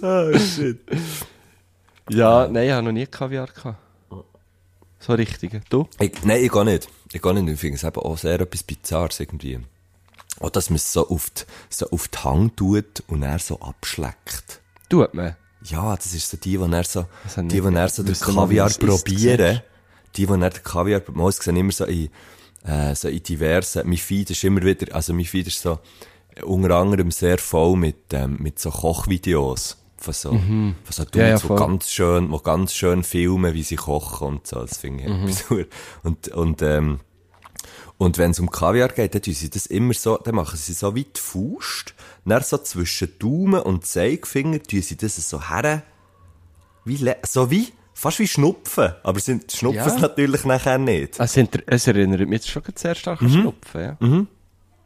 du? 0.00 0.06
oh, 0.06 0.38
shit. 0.38 0.78
Ja, 2.08 2.46
nein, 2.46 2.66
ich 2.66 2.72
habe 2.72 2.84
noch 2.84 2.92
nie 2.92 3.06
Kaviar 3.06 3.48
gehabt. 3.48 3.78
So 5.04 5.14
richtig. 5.14 5.60
Du? 5.68 5.88
Ich, 5.98 6.22
nein, 6.22 6.44
ich 6.44 6.50
gar 6.50 6.64
nicht. 6.64 6.88
Ich 7.12 7.20
gar 7.20 7.32
nicht. 7.32 7.48
Ich 7.48 7.58
finde 7.58 7.76
es 7.76 7.82
eben 7.82 7.96
auch 7.96 8.16
sehr 8.16 8.38
etwas 8.38 8.62
Bizarres 8.62 9.18
irgendwie. 9.18 9.58
Auch, 10.38 10.50
dass 10.50 10.70
man 10.70 10.76
es 10.76 10.92
so 10.92 11.08
auf 11.08 11.28
die, 11.30 11.42
so 11.70 11.90
auf 11.90 12.06
die 12.06 12.18
Hand 12.18 12.56
tut 12.56 13.02
und 13.08 13.24
er 13.24 13.38
so 13.40 13.58
abschleckt. 13.60 14.60
Tut 14.88 15.12
man. 15.12 15.36
Ja, 15.64 15.96
das 15.96 16.14
ist 16.14 16.30
so 16.30 16.36
die, 16.36 16.56
die 16.56 16.72
er 16.72 16.84
so, 16.84 17.06
die, 17.36 17.48
die 17.48 17.58
er 17.58 17.88
so 17.88 18.02
den 18.02 18.14
Kaviar 18.14 18.70
probieren. 18.70 19.62
Die, 20.16 20.26
die 20.26 20.32
er 20.32 20.50
den 20.50 20.62
Kaviar, 20.62 21.02
mal 21.12 21.32
sehen 21.32 21.56
immer 21.56 21.72
so 21.72 21.84
in, 21.84 22.08
äh, 22.64 22.94
so 22.94 23.08
in 23.08 23.22
diversen, 23.22 23.88
mein 23.88 23.98
Feed 23.98 24.30
ist 24.30 24.44
immer 24.44 24.62
wieder, 24.62 24.94
also 24.94 25.12
mein 25.12 25.24
Feed 25.24 25.48
ist 25.48 25.60
so, 25.60 25.80
unter 26.44 26.76
anderem 26.76 27.10
sehr 27.10 27.38
voll 27.38 27.76
mit, 27.76 28.12
ähm, 28.12 28.36
mit 28.40 28.58
so 28.58 28.70
Kochvideos. 28.70 29.76
Von 30.02 30.12
so, 30.14 30.30
von 30.30 30.74
so 30.90 31.04
Dudes, 31.04 31.14
Mhm. 31.14 31.20
Ja, 31.20 31.28
ja, 31.28 31.36
die 31.38 31.48
ganz 31.56 31.90
schön, 31.90 32.30
die 32.30 32.42
ganz 32.42 32.74
schön 32.74 33.02
filmen, 33.04 33.54
wie 33.54 33.62
sie 33.62 33.76
kochen 33.76 34.26
und 34.28 34.46
so. 34.46 34.60
Das 34.60 34.78
finde 34.78 35.04
ich 35.04 35.08
Mhm. 35.48 35.66
Und, 36.02 36.28
und, 36.28 36.62
ähm, 36.62 37.00
und 37.98 38.18
wenn 38.18 38.32
es 38.32 38.40
um 38.40 38.50
Kaviar 38.50 38.88
geht, 38.88 39.14
dann 39.14 39.22
sie 39.22 39.48
das 39.50 39.66
immer 39.66 39.94
so, 39.94 40.16
dann 40.18 40.34
machen 40.34 40.56
sie 40.56 40.72
so 40.72 40.94
wie 40.96 41.04
die 41.04 41.20
Faust, 41.20 41.94
dann 42.24 42.42
so 42.42 42.58
zwischen 42.58 43.16
Daumen 43.20 43.60
und 43.62 43.86
Zeigefinger 43.86 44.60
tun 44.62 44.82
sie 44.82 44.96
das 44.96 45.16
so 45.28 45.48
her, 45.48 45.82
wie, 46.84 46.98
so 47.24 47.50
wie, 47.52 47.68
fast 47.94 48.18
wie 48.18 48.26
Schnupfen. 48.26 48.92
Aber 49.04 49.20
sind, 49.20 49.52
schnupfen 49.52 49.78
Ja. 49.78 49.86
es 49.86 50.00
natürlich 50.00 50.44
nachher 50.44 50.78
nicht. 50.78 51.20
Es, 51.20 51.36
es 51.66 51.86
erinnert 51.86 52.20
mich 52.22 52.30
jetzt 52.40 52.50
schon 52.50 52.62
sehr 52.74 52.96
stark 52.96 53.22
an 53.22 53.30
Schnupfen, 53.30 53.80
ja. 53.80 53.96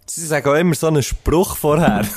Sie 0.08 0.24
sagen 0.26 0.48
auch 0.48 0.54
immer 0.54 0.74
so 0.74 0.86
einen 0.86 1.02
Spruch 1.02 1.56
vorher. 1.56 2.02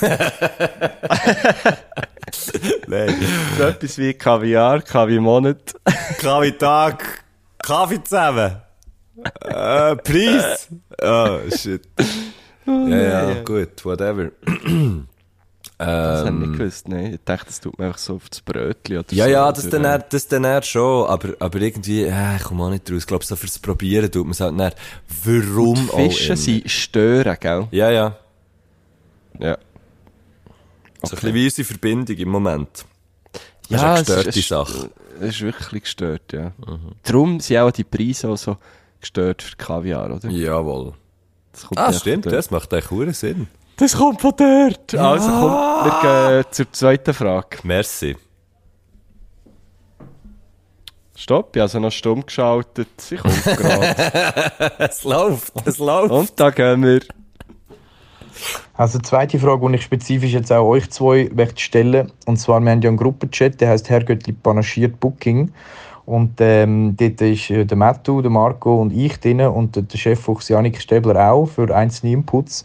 Nein. 2.86 3.14
So 3.58 3.64
etwas 3.64 3.98
wie 3.98 4.14
Kaviar, 4.14 4.82
Kavi-Monat. 4.82 5.74
Kaffee 6.18 6.52
Tag, 6.52 7.24
Kaffee 7.58 8.02
zusammen. 8.02 8.56
Äh, 9.42 9.96
Preis. 9.96 10.68
Oh, 11.02 11.38
shit. 11.54 11.82
ja, 12.66 13.30
ja, 13.30 13.42
gut, 13.42 13.84
whatever. 13.84 14.30
Das 15.86 16.26
habe 16.26 16.28
ich 16.28 16.46
nicht 16.48 16.58
gewusst, 16.58 16.88
nein. 16.88 17.14
Ich 17.14 17.20
dachte, 17.24 17.46
das 17.46 17.60
tut 17.60 17.78
man 17.78 17.86
einfach 17.88 17.98
so 17.98 18.16
auf 18.16 18.28
das 18.28 18.40
Brötchen 18.42 18.98
oder 18.98 19.06
Ja, 19.14 19.24
so. 19.24 19.30
ja, 19.30 19.52
das 19.52 19.68
dann, 19.70 19.84
eher- 19.84 19.98
das 19.98 20.28
dann 20.28 20.44
eher 20.44 20.62
schon, 20.62 21.06
aber, 21.08 21.34
aber 21.38 21.60
irgendwie, 21.60 22.02
äh, 22.04 22.36
ich 22.36 22.42
komme 22.42 22.64
auch 22.64 22.70
nicht 22.70 22.90
raus. 22.90 22.98
Ich 22.98 23.06
glaube, 23.06 23.24
so 23.24 23.34
fürs 23.36 23.58
Probieren 23.58 24.10
tut 24.10 24.24
man 24.24 24.32
es 24.32 24.40
halt 24.40 24.54
nicht. 24.54 24.76
Warum 25.24 25.90
auch 25.90 25.96
Fische 25.96 26.36
sind 26.36 26.70
stören, 26.70 27.36
gell? 27.40 27.68
Ja, 27.70 27.90
ja. 27.90 28.16
Ja. 29.38 29.56
So 31.02 31.16
ein 31.16 31.20
bisschen 31.20 31.34
wie 31.34 31.44
unsere 31.44 31.64
Verbindung 31.66 32.16
im 32.16 32.28
Moment. 32.28 32.84
Das 33.32 33.42
ist 33.70 33.70
Ja, 33.70 33.92
eine 33.94 34.00
es 34.00 34.06
gestörte 34.06 34.38
es 34.38 34.48
Sache. 34.48 34.90
Es 35.20 35.28
ist 35.30 35.40
wirklich 35.40 35.82
gestört, 35.84 36.32
ja. 36.32 36.52
Darum 37.04 37.40
sind 37.40 37.56
auch 37.58 37.70
die 37.70 37.84
Preise 37.84 38.28
auch 38.28 38.36
so 38.36 38.56
gestört 39.00 39.42
für 39.42 39.56
Kaviar, 39.56 40.14
oder? 40.14 40.28
Jawohl. 40.28 40.92
Das 41.52 41.66
Ah, 41.76 41.92
stimmt, 41.92 42.26
das 42.26 42.50
macht 42.50 42.72
eigentlich 42.74 42.90
einen 43.00 43.12
Sinn. 43.14 43.48
Das 43.80 43.96
kommt 43.96 44.20
von 44.20 44.34
dort! 44.36 44.94
Also 44.94 45.30
komm, 45.30 45.52
wir 45.52 46.00
gehen 46.02 46.44
zur 46.50 46.70
zweiten 46.70 47.14
Frage. 47.14 47.56
Merci. 47.62 48.14
Stopp, 51.16 51.56
ich 51.56 51.60
habe 51.60 51.62
also 51.62 51.80
noch 51.80 51.90
stumm 51.90 52.26
geschaltet. 52.26 52.88
Sie 52.98 53.16
kommt 53.16 53.42
gerade. 53.42 53.94
Es 54.78 55.02
läuft, 55.02 55.54
es 55.64 55.78
läuft. 55.78 56.10
Und 56.10 56.38
da 56.38 56.50
gehen 56.50 56.82
wir. 56.82 57.00
Also 58.74 58.98
die 58.98 59.04
zweite 59.04 59.38
Frage, 59.38 59.66
die 59.70 59.76
ich 59.76 59.82
spezifisch 59.82 60.32
jetzt 60.32 60.52
auch 60.52 60.68
euch 60.68 60.90
zwei 60.90 61.30
möchte 61.34 61.62
stellen, 61.62 62.12
und 62.26 62.36
zwar, 62.36 62.60
wir 62.60 62.72
haben 62.72 62.82
ja 62.82 62.90
einen 62.90 62.98
Gruppenchat, 62.98 63.62
der 63.62 63.70
heißt 63.70 63.88
Herrgöttli 63.88 64.34
panaschiert 64.34 65.00
Booking. 65.00 65.54
Und 66.04 66.34
ähm, 66.40 66.96
dort 66.98 67.22
ist 67.22 67.48
äh, 67.48 67.64
der 67.64 67.78
Mattu, 67.78 68.20
der 68.20 68.30
Marco 68.30 68.78
und 68.78 68.92
ich 68.92 69.18
drin 69.20 69.40
und 69.40 69.74
der 69.74 69.84
der 69.84 69.96
Cheffuchs 69.96 70.50
Janik 70.50 70.82
Stäbler 70.82 71.32
auch 71.32 71.46
für 71.46 71.74
einzelne 71.74 72.12
Inputs. 72.12 72.62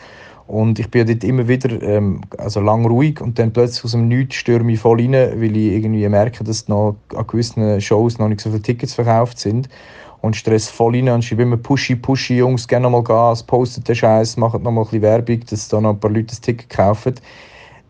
Und 0.48 0.78
ich 0.78 0.90
bin 0.92 1.08
dort 1.08 1.24
immer 1.24 1.48
wieder 1.48 1.82
ähm, 1.82 2.22
also 2.38 2.60
lang 2.60 2.86
ruhig 2.86 3.20
und 3.20 3.40
dann 3.40 3.52
plötzlich 3.52 3.84
aus 3.84 3.92
dem 3.92 4.08
Nichts 4.08 4.36
stürme 4.36 4.74
ich 4.74 4.80
voll 4.80 5.02
rein, 5.02 5.14
weil 5.14 5.58
ich 5.58 5.74
irgendwie 5.74 6.08
merke, 6.08 6.44
dass 6.44 6.68
noch 6.68 6.98
an 7.16 7.26
gewissen 7.26 7.82
Shows 7.82 8.20
noch 8.20 8.30
nicht 8.30 8.42
so 8.42 8.52
viele 8.52 8.62
Tickets 8.62 8.94
verkauft 8.94 9.40
sind. 9.40 9.70
Und 10.22 10.36
stress 10.36 10.70
voll 10.70 10.96
rein 10.96 11.10
und 11.10 11.24
schreibe 11.24 11.44
immer 11.44 11.58
Pushy, 11.58 11.96
Pushy, 11.96 12.38
Jungs, 12.38 12.68
gerne 12.68 12.84
noch 12.84 12.92
mal 12.92 13.04
Gas, 13.04 13.44
postet 13.44 13.88
den 13.88 13.96
Scheiß, 13.96 14.38
macht 14.38 14.62
noch 14.62 14.72
mal 14.72 14.82
ein 14.82 14.86
bisschen 14.86 15.02
Werbung, 15.02 15.40
dass 15.50 15.68
da 15.68 15.82
noch 15.82 15.92
ein 15.92 16.00
paar 16.00 16.12
Leute 16.12 16.28
das 16.28 16.42
Ticket 16.42 16.70
kaufen. 16.70 17.16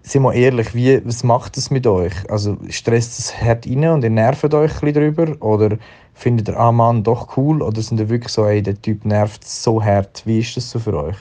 Sind 0.03 0.23
wir 0.23 0.33
ehrlich, 0.33 0.75
wie, 0.75 1.01
was 1.05 1.23
macht 1.23 1.57
das 1.57 1.71
mit 1.71 1.87
euch? 1.87 2.13
Also 2.29 2.57
stresst 2.69 3.19
das 3.19 3.41
hart 3.41 3.67
rein 3.67 3.87
und 3.87 4.03
ihr 4.03 4.09
nervt 4.09 4.53
euch 4.53 4.71
ein 4.71 4.79
bisschen 4.79 4.93
drüber? 4.93 5.41
Oder 5.43 5.77
findet 6.13 6.49
ihr, 6.49 6.59
ah 6.59 6.71
Mann, 6.71 7.03
doch 7.03 7.37
cool? 7.37 7.61
Oder 7.61 7.81
sind 7.81 7.99
ihr 7.99 8.09
wirklich 8.09 8.31
so, 8.31 8.45
ey, 8.45 8.61
der 8.61 8.81
Typ 8.81 9.05
nervt 9.05 9.43
so 9.45 9.83
hart? 9.83 10.21
Wie 10.25 10.39
ist 10.39 10.55
das 10.57 10.69
so 10.69 10.79
für 10.79 10.95
euch? 10.95 11.17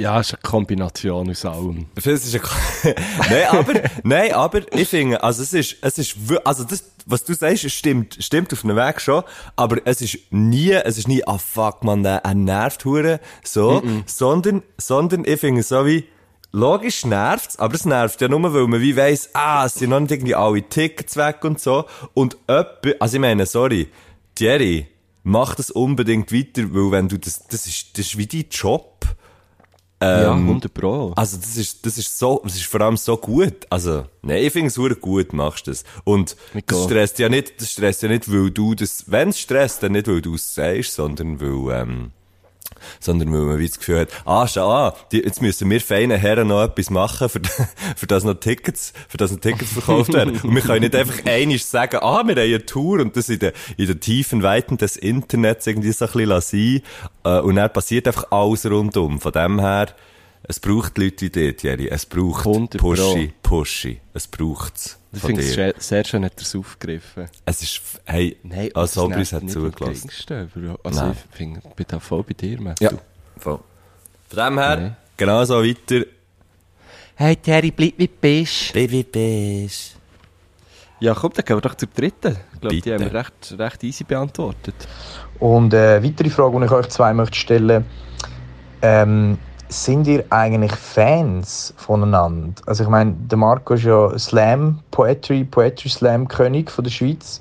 Ja, 0.00 0.18
es 0.18 0.28
ist 0.28 0.34
eine 0.34 0.42
Kombination 0.42 1.28
aus 1.28 1.44
allem. 1.44 1.84
Das 1.94 2.06
ist 2.06 2.34
ein 2.34 2.40
nein, 3.28 3.46
aber, 3.50 3.74
nein, 4.02 4.32
aber 4.32 4.72
ich 4.72 4.88
finde, 4.88 5.22
also 5.22 5.42
es 5.42 5.52
ist, 5.52 5.76
es 5.82 5.98
ist, 5.98 6.16
also 6.42 6.64
das, 6.64 6.84
was 7.04 7.24
du 7.24 7.34
sagst, 7.34 7.64
es 7.64 7.74
stimmt, 7.74 8.16
stimmt 8.18 8.50
auf 8.54 8.64
einem 8.64 8.76
Weg 8.76 8.98
schon, 9.02 9.22
aber 9.56 9.82
es 9.84 10.00
ist 10.00 10.18
nie, 10.30 10.72
es 10.72 10.96
ist 10.96 11.06
nie, 11.06 11.22
ah 11.26 11.36
fuck 11.36 11.84
man, 11.84 12.02
er 12.02 12.34
nervt 12.34 12.86
hure, 12.86 13.20
so, 13.44 13.82
sondern, 14.06 14.62
sondern 14.78 15.26
ich 15.26 15.38
finde 15.38 15.62
so 15.62 15.84
wie, 15.84 16.06
logisch 16.50 17.04
nervt's, 17.04 17.58
aber 17.58 17.74
es 17.74 17.84
nervt 17.84 18.22
ja 18.22 18.28
nur, 18.28 18.54
weil 18.54 18.68
man 18.68 18.80
wie 18.80 18.96
weiss, 18.96 19.28
ah, 19.34 19.66
es 19.66 19.74
sind 19.74 19.90
noch 19.90 20.00
nicht 20.00 20.12
irgendwie 20.12 20.34
alle 20.34 20.62
Tickets 20.62 21.18
weg 21.18 21.44
und 21.44 21.60
so, 21.60 21.84
und 22.14 22.38
öppe, 22.48 22.96
also 23.00 23.16
ich 23.16 23.20
meine, 23.20 23.44
sorry, 23.44 23.88
Thierry, 24.34 24.88
mach 25.24 25.56
das 25.56 25.70
unbedingt 25.70 26.32
weiter, 26.32 26.62
weil 26.72 26.90
wenn 26.90 27.08
du 27.08 27.18
das, 27.18 27.46
das 27.48 27.66
ist, 27.66 27.98
das 27.98 28.06
ist 28.06 28.16
wie 28.16 28.26
dein 28.26 28.46
Job, 28.50 28.89
ja, 30.02 30.32
Ähm, 30.32 30.48
100 30.48 30.72
Pro. 30.72 31.12
also 31.14 31.36
das 31.36 31.56
ist, 31.56 31.84
das 31.84 31.98
ist 31.98 32.18
so, 32.18 32.40
das 32.42 32.56
ist 32.56 32.64
vor 32.64 32.80
allem 32.80 32.96
so 32.96 33.16
gut. 33.16 33.66
Also, 33.68 34.06
nein, 34.22 34.42
ich 34.42 34.52
finde 34.52 34.68
es 34.68 35.00
gut, 35.00 35.32
machst 35.32 35.66
du 35.66 35.72
das. 35.72 35.84
Und 36.04 36.36
Mit 36.54 36.70
das 36.70 36.84
stresst 36.84 37.18
ja 37.18 37.28
nicht, 37.28 37.60
das 37.60 37.72
stresst 37.72 38.02
ja 38.02 38.08
nicht, 38.08 38.30
weil 38.32 38.50
du 38.50 38.74
das, 38.74 39.04
wenn 39.10 39.28
es 39.28 39.38
stresst, 39.38 39.82
dann 39.82 39.92
nicht, 39.92 40.08
weil 40.08 40.22
du 40.22 40.34
es 40.34 40.54
sagst, 40.54 40.94
sondern 40.94 41.40
weil, 41.40 41.82
ähm, 41.82 42.10
sondern 42.98 43.32
weil 43.32 43.40
man 43.40 43.58
wie 43.58 43.68
das 43.68 43.78
Gefühl 43.78 44.00
hat, 44.00 44.08
ah, 44.24 44.46
schau, 44.46 44.70
ah, 44.70 44.96
die, 45.12 45.18
jetzt 45.22 45.42
müssen 45.42 45.68
wir 45.70 45.80
feinen 45.80 46.18
Herren 46.18 46.48
noch 46.48 46.62
etwas 46.62 46.90
machen, 46.90 47.28
für, 47.28 47.40
für 47.96 48.06
das 48.06 48.24
noch 48.24 48.34
Tickets, 48.34 48.92
für 49.08 49.16
das 49.16 49.32
noch 49.32 49.40
Tickets 49.40 49.72
verkauft 49.72 50.12
werden. 50.12 50.40
Und 50.40 50.54
wir 50.54 50.62
können 50.62 50.80
nicht 50.80 50.94
einfach 50.94 51.24
einisch 51.26 51.64
sagen, 51.64 51.98
ah, 52.02 52.22
wir 52.24 52.34
haben 52.34 52.38
eine 52.38 52.66
Tour 52.66 53.00
und 53.00 53.16
das 53.16 53.28
in 53.28 53.38
den, 53.38 53.52
in 53.76 53.86
den 53.86 54.00
tiefen 54.00 54.42
Weiten 54.42 54.76
des 54.76 54.96
Internets 54.96 55.66
irgendwie 55.66 55.92
so 55.92 56.04
ein 56.04 56.12
bisschen 56.12 56.28
lassen, 56.28 56.82
äh, 57.24 57.40
und 57.40 57.56
dann 57.56 57.72
passiert 57.72 58.06
einfach 58.06 58.26
alles 58.30 58.66
rundum. 58.66 59.20
Von 59.20 59.32
dem 59.32 59.60
her, 59.60 59.88
es 60.50 60.58
braucht 60.58 60.98
Leute 60.98 61.26
wie 61.26 61.30
dich, 61.30 61.62
Jerry. 61.62 61.88
Es 61.88 62.04
braucht 62.06 62.44
100 62.44 62.80
Pro. 62.80 62.90
Pushy, 62.90 63.32
Pushy. 63.40 64.00
Es 64.12 64.26
braucht's. 64.26 64.98
Ich 65.12 65.20
von 65.20 65.28
finde 65.28 65.42
es 65.42 65.48
dir. 65.50 65.54
sehr, 65.54 65.74
sehr 65.78 66.04
schön, 66.04 66.24
hat 66.24 66.32
er 66.36 66.42
es 66.42 66.54
aufgegriffen. 66.56 67.28
Es 67.44 67.62
ist, 67.62 67.80
hey, 68.04 68.36
Nein, 68.42 68.70
als 68.74 68.92
das 68.92 68.94
Sobris 68.94 69.32
nervt 69.32 69.44
hat 69.46 69.50
zugelassen. 69.52 70.10
Also 70.82 71.00
Nein. 71.00 71.12
ich 71.30 71.36
finde, 71.36 71.60
bin 71.76 71.86
da 71.88 72.00
voll 72.00 72.24
bei 72.24 72.34
dir, 72.34 72.60
Matthew. 72.60 72.84
Ja, 72.84 72.90
voll. 73.38 73.60
Von 74.28 74.38
dem 74.38 74.58
her, 74.58 74.76
Nee. 74.76 74.90
genau 75.16 75.44
so 75.44 75.62
weiter. 75.62 76.04
Hey 77.14 77.36
Terry, 77.36 77.70
bleib 77.70 77.94
wie 77.98 78.08
du 78.08 78.14
bist. 78.20 78.72
Baby 78.72 79.02
Bish. 79.04 79.92
Ja, 81.00 81.14
komm, 81.14 81.32
dann 81.34 81.44
gehen 81.44 81.56
wir 81.56 81.60
doch 81.60 81.74
zur 81.76 81.88
dritten. 81.94 82.36
Ich 82.54 82.60
glaube, 82.60 82.80
die 82.80 82.92
haben 82.92 83.00
wir 83.00 83.14
recht, 83.14 83.54
recht 83.56 83.84
easy 83.84 84.04
beantwortet. 84.04 84.74
Und 85.38 85.72
äh, 85.74 86.02
weitere 86.02 86.28
Frage, 86.30 86.58
die 86.58 86.64
ich 86.66 86.70
euch 86.72 86.88
zwei 86.88 87.12
möchte 87.14 87.38
stellen, 87.38 87.84
ähm, 88.82 89.38
sind 89.70 90.06
ihr 90.06 90.24
eigentlich 90.30 90.72
Fans 90.72 91.72
voneinander? 91.76 92.60
Also 92.66 92.84
ich 92.84 92.90
meine, 92.90 93.12
der 93.12 93.38
Marco 93.38 93.74
ist 93.74 93.84
ja 93.84 94.18
Slam, 94.18 94.80
Poetry, 94.90 95.44
Poetry 95.44 95.88
Slam 95.88 96.28
König 96.28 96.70
von 96.70 96.84
der 96.84 96.90
Schweiz 96.90 97.40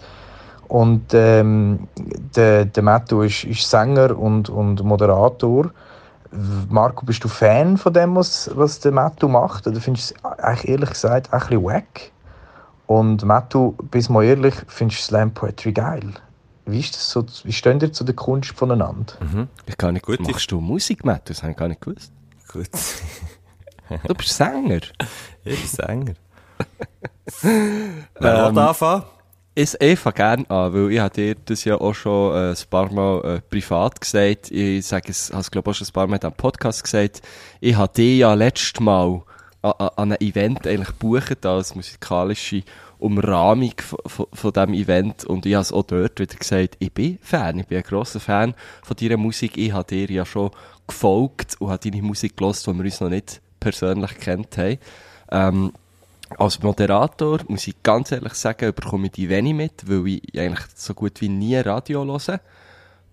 und 0.67 1.13
ähm, 1.13 1.87
der, 2.35 2.65
der 2.65 2.83
Matto 2.83 3.23
ist, 3.23 3.43
ist 3.43 3.67
Sänger 3.67 4.17
und, 4.17 4.49
und 4.49 4.83
Moderator. 4.83 5.71
Marco, 6.69 7.05
bist 7.05 7.23
du 7.23 7.27
Fan 7.27 7.75
von 7.75 7.91
dem, 7.91 8.15
was, 8.15 8.51
was 8.53 8.79
der 8.79 8.91
Matto 8.91 9.27
macht? 9.27 9.65
Oder 9.65 9.81
findest 9.81 10.11
du 10.11 10.15
es 10.15 10.39
eigentlich 10.39 10.69
ehrlich 10.69 10.89
gesagt 10.91 11.33
auch 11.33 11.33
ein 11.33 11.39
bisschen 11.39 11.63
wack? 11.63 12.11
Und 12.85 13.25
Matto, 13.25 13.75
bis 13.89 14.09
mal 14.09 14.23
ehrlich, 14.23 14.53
findest 14.67 15.01
du 15.01 15.03
Slam 15.05 15.33
Poetry 15.33 15.71
geil? 15.71 16.13
Wie, 16.67 16.79
ist 16.79 16.93
das 16.93 17.09
so, 17.09 17.25
wie 17.43 17.51
stehen 17.51 17.79
ihr 17.81 17.91
zu 17.91 18.03
der 18.03 18.15
Kunst 18.15 18.51
voneinander? 18.51 19.13
Ich 19.65 19.75
gar 19.75 19.91
nicht 19.91 20.05
Gut, 20.05 20.19
Machst 20.19 20.51
du 20.51 20.61
Musik, 20.61 21.03
Matt? 21.03 21.27
Das 21.31 21.41
habe 21.41 21.53
ich 21.53 21.57
gar 21.57 21.67
nicht 21.67 21.81
gewusst. 21.81 22.13
Gut. 22.51 22.69
Du 24.07 24.13
bist 24.15 24.35
Sänger. 24.35 24.81
Ich 25.45 25.59
bin 25.59 25.67
Sänger. 25.67 26.13
Wer 27.41 28.47
Ähm, 28.47 28.55
will 28.55 28.59
anfangen? 28.59 29.03
Ich, 29.53 29.79
gerne 29.79 30.49
an, 30.49 30.73
weil 30.73 30.91
ich 30.91 30.99
habe 30.99 31.13
dir 31.13 31.35
das 31.35 31.63
ja 31.65 31.75
auch 31.75 31.93
schon 31.93 32.35
äh, 32.35 32.51
ein 32.51 32.69
paar 32.69 32.91
Mal 32.91 33.23
äh, 33.23 33.41
privat 33.41 34.01
gesagt. 34.01 34.51
Ich 34.51 34.85
sage 34.87 35.11
es, 35.11 35.29
habe 35.31 35.41
es 35.41 35.51
glaube 35.51 35.69
ich 35.69 35.75
auch 35.75 35.77
schon 35.77 35.87
ein 35.87 35.93
paar 35.93 36.07
Mal 36.07 36.17
diesem 36.17 36.33
Podcast 36.33 36.83
gesagt. 36.83 37.21
Ich 37.59 37.75
habe 37.75 37.93
dich 37.93 38.19
ja 38.19 38.33
letztes 38.33 38.79
Mal 38.79 39.21
an, 39.61 39.73
an 39.77 39.89
an 39.95 40.11
einem 40.13 40.27
Event 40.27 40.65
eigentlich 40.65 40.87
gebucht 40.99 41.45
als 41.45 41.75
musikalische 41.75 42.63
Umrahmung 42.99 43.73
von, 43.77 43.99
von, 44.05 44.25
von 44.33 44.53
diesem 44.53 44.73
Event 44.73 45.23
und 45.25 45.45
ich 45.45 45.53
habe 45.53 45.61
es 45.61 45.71
auch 45.71 45.83
dort 45.83 46.19
wieder 46.19 46.35
gesagt, 46.35 46.77
ich 46.79 46.93
bin 46.93 47.19
Fan, 47.21 47.59
ich 47.59 47.67
bin 47.67 47.77
ein 47.77 47.83
grosser 47.83 48.19
Fan 48.19 48.55
von 48.83 48.97
deiner 48.97 49.17
Musik. 49.17 49.57
Ich 49.57 49.71
habe 49.71 49.87
dir 49.87 50.09
ja 50.09 50.25
schon 50.25 50.51
gefolgt 50.89 51.55
und 51.59 51.69
habe 51.69 51.89
deine 51.89 52.03
Musik 52.03 52.37
gelost, 52.37 52.67
die 52.67 52.73
wir 52.73 52.83
uns 52.83 53.01
noch 53.01 53.09
nicht 53.09 53.41
persönlich 53.59 54.15
kennt 54.19 54.57
haben. 54.57 54.77
Ähm, 55.31 55.73
als 56.37 56.61
Moderator, 56.61 57.39
muss 57.47 57.67
ich 57.67 57.81
ganz 57.81 58.11
ehrlich 58.11 58.33
sagen, 58.35 58.73
bekomme 58.73 59.07
ich 59.07 59.13
die 59.13 59.29
wenig 59.29 59.53
mit, 59.53 59.89
weil 59.89 60.07
ich 60.07 60.39
eigentlich 60.39 60.65
so 60.75 60.93
gut 60.93 61.21
wie 61.21 61.29
nie 61.29 61.57
Radio 61.57 62.05
höre. 62.05 62.39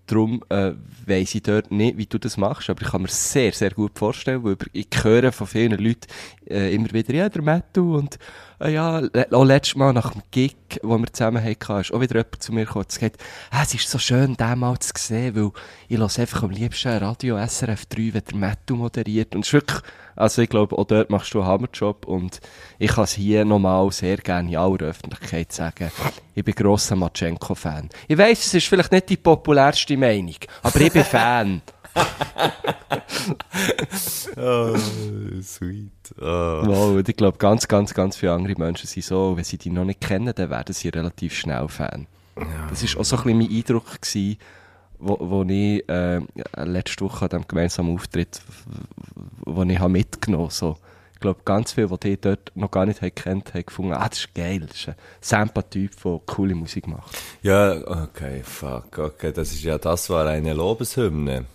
Darum 0.07 0.41
äh, 0.49 0.71
weiss 1.05 1.35
ich 1.35 1.43
dort 1.43 1.69
nicht, 1.69 1.97
wie 1.97 2.05
du 2.05 2.17
das 2.17 2.37
machst, 2.37 2.69
aber 2.69 2.81
ich 2.81 2.87
kann 2.87 3.01
mir 3.01 3.09
sehr, 3.09 3.51
sehr 3.51 3.71
gut 3.71 3.99
vorstellen, 3.99 4.43
weil 4.43 4.55
ich 4.71 4.87
höre 5.03 5.31
von 5.33 5.47
vielen 5.47 5.77
Leuten 5.77 6.07
äh, 6.49 6.73
immer 6.73 6.91
wieder, 6.93 7.13
ja, 7.13 7.29
der 7.29 7.41
Metal 7.41 7.83
und 7.83 8.17
äh, 8.59 8.73
ja, 8.73 9.01
auch 9.31 9.43
letztes 9.43 9.75
Mal 9.75 9.93
nach 9.93 10.13
dem 10.13 10.23
Gig, 10.31 10.55
wo 10.81 10.97
wir 10.97 11.11
zusammen 11.11 11.43
hatten, 11.43 11.81
ist 11.81 11.93
auch 11.93 12.01
wieder 12.01 12.15
jemand 12.15 12.41
zu 12.41 12.53
mir 12.53 12.65
gekommen 12.65 12.85
und 12.85 12.93
gesagt, 12.93 13.17
ah, 13.51 13.63
es 13.63 13.73
ist 13.73 13.89
so 13.89 13.99
schön, 13.99 14.35
den 14.35 14.59
mal 14.59 14.79
zu 14.79 14.91
sehen, 14.95 15.35
weil 15.35 15.51
ich 15.87 15.97
höre 15.97 16.19
einfach 16.19 16.43
am 16.43 16.51
liebsten 16.51 16.97
Radio 16.97 17.37
SRF 17.45 17.85
3, 17.87 18.13
wenn 18.13 18.23
der 18.23 18.37
Metal 18.37 18.77
moderiert. 18.77 19.35
Und 19.35 19.41
es 19.41 19.49
ist 19.49 19.53
wirklich, 19.53 19.81
also 20.17 20.41
ich 20.41 20.49
glaube, 20.49 20.77
auch 20.77 20.85
dort 20.85 21.09
machst 21.09 21.33
du 21.33 21.39
einen 21.39 21.47
Hammerjob 21.47 22.05
und 22.05 22.41
ich 22.79 22.91
kann 22.91 23.05
es 23.05 23.13
hier 23.13 23.45
nochmal 23.45 23.91
sehr 23.91 24.17
gerne 24.17 24.49
in 24.49 24.57
aller 24.57 24.81
Öffentlichkeit 24.81 25.51
sagen, 25.51 25.91
ich 26.35 26.43
bin 26.43 26.53
grosser 26.55 26.95
Matschenko-Fan. 26.95 27.89
Ich 28.07 28.17
weiss, 28.17 28.45
es 28.45 28.53
ist 28.53 28.67
vielleicht 28.67 28.91
nicht 28.91 29.09
die 29.09 29.17
populärste 29.17 29.97
Meinung, 29.97 30.35
aber 30.63 30.81
ich 30.81 30.91
bin 30.91 31.03
Fan. 31.05 31.61
Oh, 34.39 34.75
sweet. 35.41 35.91
Oh. 36.21 36.23
Wow, 36.23 36.95
und 36.97 37.09
ich 37.09 37.15
glaube, 37.15 37.39
ganz, 37.39 37.67
ganz, 37.67 37.93
ganz 37.93 38.15
viele 38.17 38.33
andere 38.33 38.53
Menschen 38.55 38.87
sind 38.87 39.03
so, 39.03 39.35
wenn 39.35 39.43
sie 39.43 39.57
die 39.57 39.71
noch 39.71 39.83
nicht 39.83 39.99
kennen, 39.99 40.31
dann 40.35 40.49
werden 40.51 40.73
sie 40.73 40.89
relativ 40.89 41.33
schnell 41.33 41.67
Fan. 41.67 42.05
Das 42.69 42.83
war 42.83 43.01
auch 43.01 43.05
so 43.05 43.17
ein 43.17 43.23
bisschen 43.23 43.37
mein 43.39 43.49
Eindruck, 43.49 44.01
gewesen, 44.01 44.37
wo, 44.99 45.17
wo 45.19 45.43
ich 45.43 45.87
äh, 45.89 46.21
letzte 46.63 47.05
Woche 47.05 47.25
an 47.25 47.29
diesem 47.29 47.47
gemeinsamen 47.47 47.93
Auftritt, 47.93 48.41
wo 49.45 49.63
ich 49.63 49.79
habe 49.79 49.89
mitgenommen 49.89 50.49
so. 50.49 50.77
Ich 51.13 51.19
glaube, 51.19 51.39
ganz 51.45 51.73
viele, 51.73 51.87
die 51.87 51.97
dich 51.97 52.21
dort 52.21 52.51
noch 52.53 52.69
gar 52.69 52.85
nicht 52.85 52.99
kennt, 53.15 53.53
haben 53.55 53.65
gefunden, 53.65 53.93
ah, 53.93 54.07
das 54.07 54.19
ist 54.19 54.35
geil, 54.35 54.59
das 54.59 54.77
ist 54.77 54.89
ein 54.89 54.95
Sampa-Typ, 55.19 55.91
der 56.03 56.21
coole 56.27 56.53
Musik 56.53 56.87
macht. 56.87 57.17
Ja, 57.41 57.75
okay, 58.03 58.41
fuck, 58.43 58.99
okay, 58.99 59.31
das 59.31 59.51
ist 59.51 59.63
ja, 59.63 59.79
das 59.79 60.11
war 60.11 60.27
eine 60.27 60.53
Lobeshymne. 60.53 61.45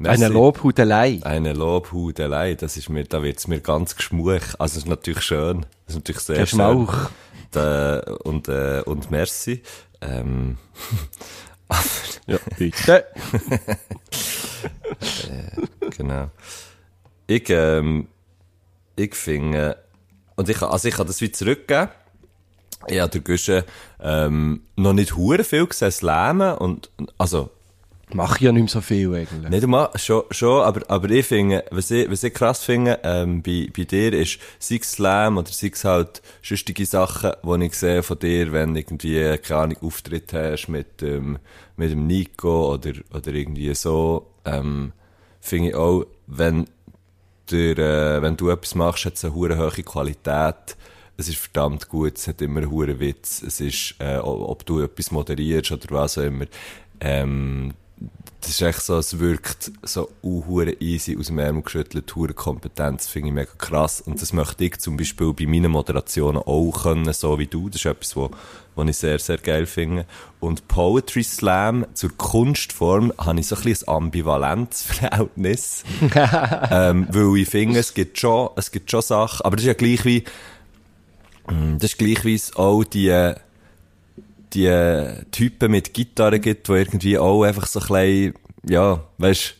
Merci. 0.00 0.24
Eine 0.24 0.32
Lobhudelei. 0.32 1.20
Eine 1.24 1.52
Lobhudelei, 1.52 2.54
das 2.54 2.78
ist 2.78 2.88
mir, 2.88 3.04
da 3.04 3.22
wird's 3.22 3.48
mir 3.48 3.60
ganz 3.60 3.96
geschmuch. 3.96 4.40
Also, 4.58 4.78
es 4.78 4.84
ist 4.84 4.88
natürlich 4.88 5.20
schön. 5.20 5.66
Es 5.86 5.92
ist 5.92 5.96
natürlich 5.96 6.22
sehr 6.22 6.36
schön. 6.36 6.44
Geschmauch. 6.44 7.10
Da, 7.50 8.00
und, 8.24 8.48
äh, 8.48 8.80
und 8.86 9.10
merci. 9.10 9.62
Ähm, 10.00 10.56
Ja, 12.26 12.38
bitte. 12.58 13.06
genau. 15.96 16.30
Ich, 17.26 17.48
ähm, 17.50 18.08
ich 18.96 19.14
finde, 19.14 19.76
und 20.36 20.48
ich, 20.48 20.62
also 20.62 20.88
ich 20.88 20.94
kann 20.94 21.06
das 21.06 21.20
wieder 21.20 21.32
zurückgeben. 21.32 21.88
Ich 22.86 23.00
habe 23.00 23.10
der 23.10 23.20
Güsche, 23.20 23.64
ähm, 24.00 24.62
noch 24.76 24.92
nicht 24.92 25.16
hure 25.16 25.44
viel 25.44 25.66
gesehen, 25.66 25.90
slammen 25.90 26.56
und, 26.56 26.90
also, 27.18 27.50
Mach 28.14 28.36
ich 28.36 28.42
ja 28.42 28.52
nicht 28.52 28.62
mehr 28.62 28.68
so 28.68 28.80
viel 28.80 29.14
eigentlich. 29.14 29.50
Nicht 29.50 29.64
einmal, 29.64 29.90
schon, 29.96 30.24
schon, 30.30 30.62
aber, 30.62 30.82
aber 30.88 31.10
ich 31.10 31.26
finde, 31.26 31.64
was 31.70 31.90
ich, 31.90 32.10
was 32.10 32.22
ich 32.22 32.34
krass 32.34 32.64
finde, 32.64 33.00
ähm, 33.02 33.42
bei, 33.42 33.68
bei 33.76 33.84
dir 33.84 34.12
ist, 34.12 34.38
sei 34.58 34.78
es 34.80 34.92
Slam 34.92 35.38
oder 35.38 35.50
sei 35.50 35.70
es 35.72 35.84
halt 35.84 36.22
sonstige 36.42 36.86
Sachen, 36.86 37.32
die 37.42 37.64
ich 37.66 37.74
sehe 37.74 38.02
von 38.02 38.18
dir, 38.18 38.52
wenn 38.52 38.76
irgendwie, 38.76 39.38
keine 39.38 39.60
Ahnung, 39.60 39.76
Auftritt 39.82 40.32
hast 40.32 40.68
mit, 40.68 41.02
ähm, 41.02 41.38
mit 41.76 41.90
dem 41.90 42.06
Nico 42.06 42.74
oder, 42.74 42.92
oder 43.14 43.32
irgendwie 43.32 43.74
so, 43.74 44.26
ähm, 44.44 44.92
finde 45.40 45.68
ich 45.70 45.74
auch, 45.74 46.06
wenn 46.26 46.66
der, 47.50 47.78
äh, 47.78 48.22
wenn 48.22 48.36
du 48.36 48.50
etwas 48.50 48.74
machst, 48.74 49.04
hat 49.04 49.14
es 49.14 49.24
eine 49.24 49.34
hure 49.34 49.58
hohe 49.58 49.82
Qualität. 49.82 50.76
Es 51.16 51.28
ist 51.28 51.38
verdammt 51.38 51.88
gut, 51.88 52.16
es 52.16 52.28
hat 52.28 52.40
immer 52.40 52.60
einen 52.62 53.00
Witz. 53.00 53.42
Es 53.42 53.60
ist, 53.60 53.94
äh, 53.98 54.16
ob 54.18 54.64
du 54.64 54.80
etwas 54.80 55.10
moderierst 55.10 55.72
oder 55.72 55.86
was 55.90 56.16
auch 56.16 56.22
immer. 56.22 56.46
Ähm, 57.00 57.74
das 58.40 58.50
ist 58.50 58.62
echt 58.62 58.82
so, 58.82 58.96
es 58.96 59.18
wirkt 59.18 59.70
so 59.82 60.08
hure 60.22 60.72
easy 60.80 61.16
aus 61.18 61.26
dem 61.26 61.38
Ärmel 61.38 61.62
geschüttelt, 61.62 62.14
hure 62.16 62.32
Kompetenz, 62.32 63.06
finde 63.06 63.28
ich 63.28 63.34
mega 63.34 63.50
krass. 63.58 64.00
Und 64.00 64.20
das 64.22 64.32
möchte 64.32 64.64
ich 64.64 64.78
zum 64.78 64.96
Beispiel 64.96 65.34
bei 65.34 65.46
meinen 65.46 65.70
Moderationen 65.70 66.38
auch 66.38 66.72
können, 66.82 67.12
so 67.12 67.38
wie 67.38 67.46
du. 67.46 67.68
Das 67.68 67.82
ist 67.82 67.84
etwas, 67.84 68.16
wo, 68.16 68.30
wo 68.74 68.82
ich 68.82 68.96
sehr, 68.96 69.18
sehr 69.18 69.36
geil 69.36 69.66
finde. 69.66 70.06
Und 70.40 70.68
Poetry 70.68 71.22
Slam 71.22 71.86
zur 71.92 72.16
Kunstform 72.16 73.12
habe 73.18 73.40
ich 73.40 73.46
so 73.46 73.56
ein 73.56 73.62
bisschen 73.62 73.88
ein 73.88 73.94
Ambivalenzverhältnis. 73.96 75.84
ähm, 76.70 77.08
weil 77.10 77.36
ich 77.36 77.48
finde, 77.48 77.78
es 77.78 77.92
gibt 77.92 78.18
schon, 78.18 78.50
es 78.56 78.70
gibt 78.70 78.90
schon 78.90 79.02
Sachen, 79.02 79.44
aber 79.44 79.56
das 79.56 79.64
ist 79.64 79.68
ja 79.68 79.74
gleich 79.74 80.04
wie, 80.06 80.24
mm, 81.46 81.76
das 81.78 81.92
ist 81.92 81.98
gleich 81.98 82.24
wie 82.24 82.34
es 82.34 82.56
auch 82.56 82.84
die, 82.84 83.34
die 84.54 85.24
Typen 85.30 85.70
mit 85.72 85.94
Gitarre 85.94 86.40
gibt, 86.40 86.68
die 86.68 86.72
irgendwie 86.72 87.18
auch 87.18 87.42
einfach 87.44 87.66
so 87.66 87.80
ein 87.80 87.86
bisschen, 87.86 88.34
ja, 88.68 89.00
weißt 89.18 89.56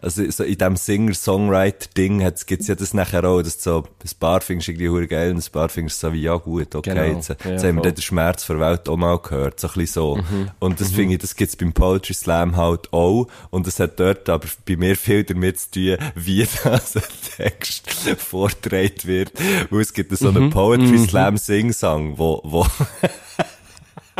also 0.00 0.30
so 0.30 0.44
in 0.44 0.56
diesem 0.56 0.76
Singer-Songwriter-Ding 0.76 2.18
gibt 2.46 2.60
es 2.62 2.68
ja 2.68 2.76
das 2.76 2.94
nachher 2.94 3.24
auch, 3.24 3.42
dass 3.42 3.60
so 3.60 3.78
ein 3.82 4.10
paar 4.20 4.40
findest 4.40 4.68
du 4.68 4.72
irgendwie 4.72 4.88
hure 4.90 5.08
geil 5.08 5.32
und 5.32 5.38
ein 5.44 5.52
paar 5.52 5.68
findest 5.68 6.00
du 6.00 6.06
so 6.06 6.12
wie, 6.12 6.22
ja 6.22 6.36
gut, 6.36 6.72
okay, 6.76 6.90
Genau. 6.94 7.16
jetzt, 7.16 7.30
jetzt 7.30 7.44
Ja, 7.44 7.50
haben 7.68 7.76
wir 7.78 7.82
voll. 7.82 7.92
den 7.92 8.02
Schmerz 8.02 8.46
der 8.46 8.60
Welt 8.60 8.88
auch 8.88 8.96
mal 8.96 9.18
gehört, 9.18 9.58
so 9.58 9.66
ein 9.66 9.72
bisschen 9.74 9.92
so. 9.94 10.20
Und 10.60 10.80
das 10.80 10.92
finde 10.92 11.14
ich, 11.14 11.20
das 11.20 11.34
gibt's 11.34 11.56
beim 11.56 11.72
Poetry 11.72 12.14
Slam 12.14 12.56
halt 12.56 12.92
auch 12.92 13.26
und 13.50 13.66
das 13.66 13.80
hat 13.80 13.98
dort 13.98 14.28
aber 14.28 14.46
bei 14.66 14.76
mir 14.76 14.94
viel 14.96 15.24
damit 15.24 15.58
zu 15.58 15.70
tun, 15.72 15.96
wie 16.14 16.46
das 16.62 16.96
ein 16.96 17.02
Text 17.36 17.90
vorgetragen 18.18 19.02
wird, 19.02 19.32
weil 19.70 19.80
es 19.80 19.92
gibt 19.92 20.16
so 20.16 20.28
einen 20.28 20.50
Poetry 20.50 20.98
Slam 20.98 21.36
Sing-Song, 21.36 22.16
wo, 22.18 22.40
wo 22.44 22.64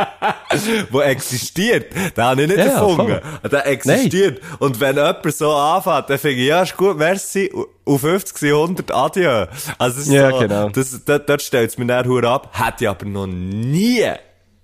wo 0.91 1.01
existiert. 1.01 1.93
Den 2.17 2.25
habe 2.25 2.43
ich 2.43 2.49
nicht 2.49 2.59
Ja, 2.59 2.65
erfunden. 2.65 3.21
Der 3.51 3.67
existiert. 3.67 4.41
Und 4.59 4.81
wenn 4.81 4.97
jemand 4.97 5.35
so 5.35 5.53
anfängt, 5.53 6.11
dann 6.11 6.19
finde 6.19 6.41
ich, 6.41 6.49
ja, 6.49 6.63
ist 6.63 6.77
gut, 6.77 6.97
merci, 6.97 7.53
auf 7.85 8.01
50, 8.01 8.53
100, 8.53 8.91
adieu. 8.93 9.47
Also, 9.79 10.01
ist 10.01 10.09
Ja, 10.11 10.31
so, 10.31 10.39
genau. 10.39 10.69
das, 10.69 11.05
dort, 11.05 11.29
dort 11.29 11.43
stellt 11.43 11.71
es 11.71 11.79
mir 11.79 12.05
hure 12.05 12.29
ab. 12.29 12.51
Hätte 12.53 12.85
ich 12.85 12.89
aber 12.89 13.07
noch 13.07 13.27
nie, 13.27 14.05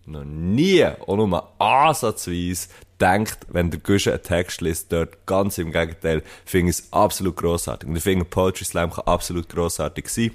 noch 0.07 0.25
nie, 0.25 0.85
auch 0.85 1.17
nur 1.17 1.29
mal 1.29 1.43
ansatzweise 1.59 2.69
denkt, 3.01 3.39
wenn 3.49 3.71
der 3.71 3.81
Guschen 3.81 4.13
einen 4.13 4.23
Text 4.23 4.61
liest, 4.61 4.93
dort 4.93 5.27
ganz 5.27 5.59
im 5.59 5.73
Gegenteil, 5.73 6.23
finde 6.45 6.71
ich 6.71 6.79
es 6.79 6.93
absolut 6.93 7.37
grossartig. 7.37 7.89
Und 7.89 7.97
ich 7.97 8.03
finde, 8.03 8.25
Poetry 8.25 8.65
Slam 8.65 8.91
kann 8.93 9.07
absolut 9.07 9.49
grossartig 9.49 10.09
sein 10.09 10.31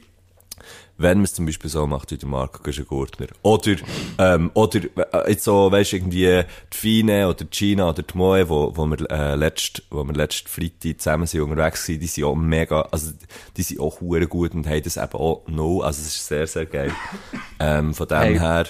wenn 1.00 1.18
man 1.18 1.24
es 1.24 1.34
zum 1.34 1.46
Beispiel 1.46 1.70
so 1.70 1.88
macht 1.88 2.12
wie 2.12 2.18
der 2.18 2.30
Marco 2.30 2.62
Güschen-Gurtner. 2.62 3.28
Oder, 3.42 3.76
ähm, 4.20 4.52
oder, 4.54 4.82
äh, 5.14 5.32
jetzt 5.32 5.46
so, 5.46 5.72
weisst 5.72 5.94
irgendwie, 5.94 6.44
die 6.74 6.78
Fine 6.78 7.28
oder 7.28 7.46
die 7.46 7.50
Gina 7.50 7.90
oder 7.90 8.04
die 8.04 8.18
Moe, 8.18 8.48
wo, 8.50 8.72
wo 8.76 8.86
wir, 8.86 9.10
äh, 9.10 9.36
letzt, 9.36 9.82
wo 9.90 10.04
wir 10.04 10.14
letzt 10.14 10.48
Freitag 10.50 11.00
zusammen 11.02 11.26
sind 11.26 11.42
unterwegs 11.42 11.88
waren, 11.90 12.00
die 12.00 12.08
sind 12.08 12.24
auch 12.26 12.36
mega, 12.36 12.82
also, 12.92 13.12
die 13.58 13.64
sind 13.64 13.80
auch 13.80 14.02
hure 14.02 14.28
gut 14.28 14.54
und 14.54 14.68
haben 14.68 14.84
das 14.84 14.98
eben 14.98 15.14
auch 15.14 15.44
no, 15.48 15.82
also, 15.82 16.02
es 16.02 16.16
ist 16.16 16.28
sehr, 16.28 16.46
sehr 16.48 16.66
geil. 16.66 16.92
Ähm, 17.60 17.94
von 17.94 18.08
dem 18.08 18.18
Hey. 18.20 18.38
her, 18.40 18.66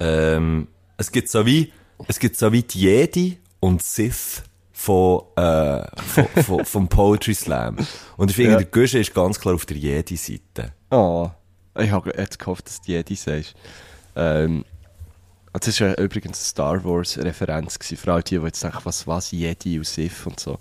ähm, 0.00 0.68
es 0.96 1.10
gibt 1.12 1.28
so 1.28 1.44
wie, 1.44 1.72
es 2.08 2.18
gibt 2.18 2.36
so 2.36 2.52
wie 2.52 2.62
die 2.62 2.80
Jedi 2.80 3.38
und 3.60 3.82
Sith 3.82 4.42
von, 4.72 5.22
äh, 5.36 5.82
von, 6.02 6.26
von, 6.44 6.64
vom 6.64 6.88
Poetry 6.88 7.34
Slam. 7.34 7.78
Und 8.16 8.30
ich 8.30 8.36
finde, 8.36 8.52
Ja. 8.52 8.56
der 8.58 8.66
Güschen 8.66 9.00
ist 9.00 9.14
ganz 9.14 9.40
klar 9.40 9.54
auf 9.54 9.66
der 9.66 9.76
Jedi-Seite. 9.78 10.72
Oh, 10.90 11.28
ich 11.78 11.90
habe 11.90 12.12
jetzt 12.16 12.38
gehofft, 12.38 12.66
dass 12.66 12.80
du 12.80 12.92
Jedi 12.92 13.14
sagst. 13.14 13.54
Ähm, 14.14 14.64
das 15.52 15.80
war 15.80 15.98
übrigens 15.98 16.38
eine 16.38 16.44
Star 16.44 16.84
Wars-Referenz 16.84 17.78
für 17.80 18.12
all 18.12 18.22
die, 18.22 18.38
die 18.38 18.44
jetzt 18.44 18.62
denken, 18.62 18.80
was, 18.84 19.06
was, 19.06 19.30
Jedi 19.30 19.78
und 19.78 19.86
Sith 19.86 20.26
und 20.26 20.38
so. 20.38 20.58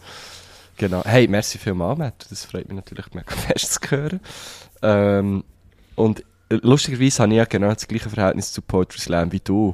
Genau. 0.78 1.04
Hey, 1.06 1.28
merci 1.28 1.58
vielmals, 1.58 1.98
Matt. 1.98 2.28
Das 2.30 2.46
freut 2.46 2.68
mich 2.68 2.76
natürlich 2.76 3.14
mega 3.14 3.32
fest 3.36 3.74
zu 3.74 3.92
hören. 3.92 4.20
Ähm, 4.82 5.44
und 5.96 6.24
lustigerweise 6.50 7.24
habe 7.24 7.34
ich 7.34 7.38
ja 7.38 7.46
genau 7.46 7.74
das 7.74 7.88
gleiche 7.88 8.10
Verhältnis 8.10 8.52
zu 8.52 8.62
Poetry 8.62 9.00
Slam 9.00 9.32
wie 9.32 9.40
du. 9.40 9.74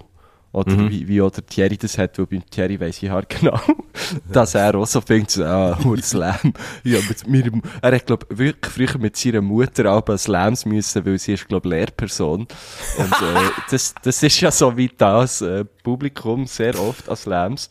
Oder 0.53 0.89
wie, 0.89 1.07
wie 1.07 1.21
oder 1.21 1.45
Thierry 1.45 1.77
das 1.77 1.97
hat, 1.97 2.19
weil 2.19 2.25
beim 2.25 2.49
Thierry 2.49 2.77
weiss 2.77 3.01
ich 3.01 3.09
halt 3.09 3.29
genau, 3.29 3.57
dass 4.33 4.53
er 4.53 4.75
auch 4.75 4.85
so 4.85 4.99
findet, 4.99 5.39
ah, 5.39 5.77
nur 5.81 5.97
Slam. 6.01 6.53
Ja, 6.83 6.99
mit 7.07 7.25
mir, 7.25 7.51
er 7.81 7.95
hat, 7.95 8.05
glaub, 8.05 8.25
wirklich 8.29 8.73
früher 8.73 8.99
mit 8.99 9.15
seiner 9.15 9.41
Mutter 9.41 10.01
bei 10.01 10.17
Slams 10.17 10.65
müssen, 10.65 11.05
weil 11.05 11.17
sie 11.19 11.33
ist, 11.33 11.47
glaub, 11.47 11.65
Lehrperson. 11.65 12.41
Und, 12.97 13.11
äh, 13.11 13.49
das, 13.71 13.93
das 14.03 14.23
ist 14.23 14.41
ja 14.41 14.51
so 14.51 14.75
wie 14.75 14.89
das, 14.89 15.41
äh, 15.41 15.63
Publikum 15.83 16.45
sehr 16.47 16.77
oft 16.77 17.07
an 17.07 17.15
Slams. 17.15 17.69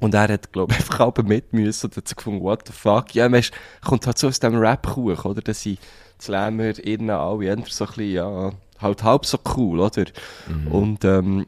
Und 0.00 0.14
er 0.14 0.28
hat, 0.28 0.50
glaub, 0.50 0.72
einfach 0.72 1.00
auch 1.00 1.16
mit 1.18 1.52
müssen 1.52 1.86
und 1.86 1.96
hat 1.96 2.08
so 2.08 2.14
gefunden, 2.14 2.42
what 2.42 2.66
the 2.66 2.72
fuck. 2.72 3.14
Ja, 3.14 3.30
weißt, 3.30 3.52
kommt 3.84 4.06
halt 4.06 4.16
so 4.16 4.28
aus 4.28 4.40
dem 4.40 4.56
Rap-Kuchen, 4.56 5.30
oder? 5.30 5.42
Dass 5.42 5.60
sie 5.60 5.78
Slammer 6.18 6.78
innen 6.78 7.10
alle 7.10 7.54
so 7.68 7.84
ein 7.84 7.90
bisschen, 7.90 8.12
ja, 8.12 8.52
halt 8.78 9.02
halb 9.02 9.26
so 9.26 9.38
cool, 9.56 9.80
oder? 9.80 10.06
Und, 10.70 11.04
ähm, 11.04 11.46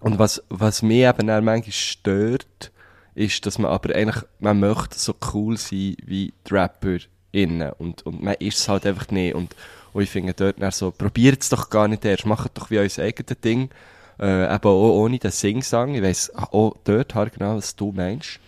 und 0.00 0.18
was, 0.18 0.42
was 0.48 0.82
mich 0.82 1.04
eben 1.04 1.26
dann 1.26 1.44
manchmal 1.44 1.72
stört, 1.72 2.72
ist, 3.14 3.46
dass 3.46 3.58
man 3.58 3.70
aber 3.70 3.94
eigentlich, 3.94 4.22
man 4.38 4.60
möchte 4.60 4.98
so 4.98 5.14
cool 5.32 5.56
sein 5.56 5.96
wie 6.04 6.32
die 6.48 6.52
Rapper 6.54 6.98
innen. 7.32 7.72
Und, 7.78 8.04
und 8.04 8.22
man 8.22 8.34
ist 8.34 8.58
es 8.58 8.68
halt 8.68 8.84
einfach 8.86 9.08
nicht. 9.10 9.34
Und, 9.34 9.56
und 9.92 10.02
ich 10.02 10.10
finde 10.10 10.34
dort 10.34 10.60
dann 10.60 10.70
so, 10.70 10.90
probiert 10.90 11.42
es 11.42 11.48
doch 11.48 11.70
gar 11.70 11.88
nicht 11.88 12.04
erst, 12.04 12.26
macht 12.26 12.56
doch 12.58 12.70
wie 12.70 12.78
euer 12.78 12.90
eigenes 12.98 13.40
Ding. 13.40 13.70
Äh, 14.18 14.54
eben 14.54 14.68
auch 14.68 15.02
ohne 15.02 15.18
den 15.18 15.30
Sing-Sang. 15.30 15.94
Ich 15.94 16.02
weiss 16.02 16.34
auch 16.34 16.76
dort 16.84 17.14
halt 17.14 17.34
genau, 17.34 17.56
was 17.56 17.74
du 17.74 17.92
meinst. 17.92 18.38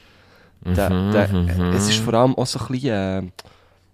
Der, 0.65 0.91
der, 1.13 1.75
Es 1.75 1.89
ist 1.89 1.99
vor 1.99 2.15
allem 2.15 2.35
auch 2.35 2.47
so 2.47 2.59
ein 2.59 2.67
bisschen, 2.69 2.91
äh, 2.91 3.31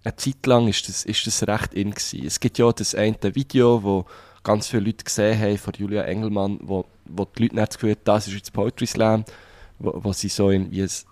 eine 0.03 0.15
Zeit 0.17 0.45
lang 0.45 0.67
ist 0.67 0.87
das, 0.87 1.05
ist 1.05 1.25
das 1.25 1.47
recht 1.47 1.73
in 1.73 1.91
gewesen. 1.91 2.25
Es 2.25 2.39
gibt 2.39 2.57
ja 2.57 2.71
das 2.71 2.95
eine 2.95 3.17
Video, 3.33 3.81
wo 3.83 4.05
ganz 4.45 4.67
viele 4.69 4.83
Leute 4.85 5.03
gesehen 5.03 5.37
haben 5.37 5.57
von 5.57 5.73
Julia 5.77 6.03
Engelmann, 6.03 6.59
wo, 6.61 6.85
wo 7.03 7.25
die 7.25 7.43
Leute 7.43 7.55
nicht 7.55 7.67
das 7.67 7.75
Gefühl 7.75 7.91
haben, 7.91 8.01
das 8.05 8.27
ist 8.27 8.33
jetzt 8.35 8.53
Poetry 8.53 8.85
Slam, 8.85 9.25
wo, 9.79 9.93
wo 10.03 10.13
sie 10.13 10.29
so 10.29 10.49
in, 10.51 10.71
wie 10.71 10.79
es, 10.81 11.05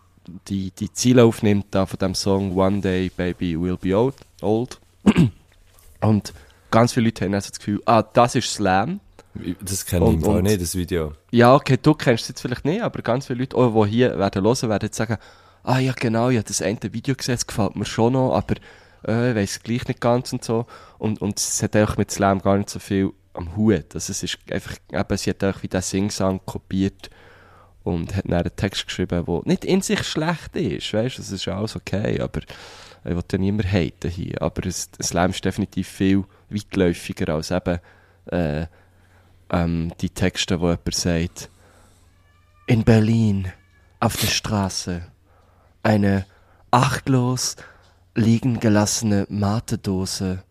die, 0.47 0.71
die 0.71 0.93
Ziele 0.93 1.25
aufnimmt, 1.25 1.65
da 1.71 1.85
von 1.85 1.99
dem 1.99 2.15
Song 2.15 2.55
One 2.55 2.79
Day 2.79 3.09
Baby 3.09 3.59
Will 3.59 3.75
Be 3.77 3.97
Old. 3.97 4.15
old. 4.41 4.79
Und 6.01 6.33
ganz 6.71 6.93
viele 6.93 7.07
Leute 7.07 7.25
haben 7.25 7.33
also 7.33 7.49
das 7.49 7.59
Gefühl, 7.59 7.81
ah, 7.85 8.01
das 8.03 8.35
ist 8.35 8.53
Slam. 8.53 8.99
Das 9.61 9.85
kenne 9.85 10.05
ich 10.05 10.09
Und- 10.09 10.15
im 10.15 10.21
Fall 10.23 10.37
und- 10.37 10.43
nicht, 10.43 10.61
das 10.61 10.75
Video. 10.75 11.13
Ja, 11.31 11.55
okay, 11.55 11.77
du 11.81 11.93
kennst 11.95 12.23
es 12.23 12.29
jetzt 12.29 12.41
vielleicht 12.41 12.65
nicht, 12.65 12.83
aber 12.83 13.01
ganz 13.01 13.27
viele 13.27 13.39
Leute, 13.39 13.57
auch, 13.57 13.85
die 13.85 13.91
hier 13.91 14.17
werden 14.19 14.43
hören, 14.43 14.69
werden 14.69 14.85
jetzt 14.85 14.97
sagen, 14.97 15.17
ah 15.63 15.79
ja, 15.79 15.93
genau, 15.93 16.29
ich 16.29 16.37
habe 16.37 16.47
das 16.47 16.61
eine 16.61 16.77
Video 16.81 17.15
gesehen, 17.15 17.35
das 17.35 17.47
gefällt 17.47 17.75
mir 17.75 17.85
schon 17.85 18.13
noch, 18.13 18.33
aber 18.35 18.55
äh, 19.07 19.31
ich 19.31 19.35
weiss 19.35 19.63
gleich 19.63 19.87
nicht 19.87 20.01
ganz 20.01 20.31
und 20.33 20.43
so. 20.43 20.65
Und, 20.99 21.19
und 21.21 21.39
es 21.39 21.63
hat 21.63 21.75
eigentlich 21.75 21.97
mit 21.97 22.11
Slam 22.11 22.41
gar 22.41 22.57
nicht 22.57 22.69
so 22.69 22.77
viel 22.79 23.11
am 23.33 23.55
Hut. 23.55 23.93
Also 23.93 24.11
es 24.11 24.23
ist 24.23 24.37
einfach, 24.51 24.75
eben, 24.91 25.17
sie 25.17 25.29
hat 25.29 25.43
einfach 25.43 25.63
wie 25.63 25.67
den 25.67 25.81
Sing-Sang 25.81 26.41
kopiert 26.45 27.09
und 27.83 28.15
hat 28.15 28.25
dann 28.25 28.33
einen 28.41 28.55
Text 28.55 28.87
geschrieben, 28.87 29.25
der 29.25 29.41
nicht 29.45 29.65
in 29.65 29.81
sich 29.81 30.03
schlecht 30.03 30.55
ist, 30.55 30.93
weißt 30.93 31.19
das 31.19 31.31
ist 31.31 31.47
alles 31.47 31.75
okay, 31.75 32.19
aber 32.21 32.41
ich 32.41 33.15
will 33.15 33.23
ja 33.31 33.37
niemand 33.37 33.71
haten 33.71 34.09
hier, 34.09 34.41
aber 34.41 34.65
es, 34.65 34.89
Slam 35.01 35.31
ist 35.31 35.43
definitiv 35.43 35.87
viel 35.87 36.23
weitläufiger 36.49 37.33
als 37.33 37.51
eben, 37.51 37.79
äh, 38.27 38.67
ähm, 39.49 39.91
die 39.99 40.09
Texte, 40.09 40.61
wo 40.61 40.69
jemand 40.69 40.95
sagt, 40.95 41.49
in 42.65 42.83
Berlin, 42.85 43.51
auf 43.99 44.15
der 44.15 44.27
Straße, 44.27 45.01
eine 45.83 46.25
achtlos 46.71 47.57
liegen 48.15 48.59
gelassene 48.59 49.25
Matedose. 49.29 50.43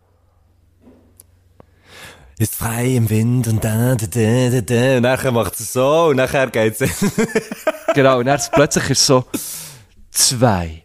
Ist 2.39 2.55
frei 2.55 2.95
im 2.95 3.09
Wind 3.09 3.47
und 3.47 3.63
da, 3.63 3.95
da, 3.95 4.07
da, 4.07 4.49
da, 4.49 4.61
da. 4.61 4.97
Und 4.97 5.03
nachher 5.03 5.31
macht 5.31 5.59
es 5.59 5.73
so 5.73 6.05
und 6.05 6.17
nachher 6.17 6.47
geht's. 6.49 6.79
Genau, 7.93 8.17
und 8.17 8.25
dann 8.25 8.41
plötzlich 8.51 8.89
ist 8.89 9.05
so, 9.05 9.23
zwei. 10.09 10.83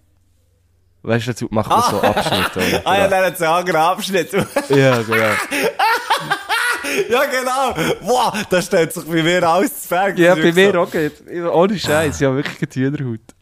Weißt 1.03 1.27
du, 1.27 1.31
dazu 1.31 1.49
macht 1.51 1.71
man 1.71 1.83
so 1.91 2.03
Abschnitte. 2.03 2.69
oder? 2.69 2.87
ah 2.87 2.99
ja, 2.99 3.09
dann 3.09 3.25
hat 3.25 3.35
es 3.35 3.41
einen 3.41 3.51
anderen 3.51 3.81
Abschnitt. 3.81 4.33
ja, 4.69 5.03
genau. 5.03 5.17
ja, 7.09 7.25
genau. 7.25 7.75
Wow, 8.03 8.35
das 8.51 8.67
stellt 8.67 8.93
sich 8.93 9.05
bei 9.05 9.23
mir 9.23 9.43
alles 9.43 9.83
zu 9.83 9.89
Berg. 9.89 10.19
Ja, 10.19 10.35
bei 10.35 10.53
mir 10.53 10.73
so. 10.73 10.81
auch 10.81 10.91
geht. 10.91 11.15
Ohne 11.31 11.79
Scheiß, 11.79 12.21
ja, 12.21 12.35
wirklich 12.35 12.77
eine 12.77 12.99
Hühnerhaut. 12.99 13.35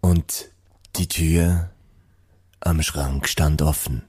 Und 0.00 0.46
die 0.96 1.06
Tür 1.08 1.70
am 2.60 2.82
Schrank 2.82 3.28
stand 3.28 3.62
offen. 3.62 4.02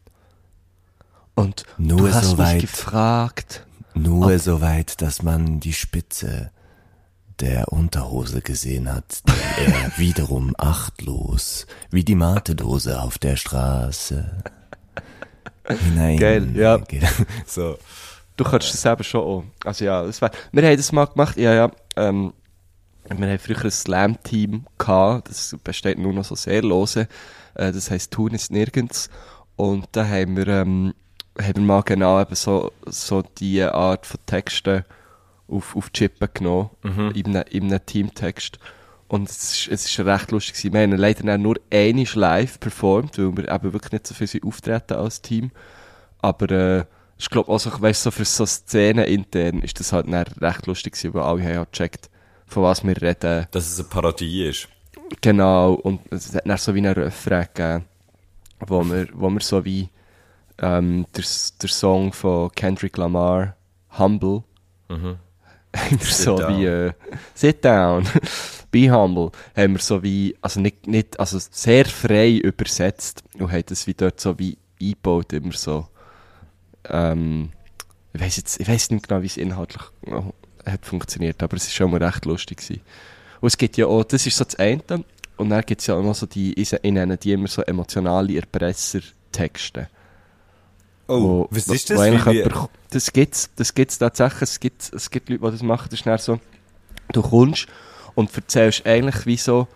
Und 1.36 1.66
Nur 1.78 1.98
du 1.98 2.14
hast 2.14 2.26
so 2.26 2.36
mich 2.38 2.46
weit. 2.46 2.62
gefragt. 2.62 3.66
Nur 3.94 4.40
so 4.40 4.62
weit, 4.62 5.02
dass 5.02 5.22
man 5.22 5.60
die 5.60 5.74
Spitze 5.74 6.52
der 7.40 7.72
Unterhose 7.72 8.42
gesehen 8.42 8.92
hat, 8.92 9.22
die 9.28 9.62
er 9.62 9.92
wiederum 9.98 10.54
achtlos, 10.58 11.68
wie 11.92 12.04
die 12.04 12.16
Matedose 12.16 13.02
auf 13.02 13.18
der 13.18 13.36
Straße, 13.36 14.44
hinein. 15.68 16.18
Geil, 16.18 16.56
ja. 16.56 16.80
So. 17.46 17.78
Du 18.38 18.44
kannst 18.44 18.74
das 18.74 18.86
eben 18.86 19.04
schon 19.04 19.22
auch. 19.22 19.44
Also 19.64 19.86
ja, 19.86 20.04
das 20.06 20.22
wär, 20.22 20.32
wir 20.52 20.64
haben 20.68 20.78
das 20.78 20.92
mal 20.92 21.06
gemacht, 21.06 21.38
ja, 21.38 21.54
ja, 21.54 21.72
ähm, 21.96 22.34
wir 23.08 23.30
haben 23.30 23.40
früher 23.40 23.64
ein 23.64 23.72
Slam-Team 23.72 24.66
gehabt, 24.78 25.30
das 25.30 25.56
besteht 25.64 25.98
nur 25.98 26.12
noch 26.12 26.26
so 26.26 26.36
sehr 26.36 26.62
lose, 26.62 27.08
äh, 27.54 27.72
das 27.72 27.92
heisst 27.92 28.12
Tun 28.12 28.34
ist 28.34 28.52
nirgends, 28.52 29.10
und 29.56 29.88
da 29.94 30.06
haben 30.06 30.36
wir, 30.36 30.48
ähm, 30.48 30.94
haben 31.40 31.56
wir 31.56 31.62
mal 31.62 31.82
genau 31.82 32.22
eben 32.22 32.36
so, 32.36 32.72
so 32.86 33.22
die 33.22 33.62
Art 33.62 34.06
von 34.06 34.20
Texten 34.26 34.86
auf, 35.48 35.76
auf 35.76 35.92
Chippen 35.92 36.30
genommen, 36.34 36.70
in, 37.14 37.28
einem, 37.28 37.44
in 37.50 37.64
einem 37.66 37.86
Teamtext. 37.86 38.60
Und 39.08 39.30
es 39.30 39.54
ist, 39.54 39.68
es 39.72 39.86
ist 39.86 40.00
recht 40.00 40.32
lustig 40.32 40.56
gewesen. 40.56 40.74
Wir 40.74 40.82
haben 40.82 40.92
leider 40.94 41.38
nur 41.38 41.58
einmal 41.72 42.08
live 42.14 42.60
performt, 42.60 43.18
weil 43.18 43.38
wir 43.38 43.52
eben 43.52 43.74
wirklich 43.74 43.92
nicht 43.92 44.08
so 44.08 44.16
viel 44.16 44.42
auftreten 44.44 44.94
als 44.94 45.22
Team. 45.22 45.52
Aber, 46.22 46.50
äh, 46.50 46.86
ich 47.18 47.30
glaube 47.30 47.52
auch 47.52 47.60
so, 47.60 47.72
weißt, 47.80 48.04
so 48.04 48.12
für 48.12 48.26
so 48.26 48.46
Szenen 48.46 49.06
intern 49.06 49.62
ist 49.62 49.80
das 49.80 49.94
halt 49.94 50.08
recht 50.42 50.66
lustig 50.68 50.94
gewesen, 50.94 51.14
weil 51.14 51.22
alle 51.24 51.44
haben 51.44 51.58
halt 51.58 51.72
gecheckt, 51.72 52.10
von 52.46 52.64
was 52.64 52.84
wir 52.84 53.00
reden. 53.02 53.48
Dass 53.52 53.72
es 53.72 53.80
eine 53.80 53.88
Parodie 53.88 54.48
ist. 54.48 54.68
Genau, 55.22 55.74
und 55.74 56.02
es 56.12 56.34
hat 56.34 56.48
dann 56.48 56.58
so 56.58 56.74
wie 56.74 56.80
einen 56.80 56.94
Refrain 56.94 57.48
gegeben, 57.54 57.86
wo 58.68 58.84
wir, 58.84 59.08
wo 59.14 59.30
wir 59.30 59.40
so 59.40 59.64
wie 59.64 59.90
ähm, 60.60 61.06
der, 61.16 61.24
der 61.62 61.70
Song 61.70 62.14
von 62.14 62.52
Kendrick 62.52 62.98
Lamar, 62.98 63.56
Humble, 63.98 64.44
haben 64.90 65.20
wir 66.00 66.00
so 66.00 66.38
down. 66.38 66.58
wie 66.58 66.66
äh, 66.66 66.94
Sit 67.34 67.64
down, 67.66 68.08
be 68.72 68.90
humble, 68.92 69.32
haben 69.56 69.74
wir 69.74 69.82
so 69.82 70.02
wie, 70.04 70.36
also 70.42 70.60
nicht, 70.60 70.88
nicht, 70.88 71.20
also 71.20 71.40
sehr 71.40 71.86
frei 71.86 72.38
übersetzt 72.38 73.24
und 73.38 73.52
haben 73.52 73.64
das 73.66 73.88
wie 73.88 73.94
dort 73.94 74.20
so 74.20 74.38
wie 74.40 74.58
eingebaut, 74.82 75.34
immer 75.34 75.54
so, 75.54 75.88
ähm, 76.90 77.50
ich 78.14 78.22
weiß 78.22 78.38
jetzt, 78.38 78.60
ich 78.60 78.68
weiß 78.68 78.92
nicht 78.92 79.08
genau, 79.08 79.22
wie 79.22 79.28
es 79.28 79.38
inhaltlich 79.38 79.84
äh, 80.06 80.72
hat 80.72 80.86
funktioniert, 80.86 81.42
aber 81.44 81.58
es 81.58 81.66
ist 81.68 81.76
schon 81.76 81.92
mal 81.92 82.02
recht 82.04 82.26
lustig 82.26 82.58
gewesen. 82.58 82.82
Und 83.42 83.48
es 83.48 83.58
gibt 83.58 83.78
ja 83.78 83.88
auch, 83.88 84.04
das 84.04 84.26
ist 84.26 84.38
so 84.38 84.44
das 84.44 84.56
eine, 84.56 84.82
und 85.38 85.50
dann 85.50 85.62
gibt 85.62 85.82
es 85.82 85.88
ja 85.88 85.96
auch 85.96 86.04
noch 86.04 86.16
so 86.16 86.26
die, 86.26 86.54
ich 86.60 86.72
nenne 86.72 87.18
die 87.18 87.34
immer 87.34 87.48
so 87.48 87.62
emotionale 87.62 88.36
Erpresser-Texte. 88.36 89.90
Oh, 91.08 91.48
was 91.52 91.68
ist 91.68 91.90
das? 91.90 91.98
wo 91.98 92.02
eigentlich 92.02 92.26
jemand- 92.34 92.70
das 92.90 93.12
gibt's, 93.14 93.50
das 93.56 93.74
gibt's 93.74 93.98
tatsächlich. 94.00 94.42
Es 94.42 94.60
gibt, 94.60 94.94
es 94.94 95.10
gibt 95.10 95.30
Leute, 95.30 95.44
die 95.46 95.52
das 95.52 95.64
machen. 95.64 95.88
Das 95.92 96.00
ist 96.02 96.26
so, 96.26 96.40
du 97.12 97.22
kommst 97.22 97.68
und 98.16 98.36
erzählst 98.36 98.86
eigentlich 98.86 99.26
wie 99.26 99.38
so, 99.38 99.68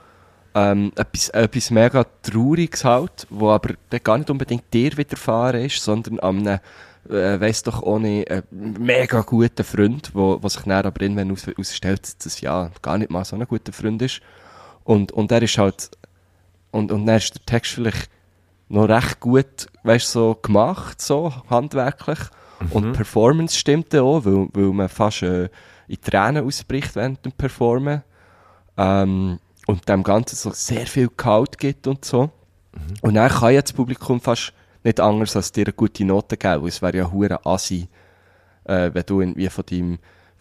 ähm, 0.56 0.92
etwas, 0.96 1.30
etwas 1.30 1.70
mega 1.70 2.06
Trauriges 2.24 2.84
halt, 2.84 3.28
wo 3.30 3.52
aber 3.52 3.76
gar 4.04 4.18
nicht 4.18 4.30
unbedingt 4.30 4.74
dir 4.74 4.98
widerfahren 4.98 5.64
ist, 5.66 5.84
sondern 5.84 6.20
an 6.20 6.40
einem, 6.48 6.60
äh, 7.10 7.40
weiss 7.40 7.62
doch 7.64 7.84
ohne, 7.84 8.26
äh, 8.28 8.42
mega 8.52 9.22
guten 9.22 9.64
Freund, 9.64 10.10
wo, 10.14 10.42
wo 10.42 10.50
sich 10.50 10.64
dann 10.64 10.86
aber 10.86 11.02
irgendwann 11.02 11.32
aus, 11.32 11.46
ausstellt, 11.58 12.02
dass 12.02 12.18
das 12.18 12.42
ja 12.42 12.72
gar 12.82 12.98
nicht 12.98 13.12
mal 13.12 13.24
so 13.26 13.36
ein 13.36 13.46
guter 13.46 13.74
Freund 13.74 14.02
ist. 14.02 14.22
Und, 14.84 15.12
und 15.12 15.32
er 15.32 15.44
ist 15.44 15.58
halt, 15.60 15.92
und, 16.72 16.92
und 16.92 17.06
dann 17.06 17.18
ist 17.18 17.36
der 17.36 17.46
Text 17.46 17.74
vielleicht 17.74 18.10
noch 18.70 18.88
recht 18.88 19.20
gut, 19.20 19.68
weißt 19.84 20.12
so 20.12 20.36
gemacht, 20.42 21.02
so, 21.02 21.34
handwerklich. 21.50 22.20
Und 22.72 22.84
die 22.84 22.92
Performance 22.92 23.58
stimmt 23.58 23.96
auch, 23.96 24.26
weil, 24.26 24.48
weil 24.54 24.74
man 24.74 24.90
fast 24.90 25.24
äh, 25.24 25.50
in 25.88 26.02
Tränen 26.02 26.46
ausbricht 26.46 26.96
während 26.96 27.24
dem 27.26 27.32
Performen. 27.32 28.04
Ähm, 28.78 29.40
und 29.70 29.88
dem 29.88 30.02
Ganzen 30.02 30.36
so 30.36 30.52
sehr 30.52 30.88
viel 30.88 31.10
Kalt 31.10 31.58
gibt 31.60 31.86
und 31.86 32.04
so. 32.04 32.32
Und 33.02 33.14
dann 33.14 33.30
kann 33.30 33.54
ja 33.54 33.62
das 33.62 33.74
Publikum 33.74 34.20
fast 34.20 34.52
nicht 34.84 35.00
anders 35.00 35.36
als 35.36 35.52
dir 35.52 35.66
eine 35.66 35.74
gute 35.74 36.06
Note 36.06 36.38
geben, 36.38 36.64
weil 36.64 36.70
es 36.70 36.82
wäre 36.82 36.98
ja 36.98 37.12
hure 37.12 37.46
assi, 37.46 37.88
äh, 38.64 38.90
wenn 38.94 39.04
du 39.06 39.22
irgendwie 39.22 39.50
von 39.50 39.66
deinem, 39.70 40.00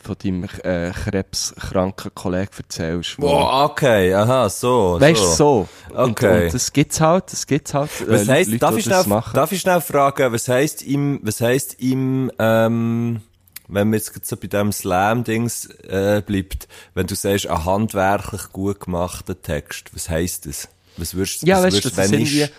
von 0.08 0.16
deinem 0.22 0.44
äh, 0.64 0.90
krebskranken 0.90 2.10
Kollegen 2.14 2.50
erzählst. 2.56 3.20
wo- 3.20 3.28
Oh, 3.28 3.64
okay, 3.64 4.14
aha, 4.14 4.48
so. 4.48 4.96
Weißt 4.98 5.20
du, 5.22 5.26
so. 5.26 5.68
Und, 5.90 5.98
Okay. 6.12 6.46
und 6.46 6.54
das 6.54 6.72
gibt's 6.72 7.00
halt, 7.00 7.30
das 7.32 7.46
gibt's 7.46 7.74
halt. 7.74 7.90
äh, 8.00 8.08
Was 8.10 8.28
heisst, 8.28 8.50
Leute, 8.50 8.58
darf 8.60 8.76
ich, 8.76 8.84
das 8.86 9.04
schnell, 9.04 9.16
machen. 9.16 9.34
darf 9.34 9.52
ich 9.52 9.60
schnell 9.60 9.80
fragen, 9.80 10.32
was 10.32 10.48
heisst 10.48 10.82
im, 10.82 11.20
was 11.22 11.40
heisst 11.40 11.74
im, 11.80 12.32
ähm, 12.38 13.20
wenn 13.68 13.90
man 13.90 13.98
jetzt 13.98 14.24
so 14.26 14.36
bei 14.36 14.46
dem 14.48 14.72
Slam-Dings 14.72 15.66
äh, 15.88 16.22
bleibt, 16.24 16.68
wenn 16.94 17.06
du 17.06 17.14
sagst, 17.14 17.46
ein 17.46 17.64
handwerklich 17.64 18.50
gut 18.52 18.80
gemachter 18.80 19.40
Text, 19.40 19.94
was 19.94 20.08
heisst 20.08 20.46
das? 20.46 20.68
Was 20.96 21.14
würdest 21.14 21.42
Ja, 21.46 21.56
was 21.58 21.64
weißt 21.64 21.72
du, 21.72 21.76
würdest, 21.84 21.98
dass 21.98 22.04
es 22.06 22.12
wenn 22.12 22.20
irgendwie, 22.20 22.42
ich- 22.44 22.52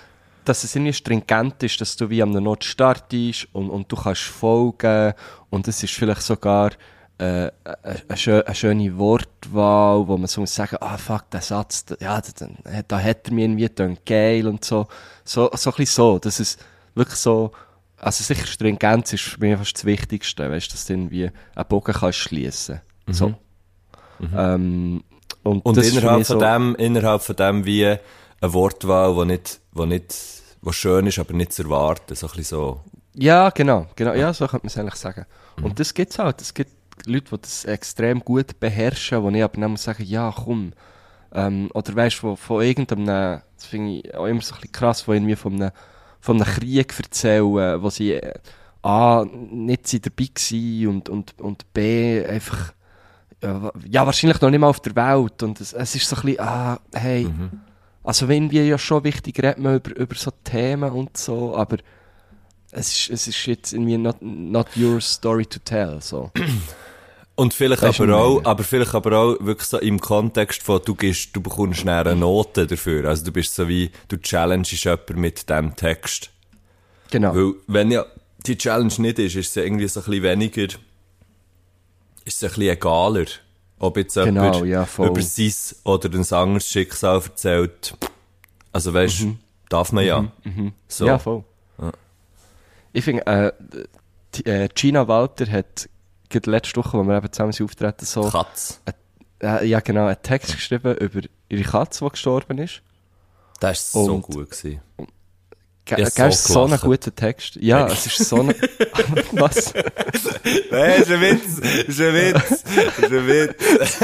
dass 0.45 0.64
es 0.64 0.76
irgendwie 0.76 0.93
stringent 0.93 1.62
ist, 1.64 1.82
dass 1.82 1.95
du 1.97 2.10
wie 2.10 2.22
am 2.24 2.32
Not 2.32 2.64
startest 2.64 3.47
und, 3.54 3.70
und 3.70 3.91
du 3.91 3.95
kannst 3.95 4.22
folgen 4.22 5.14
und 5.50 5.68
es 5.68 5.84
ist 5.84 5.93
vielleicht 5.93 6.22
sogar 6.22 6.72
äh, 7.20 7.51
eine, 7.63 7.78
eine, 7.84 8.17
schö- 8.17 8.41
eine 8.43 8.55
schöne 8.55 8.97
Wortwahl, 8.97 10.07
wo 10.07 10.17
man 10.17 10.28
so 10.28 10.41
muss 10.41 10.55
sagen, 10.55 10.78
ah 10.82 10.97
fuck, 10.97 11.30
der 11.32 11.41
Satz, 11.41 11.86
da- 11.86 11.95
ja, 11.99 12.20
da, 12.22 12.30
da, 12.63 12.82
da 12.88 12.99
hat 12.99 13.28
er 13.28 13.34
mir 13.34 13.45
irgendwie 13.45 13.63
gedacht, 13.67 14.05
geil 14.05 14.47
und 14.47 14.63
so. 14.65 14.88
So, 15.24 15.49
so 15.53 15.70
ein 15.72 15.76
bisschen 15.78 15.86
so, 15.95 16.20
dass 16.20 16.39
es 16.39 16.57
wirklich 16.95 17.17
so, 17.20 17.51
also 17.97 18.24
sicher 18.24 18.47
Stringenz 18.47 19.13
ist 19.13 19.24
für 19.24 19.39
mich 19.39 19.57
fast 19.57 19.76
das 19.76 19.86
Wichtigste, 19.86 20.49
weißt 20.49 20.67
du, 20.67 20.72
dass 20.72 20.86
du 20.86 20.93
irgendwie 20.93 21.30
einen 21.55 21.67
Bogen 21.67 21.93
kannst 21.93 22.20
schliessen. 22.20 22.82
So. 23.07 23.34
Ähm, 24.36 25.03
und 25.43 25.55
Mhm. 25.55 25.61
Und 25.63 25.78
das 25.78 25.88
ist 25.88 25.93
für 25.93 25.99
innerhalb 26.01 26.26
von 26.26 26.39
so- 26.39 26.45
dem, 26.45 26.76
innerhalb 26.76 27.22
von 27.22 27.36
dem 27.36 27.65
wie 27.65 27.86
eine 27.86 27.99
Wortwahl, 28.53 29.13
die 29.15 29.26
nicht, 29.26 29.61
wo 29.72 29.86
nicht, 29.86 30.15
wo 30.61 30.72
schön 30.72 31.07
ist, 31.07 31.20
aber 31.20 31.34
nicht 31.34 31.53
zu 31.53 31.63
erwarten, 31.63 32.15
so 32.15 32.28
ein 32.28 32.32
bisschen 32.32 32.43
so. 32.57 32.82
Ja, 33.15 33.49
genau, 33.49 33.88
genau. 33.95 34.13
Ja, 34.13 34.34
so 34.34 34.45
könnte 34.47 34.65
man 34.65 34.67
es 34.70 34.78
eigentlich 34.78 34.95
sagen. 34.95 35.26
Mhm. 35.57 35.65
Und 35.65 35.80
das 35.80 35.93
gibt's 35.93 36.20
halt. 36.20 36.41
Es 36.41 36.53
gibt 36.53 36.72
Leute, 37.06 37.36
die 37.36 37.41
das 37.41 37.66
extrem 37.66 38.20
gut 38.20 38.60
beherrschen, 38.60 39.22
wo 39.24 39.30
ich 39.30 39.43
aber 39.43 39.60
dann 39.62 39.78
sagen, 39.78 40.04
ja, 40.06 40.34
komm. 40.36 40.74
Ähm, 41.34 41.70
oder 41.74 41.95
weißt 41.95 42.24
du, 42.24 42.36
von 42.36 42.62
irgendeinem, 42.64 43.06
das 43.56 43.66
finde 43.66 43.91
ich 44.00 44.16
auch 44.16 44.26
immer 44.26 44.41
so 44.41 44.56
ein 44.56 44.62
bisschen 44.62 44.72
krass, 44.72 45.08
wo 45.08 45.14
irgendwie 45.14 45.36
von 45.36 45.54
einem, 45.54 45.72
von 46.20 46.41
einem 46.41 46.52
Krieg 46.54 46.93
erzählen, 46.97 47.82
wo 47.82 47.89
sie 47.89 48.14
äh, 48.14 48.34
A, 48.82 49.26
nicht 49.52 49.88
sie 49.88 50.00
dabei 50.00 50.26
waren 50.36 50.88
und, 50.88 51.10
und, 51.10 51.39
und 51.41 51.74
B, 51.74 52.26
einfach, 52.26 52.74
ja, 53.43 53.62
wa- 53.62 53.74
ja, 53.89 54.06
wahrscheinlich 54.06 54.41
noch 54.41 54.50
nicht 54.50 54.60
mal 54.60 54.68
auf 54.70 54.80
der 54.80 54.95
Welt. 54.95 55.43
Und 55.43 55.60
es, 55.62 55.74
es 55.74 55.95
ist 55.95 56.08
so 56.10 56.16
ein 56.16 56.22
bisschen, 56.24 56.39
ah, 56.39 56.80
hey, 56.93 57.26
Mhm. 57.26 57.52
also 58.04 58.28
wenn 58.28 58.50
wir 58.50 58.66
ja 58.66 58.78
schon 58.78 59.04
wichtig 59.04 59.41
reden 59.43 59.64
wir 59.64 59.76
über, 59.76 59.95
über 59.97 60.16
so 60.16 60.32
Themen 60.43 60.91
und 60.91 61.16
so, 61.18 61.56
aber 61.56 61.78
es 62.72 62.88
ist, 62.91 63.10
es 63.12 63.28
ist 63.28 63.45
jetzt 63.45 63.74
irgendwie 63.74 63.97
not, 63.97 64.18
not 64.22 64.68
your 64.78 65.00
story 65.02 65.45
to 65.45 65.60
tell, 65.64 66.02
so. 66.02 66.32
Und 67.39 67.53
vielleicht 67.53 67.81
du, 67.83 68.03
aber 68.03 68.17
auch, 68.17 68.43
aber 68.43 68.63
vielleicht 68.65 68.93
aber 68.93 69.17
auch 69.17 69.37
wirklich 69.39 69.69
so 69.69 69.79
im 69.79 70.01
Kontext 70.01 70.61
von, 70.61 70.81
du 70.83 70.93
gehst, 70.93 71.33
du 71.33 71.39
bekommst 71.39 71.87
eine 71.87 72.13
Note 72.13 72.67
dafür. 72.67 73.07
Also 73.07 73.23
du 73.23 73.31
bist 73.31 73.55
so 73.55 73.69
wie, 73.69 73.91
du 74.09 74.17
challenges 74.17 74.83
jemanden 74.83 75.21
mit 75.21 75.49
dem 75.49 75.73
Text. 75.73 76.31
Genau. 77.09 77.33
Weil, 77.33 77.53
wenn 77.67 77.91
ja 77.91 78.05
die 78.45 78.57
Challenge 78.57 78.93
nicht 78.97 79.19
ist, 79.19 79.37
ist 79.37 79.47
es 79.47 79.55
ja 79.55 79.63
irgendwie 79.63 79.87
so 79.87 80.01
ein 80.01 80.05
bisschen 80.07 80.23
weniger, 80.23 80.63
ist 80.63 80.75
es 82.25 82.43
ein 82.43 82.49
bisschen 82.49 82.73
egaler, 82.73 83.25
ob 83.79 83.95
jetzt 83.95 84.15
Genau, 84.15 84.65
jemand 84.65 84.65
ja, 84.65 84.85
über 84.97 85.21
sein 85.21 85.53
oder 85.85 86.09
ein 86.09 86.33
anderes 86.33 86.67
Schicksal 86.67 87.21
erzählt. 87.21 87.95
Also 88.73 88.93
weißt, 88.93 89.27
darf 89.69 89.93
man 89.93 90.03
ja. 90.05 90.29
So. 90.89 91.05
Mhm. 91.05 91.07
Ja, 91.07 91.17
voll. 91.17 91.45
Ich 92.91 93.05
finde, 93.05 93.25
äh, 93.27 93.51
äh, 94.43 94.67
Gina 94.75 95.07
Walter 95.07 95.49
hat 95.49 95.87
gerade 96.30 96.51
letzte 96.51 96.77
Woche, 96.77 96.97
wo 96.97 97.03
wir 97.03 97.17
eben 97.17 97.32
zusammen 97.32 97.51
sind 97.51 97.65
auftreten, 97.65 98.05
so, 98.05 98.30
Katz. 98.30 98.80
äh, 99.41 99.65
ja 99.65 99.80
genau, 99.80 100.05
einen 100.07 100.21
Text 100.21 100.53
geschrieben 100.55 100.95
über 100.97 101.21
ihre 101.49 101.63
Katze, 101.63 102.05
die 102.05 102.11
gestorben 102.11 102.57
ist. 102.59 102.82
Das 103.59 103.93
war 103.95 104.03
so 104.05 104.13
Und- 104.15 104.21
gut. 104.23 104.51
Gewesen. 104.51 104.82
Ge 105.86 105.99
Ja, 106.03 106.09
gell, 106.09 106.32
so 106.32 106.38
ist 106.38 106.43
so 106.45 106.59
ein 106.61 106.65
gelacht. 106.67 106.84
guter 106.84 107.15
Text. 107.15 107.55
Ja, 107.55 107.88
es 107.88 108.05
ist 108.05 108.17
so 108.30 108.41
ein... 108.41 108.49
Was? 109.32 109.73
Nein, 109.73 111.01
ist 111.01 111.11
ein 111.11 111.21
Witz, 111.21 111.57
ist 111.88 111.99
ein 111.99 112.13
Witz, 112.13 112.51
ist 112.51 113.11
ein 113.11 113.27
Witz. 113.27 113.99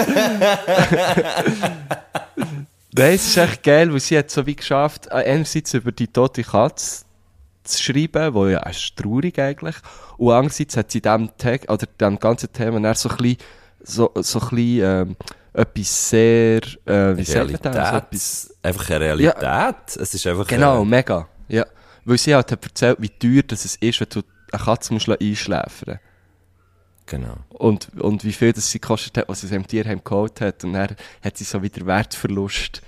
Nein, 2.97 3.13
es 3.15 3.27
ist 3.27 3.37
echt 3.37 3.63
geil, 3.63 3.91
weil 3.91 3.99
sie 3.99 4.17
hat 4.17 4.31
so 4.31 4.45
wie 4.45 4.55
geschafft, 4.55 5.11
einerseits 5.11 5.73
über 5.73 5.91
die 5.91 6.07
tote 6.07 6.43
Katze 6.43 7.04
zu 7.65 7.81
schreiben, 7.81 8.33
wo 8.33 8.47
ja 8.47 8.59
ist 8.69 8.95
traurig 8.95 9.39
eigentlich, 9.39 9.75
und 10.17 10.31
andererseits 10.31 10.77
hat 10.77 10.91
sie 10.91 11.01
dem 11.01 11.29
Tag, 11.37 11.69
oder 11.69 11.85
dem 11.99 12.19
ganzen 12.19 12.51
Thema 12.53 12.79
dann 12.79 12.95
so 12.95 13.09
ein 13.09 13.17
bisschen, 13.17 13.37
so, 13.81 14.11
so 14.15 14.39
ein 14.39 14.49
bisschen, 14.49 14.83
ähm, 14.83 15.15
etwas 15.53 16.09
sehr, 16.09 16.61
äh, 16.85 17.17
wie 17.17 17.23
sagt 17.23 17.51
man 17.51 17.73
das? 17.73 17.89
So 17.89 17.95
etwas, 17.97 18.53
Einfach 18.61 18.89
eine 18.89 18.99
Realität. 18.99 19.95
Es 19.95 20.13
ist 20.13 20.27
einfach, 20.27 20.47
genau, 20.47 20.81
äh, 20.81 20.85
mega, 20.85 21.27
ja. 21.47 21.65
Weil 22.03 22.17
sie 22.17 22.35
halt 22.35 22.51
hat 22.51 22.63
erzählt, 22.63 22.97
wie 22.99 23.09
teuer 23.09 23.43
das 23.43 23.65
es 23.65 23.75
ist, 23.77 23.99
wenn 23.99 24.09
du 24.09 24.21
eine 24.51 24.63
Katze 24.63 24.93
musst 24.93 25.09
einschläfern 25.09 25.99
genau. 27.05 27.35
und, 27.49 27.89
und 27.99 28.23
wie 28.23 28.33
viel 28.33 28.53
das 28.53 28.69
sie 28.69 28.79
gekostet 28.79 29.17
hat, 29.17 29.29
was 29.29 29.41
sie 29.41 29.55
im 29.55 29.65
Tierheim 29.65 30.03
geholt 30.03 30.41
hat. 30.41 30.63
Und 30.63 30.73
dann 30.73 30.95
hat 31.23 31.37
sie 31.37 31.43
so 31.43 31.61
wieder 31.61 31.85
Wertverlust 31.85 32.81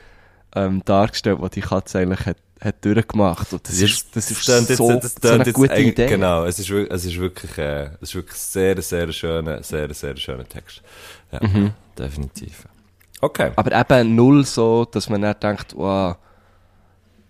ähm, 0.56 0.82
dargestellt, 0.86 1.40
was 1.42 1.52
die 1.52 1.62
Katze 1.62 2.00
eigentlich 2.00 2.26
hat, 2.26 2.38
hat 2.62 2.84
durchgemacht. 2.84 3.54
Und 3.54 3.68
das 3.68 3.80
ist, 3.80 4.16
das 4.16 4.32
ist 4.32 4.48
jetzt- 4.48 4.76
so, 4.78 4.92
das 5.00 5.16
so 5.22 5.30
eine 5.30 5.44
jetzt 5.44 5.54
gute 5.54 5.72
eigentlich- 5.74 5.90
Idee. 5.94 6.08
Genau, 6.08 6.46
es 6.46 6.60
ist, 6.60 6.70
es 6.70 7.06
ist 7.06 7.18
wirklich, 7.18 7.58
äh, 7.58 7.86
es 8.02 8.10
ist 8.10 8.16
wirklich 8.16 8.38
sehr, 8.38 8.82
sehr 8.82 9.12
schöner, 9.12 9.62
sehr, 9.64 9.94
sehr 9.94 10.16
schöner 10.18 10.48
Text. 10.48 10.82
Ja, 11.32 11.40
Mhm. 11.46 11.72
definitiv. 11.98 12.68
Okay. 13.22 13.52
Aber 13.56 13.72
eben 13.72 14.16
null 14.16 14.46
so, 14.46 14.86
dass 14.86 15.10
man 15.10 15.22
dann 15.22 15.36
denkt, 15.40 15.76
wow, 15.76 16.16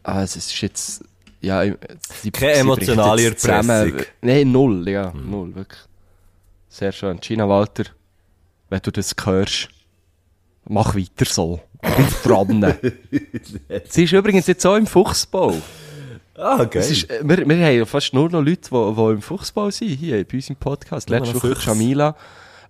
ah, 0.04 0.22
es 0.24 0.36
ist 0.36 0.60
jetzt, 0.62 1.04
ja, 1.42 1.64
sie, 1.64 2.32
Keine 2.32 2.54
sie 2.56 2.60
emotionale 2.62 3.22
jetzt. 3.22 3.46
Erpressung. 3.46 4.02
Nein, 4.22 4.52
null, 4.52 4.88
ja, 4.90 5.12
null, 5.14 5.54
wirklich. 5.56 5.82
Sehr 6.70 6.92
schön. 6.92 7.20
Gina 7.20 7.48
Walter, 7.48 7.86
wenn 8.70 8.80
du 8.82 8.92
das 8.92 9.16
hörst, 9.24 9.70
mach 10.68 10.95
weiter 10.95 11.26
so. 11.26 11.59
Bleib 11.82 12.24
dran. 12.24 12.74
sie 13.89 14.03
ist 14.03 14.13
übrigens 14.13 14.47
jetzt 14.47 14.65
auch 14.65 14.76
im 14.76 14.88
Fuchsbau. 14.88 15.53
Ah, 16.36 16.61
okay. 16.61 16.80
Ist, 16.80 17.09
äh, 17.09 17.22
wir, 17.24 17.38
wir 17.47 17.65
haben 17.65 17.76
ja 17.78 17.86
fast 17.86 18.13
nur 18.13 18.30
noch 18.30 18.41
Leute, 18.41 18.70
die, 18.72 18.95
die 18.95 19.11
im 19.11 19.22
Fuchsbau 19.22 19.70
sind, 19.72 19.89
hier 19.89 20.24
bei 20.24 20.38
uns 20.38 20.49
im 20.49 20.55
Podcast. 20.55 21.09
Letzte 21.09 21.36
Woche 21.36 21.55
Füchse. 21.55 21.68
Jamila. 21.70 22.15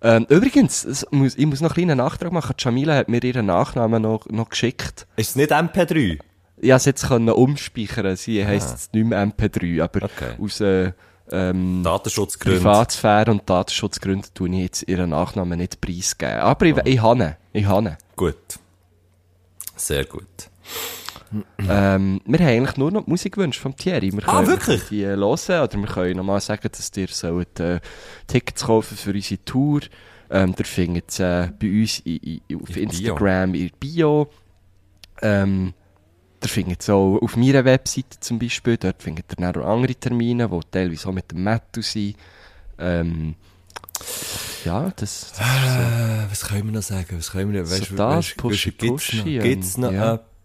Ähm, 0.02 0.26
übrigens, 0.30 1.06
muss, 1.12 1.36
ich 1.36 1.46
muss 1.46 1.60
noch 1.60 1.72
einen 1.72 1.86
kleinen 1.88 1.98
Nachtrag 1.98 2.32
machen. 2.32 2.56
Jamila 2.58 2.96
hat 2.96 3.10
mir 3.10 3.24
ihren 3.24 3.48
Nachnamen 3.48 4.02
noch, 4.04 4.26
noch 4.30 4.50
geschickt. 4.50 5.08
ist 5.16 5.32
es 5.32 5.36
nicht 5.36 5.52
MP3? 5.52 6.20
Ich 6.60 6.70
konnte 6.70 6.76
es 6.76 6.86
jetzt 6.86 7.08
können 7.08 7.30
umspeichern. 7.30 8.16
Sie 8.16 8.46
heisst 8.46 8.72
jetzt 8.72 8.94
nicht 8.94 9.06
mehr 9.08 9.26
MP3, 9.26 9.84
aber 9.84 10.04
Okay. 10.06 10.34
aus 10.40 10.62
äh, 10.62 10.92
ähm, 11.32 11.82
Datenschutzgründe. 11.84 12.60
Privatsphäre 12.60 13.32
und 13.32 13.50
Datenschutzgründen 13.50 14.30
tue 14.34 14.50
ich 14.50 14.56
jetzt 14.62 14.88
ihren 14.88 15.10
Nachnamen 15.12 15.58
nicht 15.60 15.82
preisgeben. 15.82 16.40
Aber 16.40 16.66
ich, 16.66 16.78
ich 16.86 17.02
habe 17.02 17.24
ihn. 17.24 17.36
Ich 17.54 17.66
habe 17.66 17.90
ihn. 17.90 17.98
Gut. 18.16 18.36
Sehr 19.76 20.06
gut. 20.06 20.24
Ähm, 21.60 22.22
wir 22.26 22.40
haben 22.40 22.48
eigentlich 22.48 22.78
nur 22.78 22.90
noch 22.92 23.04
die 23.04 23.10
Musikwünsche 23.10 23.60
vom 23.60 23.76
Thierry. 23.76 24.14
Wir 24.14 24.28
Ah, 24.30 24.36
können, 24.38 24.48
wirklich? 24.48 24.90
Wir 24.92 25.16
können 25.16 25.20
die 25.36 25.52
hören 25.54 25.64
oder 25.64 25.78
wir 25.80 25.88
können 25.88 26.18
nochmal 26.18 26.40
sagen, 26.40 26.70
dass 26.72 26.92
ihr 26.96 27.08
sollt, 27.10 27.60
äh, 27.60 27.80
Tickets 28.28 28.64
kaufen 28.66 28.96
für 28.98 29.12
unsere 29.12 29.44
Tour. 29.44 29.82
Ähm, 30.30 30.56
ihr 30.58 30.66
findet 30.66 31.10
es 31.10 31.20
äh, 31.20 31.50
bei 31.60 31.68
uns 31.82 32.02
i, 32.06 32.42
i, 32.50 32.56
auf 32.56 32.70
In 32.70 32.90
Bio. 32.90 33.00
Instagram 33.00 33.54
in 33.56 33.68
der 33.68 33.76
Bio. 33.78 34.30
Ähm, 35.22 35.74
ihr 36.44 36.50
findet 36.50 36.82
es 36.82 36.90
auch 36.90 37.18
auf 37.18 37.36
meiner 37.36 37.66
Webseite 37.66 38.20
zum 38.20 38.40
Beispiel. 38.40 38.78
Dort 38.78 39.02
findet 39.02 39.32
ihr 39.32 39.36
dann 39.36 39.56
auch 39.56 39.68
andere 39.74 39.96
Termine, 39.96 40.48
die 40.50 40.60
teilweise 40.72 41.10
auch 41.10 41.14
mit 41.14 41.32
dem 41.32 41.44
Mattu 41.44 41.82
sind. 41.82 42.16
Ähm, 42.80 43.36
ja, 44.66 44.92
das, 44.96 45.34
das 45.34 45.40
Äh, 45.40 46.30
was 46.30 46.46
können 46.46 46.66
wir 46.66 46.74
noch 46.74 46.82
sagen? 46.84 47.18
Was 47.18 47.32
können 47.32 47.54
wir 47.54 47.62
noch, 47.62 47.68
So 47.68 47.76
weißt, 47.82 47.92
das, 47.92 48.00
weißt, 48.00 48.38
Pushy, 48.38 48.70
weißt, 48.70 48.78
gibt's 48.80 49.14
noch, 49.14 49.24
Pushy, 49.24 49.40
gibt's 49.40 49.76
ähm, 49.76 49.82
noch 49.82 49.92
ja. 49.92 50.14
etwas 50.16 50.37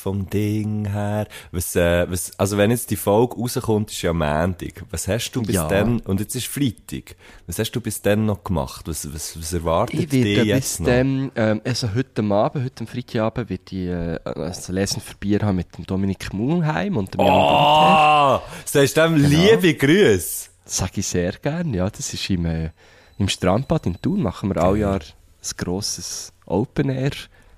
vom 0.00 0.28
Ding 0.30 0.86
her? 0.90 1.26
Was, 1.52 1.74
äh, 1.76 2.10
was, 2.10 2.38
also 2.38 2.56
wenn 2.56 2.70
jetzt 2.70 2.90
die 2.90 2.96
Folge 2.96 3.36
rauskommt, 3.36 3.90
ist 3.90 4.02
ja 4.02 4.12
Montag. 4.12 4.84
Was 4.90 5.08
hast 5.08 5.32
du 5.32 5.42
bis 5.42 5.56
Ja. 5.56 5.68
dann, 5.68 6.00
und 6.00 6.20
jetzt 6.20 6.34
ist 6.34 6.46
Freitag, 6.46 7.16
was 7.46 7.58
hast 7.58 7.72
du 7.72 7.80
bis 7.80 8.00
dann 8.02 8.26
noch 8.26 8.44
gemacht? 8.44 8.86
Was, 8.88 9.12
was, 9.12 9.38
was 9.38 9.52
erwartet 9.52 10.00
Ich 10.00 10.08
dich 10.08 10.36
jetzt 10.44 10.78
bis 10.78 10.80
noch? 10.80 10.86
dann, 10.86 11.32
ähm, 11.36 11.60
also 11.64 11.94
heute 11.94 12.22
Abend, 12.24 12.64
heute 12.64 12.80
am 12.80 12.86
Freitagabend, 12.86 13.50
wird 13.50 13.72
ich 13.72 13.88
äh, 13.88 14.18
ein 14.24 14.54
Lesen 14.68 15.00
für 15.00 15.16
Bier 15.16 15.40
haben 15.42 15.56
mit 15.56 15.76
dem 15.76 15.86
Dominik 15.86 16.32
Mulheim 16.32 16.96
und 16.96 17.12
dem 17.14 17.20
Jan. 17.20 17.30
Oh! 17.30 18.40
Sagst 18.64 18.96
du 18.96 19.00
dem 19.02 19.16
Genau. 19.16 19.28
liebe 19.28 19.74
Grüße? 19.74 20.48
Sag 20.64 20.96
ich 20.98 21.06
sehr 21.06 21.32
gern, 21.32 21.74
ja. 21.74 21.90
Das 21.90 22.12
ist 22.14 22.30
im, 22.30 22.46
äh, 22.46 22.70
im 23.18 23.28
Strandbad 23.28 23.86
in 23.86 24.00
Thun, 24.00 24.22
machen 24.22 24.48
wir 24.54 24.62
all 24.62 24.76
Jahr 24.76 25.00
ein 25.00 25.56
grosses 25.56 26.32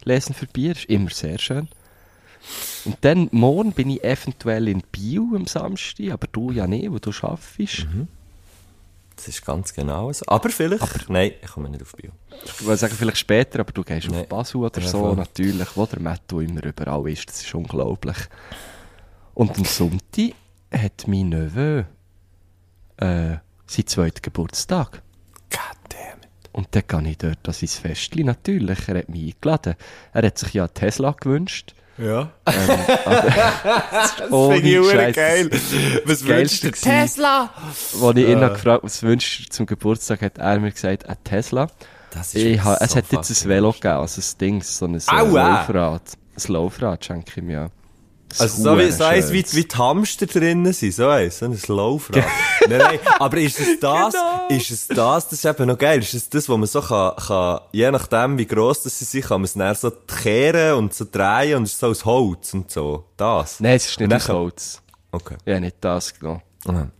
Open-Air-Lesen 0.02 0.34
für 0.34 0.46
Bier. 0.46 0.72
Ist 0.72 0.84
immer 0.86 1.10
sehr 1.10 1.38
schön. 1.38 1.68
Und 2.84 2.96
dann, 3.02 3.28
morgen 3.30 3.72
bin 3.72 3.90
ich 3.90 4.02
eventuell 4.02 4.66
in 4.68 4.82
Bio 4.90 5.28
am 5.34 5.46
Samstag, 5.46 6.10
aber 6.10 6.26
du 6.30 6.50
ja 6.50 6.66
nicht, 6.66 6.90
wo 6.90 6.98
du 6.98 7.10
arbeitest. 7.22 7.86
Das 9.14 9.28
ist 9.28 9.44
ganz 9.44 9.72
genau 9.72 10.12
so. 10.12 10.24
Aber 10.26 10.48
vielleicht, 10.50 11.08
nein, 11.08 11.32
ich 11.40 11.48
komme 11.50 11.68
nicht 11.70 11.82
auf 11.82 11.92
Bio. 11.94 12.10
Ich 12.44 12.64
würde 12.64 12.78
sagen, 12.78 12.94
vielleicht 12.98 13.18
später, 13.18 13.60
aber 13.60 13.70
du 13.72 13.84
gehst 13.84 14.10
Nee. 14.10 14.22
auf 14.22 14.28
Basel 14.28 14.56
oder 14.62 14.80
Ja, 14.80 14.88
so, 14.88 14.98
voll. 15.00 15.16
natürlich, 15.16 15.68
wo 15.76 15.86
der 15.86 16.00
Matto 16.00 16.40
immer 16.40 16.64
überall 16.64 17.08
ist. 17.08 17.28
Das 17.28 17.42
ist 17.42 17.54
unglaublich. 17.54 18.16
Und 19.34 19.56
am 19.56 19.64
Sonntag 19.64 20.32
hat 20.72 21.06
mein 21.06 21.28
Neveu 21.28 21.84
äh, 22.96 23.36
seinen 23.66 23.86
zweiten 23.86 24.22
Geburtstag. 24.22 25.02
Goddammit. 25.50 26.21
Und 26.52 26.68
dann 26.72 26.82
gehe 26.86 27.10
ich 27.10 27.18
dort 27.18 27.48
an 27.48 27.54
sein 27.54 27.68
Festli, 27.68 28.24
natürlich. 28.24 28.88
Er 28.88 28.98
hat 28.98 29.08
mich 29.08 29.34
eingeladen. 29.34 29.74
Er 30.12 30.26
hat 30.26 30.38
sich 30.38 30.52
ja 30.52 30.64
einen 30.64 30.74
Tesla 30.74 31.12
gewünscht. 31.12 31.74
Ja. 31.98 32.30
das 32.44 32.56
Das 34.16 34.16
finde 34.28 34.60
ich 34.60 34.78
hure 34.78 35.12
geil. 35.12 35.50
Was 36.04 36.26
wünschst 36.26 36.64
du? 36.64 36.70
gewesen. 36.70 36.84
Tesla! 36.84 37.50
Als 38.02 38.16
ich 38.16 38.28
ihn 38.28 38.40
noch 38.40 38.52
gefragt 38.54 38.84
was 38.84 39.02
wünschst 39.02 39.46
du 39.46 39.48
zum 39.50 39.66
Geburtstag, 39.66 40.22
hat 40.22 40.38
er 40.38 40.58
mir 40.58 40.72
gesagt, 40.72 41.08
ein 41.08 41.16
Tesla. 41.24 41.68
Das 42.10 42.34
Ich 42.34 42.62
ha, 42.62 42.76
es 42.80 42.92
so 42.92 42.96
hat 42.96 43.12
jetzt 43.12 43.30
ein 43.30 43.48
Velo 43.48 43.72
gegeben, 43.72 43.94
also 43.94 44.20
ein 44.20 44.38
Ding, 44.38 44.62
so 44.62 44.86
ein! 44.86 45.00
Laufrad. 45.06 46.02
Ein 46.36 46.52
Laufrad 46.52 47.04
schenke 47.04 47.32
ich 47.36 47.42
mir 47.42 47.52
ja. 47.52 47.70
Also 48.38 48.62
so 48.62 48.78
wie, 48.78 48.82
ist 48.82 48.98
so 48.98 49.04
eins, 49.04 49.32
wie, 49.32 49.44
wie 49.52 49.64
die 49.64 49.76
Hamster 49.76 50.26
drinnen 50.26 50.72
sind, 50.72 50.94
so 50.94 51.08
eins, 51.08 51.38
so 51.38 51.46
ein 51.46 51.58
Laufrad. 51.68 52.24
nein, 52.68 52.78
nein, 52.78 52.98
aber 53.18 53.36
ist 53.38 53.60
es 53.60 53.80
das, 53.80 54.14
ist 54.48 54.70
es 54.70 54.88
das, 54.88 55.28
das 55.28 55.32
ist 55.32 55.44
eben 55.44 55.66
noch 55.66 55.78
geil, 55.78 56.00
ist 56.00 56.14
es 56.14 56.28
das, 56.28 56.48
wo 56.48 56.56
man 56.56 56.66
so 56.66 56.80
kann, 56.80 57.16
kann 57.16 57.60
je 57.72 57.90
nachdem, 57.90 58.38
wie 58.38 58.46
gross 58.46 58.82
das 58.82 58.98
sie 58.98 59.04
sind, 59.04 59.26
kann 59.26 59.40
man 59.40 59.44
es 59.44 59.54
dann 59.54 59.74
so 59.74 59.90
kehren 59.90 60.78
und 60.78 60.94
so 60.94 61.06
drehen 61.10 61.58
und 61.58 61.64
es 61.64 61.72
ist 61.72 61.80
so 61.80 61.88
aus 61.88 62.04
Holz 62.04 62.54
und 62.54 62.70
so. 62.70 63.04
Das. 63.16 63.60
Nein, 63.60 63.76
es 63.76 63.88
ist 63.88 64.00
nicht 64.00 64.12
aus 64.12 64.28
Holz. 64.28 64.82
Okay. 65.10 65.36
Habe 65.46 65.60
nicht 65.60 65.76
das 65.80 66.18
genommen. 66.18 66.42
Mhm. 66.66 66.90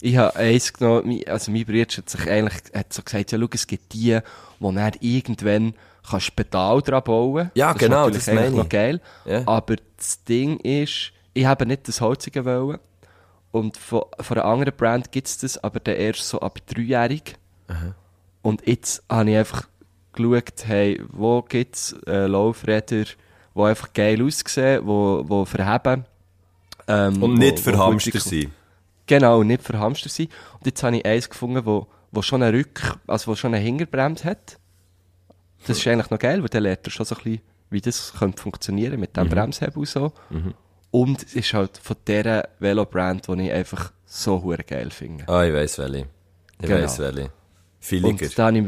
Ich 0.00 0.16
habe 0.16 0.36
eins 0.36 0.72
genommen, 0.72 1.22
also 1.26 1.50
mein 1.50 1.64
Bruder 1.64 1.80
hat 1.96 2.10
sich 2.10 2.30
eigentlich 2.30 2.62
hat 2.74 2.92
so 2.92 3.02
gesagt, 3.02 3.32
ja, 3.32 3.38
schau, 3.38 3.48
es 3.52 3.66
gibt 3.66 3.92
die, 3.94 4.18
wo 4.60 4.70
dann 4.70 4.92
irgendwann 5.00 5.74
kannst 6.08 6.34
Pedal 6.36 6.80
dran 6.82 7.02
bauen. 7.04 7.50
Ja, 7.54 7.72
das 7.72 7.80
genau, 7.80 8.08
ist 8.08 8.28
das 8.28 8.28
ich. 8.28 8.50
noch 8.54 8.68
geil. 8.68 9.00
Ja. 9.24 9.42
Aber 9.46 9.76
das 9.96 10.22
Ding 10.24 10.58
ist, 10.60 11.12
ich 11.34 11.44
habe 11.46 11.66
nicht 11.66 11.86
das 11.88 12.00
Holzige 12.00 12.44
wollen. 12.44 12.78
Und 13.52 13.76
von, 13.76 14.02
von 14.20 14.36
einer 14.38 14.46
anderen 14.46 14.76
Brand 14.76 15.10
gibt 15.12 15.28
es 15.28 15.38
das, 15.38 15.56
aber 15.62 15.80
dann 15.80 15.96
erst 15.96 16.28
so 16.28 16.40
ab 16.40 16.58
dreijährig. 16.66 17.36
Und 18.42 18.66
jetzt 18.66 19.02
habe 19.10 19.30
ich 19.30 19.36
einfach 19.36 19.68
geschaut, 20.12 20.66
hey, 20.66 21.02
wo 21.10 21.42
gibt 21.42 21.74
es 21.76 21.92
äh, 22.06 22.26
Laufräder, 22.26 23.04
die 23.54 23.60
einfach 23.62 23.92
geil 23.92 24.22
aussehen, 24.22 24.82
wo, 24.86 25.24
wo 25.26 25.44
verheben. 25.44 26.04
Ähm, 26.88 27.22
Und 27.22 27.32
wo- 27.32 27.36
nicht 27.38 27.58
wo 27.58 27.62
für 27.62 27.72
gut 27.72 27.80
Hamster 27.80 28.10
die- 28.12 28.18
sein. 28.42 28.52
Genau, 29.06 29.42
nicht 29.42 29.62
für 29.62 29.78
Hamster 29.78 30.08
sein. 30.08 30.28
Und 30.54 30.66
jetzt 30.66 30.82
habe 30.82 30.96
ich 30.96 31.06
eins 31.06 31.28
gefunden, 31.30 31.64
wo, 31.64 31.86
wo 32.12 32.22
schon 32.22 32.42
eine 32.42 32.56
Rück-, 32.56 32.96
also 33.06 33.30
wo 33.30 33.36
schon 33.36 33.54
eine 33.54 33.62
Hinterbremse 33.64 34.24
hat. 34.24 34.58
Das 35.66 35.78
ist 35.78 35.86
eigentlich 35.86 36.10
noch 36.10 36.18
geil, 36.18 36.40
weil 36.42 36.48
dann 36.48 36.62
lernt 36.62 36.86
er 36.86 36.90
schon 36.90 37.06
so 37.06 37.14
ein 37.16 37.22
bisschen, 37.22 37.40
wie 37.70 37.80
das 37.80 38.12
könnte 38.18 38.42
funktionieren 38.42 39.00
mit 39.00 39.16
dem 39.16 39.28
Bremshebel 39.28 39.78
und 39.78 39.88
so. 39.88 40.12
Und 40.90 41.22
es 41.24 41.34
ist 41.34 41.52
halt 41.54 41.78
von 41.82 41.96
dieser 42.06 42.48
Velo-Brand, 42.58 43.26
die 43.28 43.46
ich 43.46 43.52
einfach 43.52 43.92
so 44.04 44.42
hure 44.42 44.62
geil 44.64 44.90
finde. 44.90 45.28
Ah, 45.28 45.44
ich 45.44 45.52
weiss 45.52 45.78
welche. 45.78 46.06
Ich 46.60 46.68
Genau. 46.68 46.82
weiss 46.82 46.98
welche. 46.98 47.30
Villiger. 47.80 48.24
Und 48.26 48.38
da 48.38 48.46
habe 48.46 48.58
ich... 48.58 48.64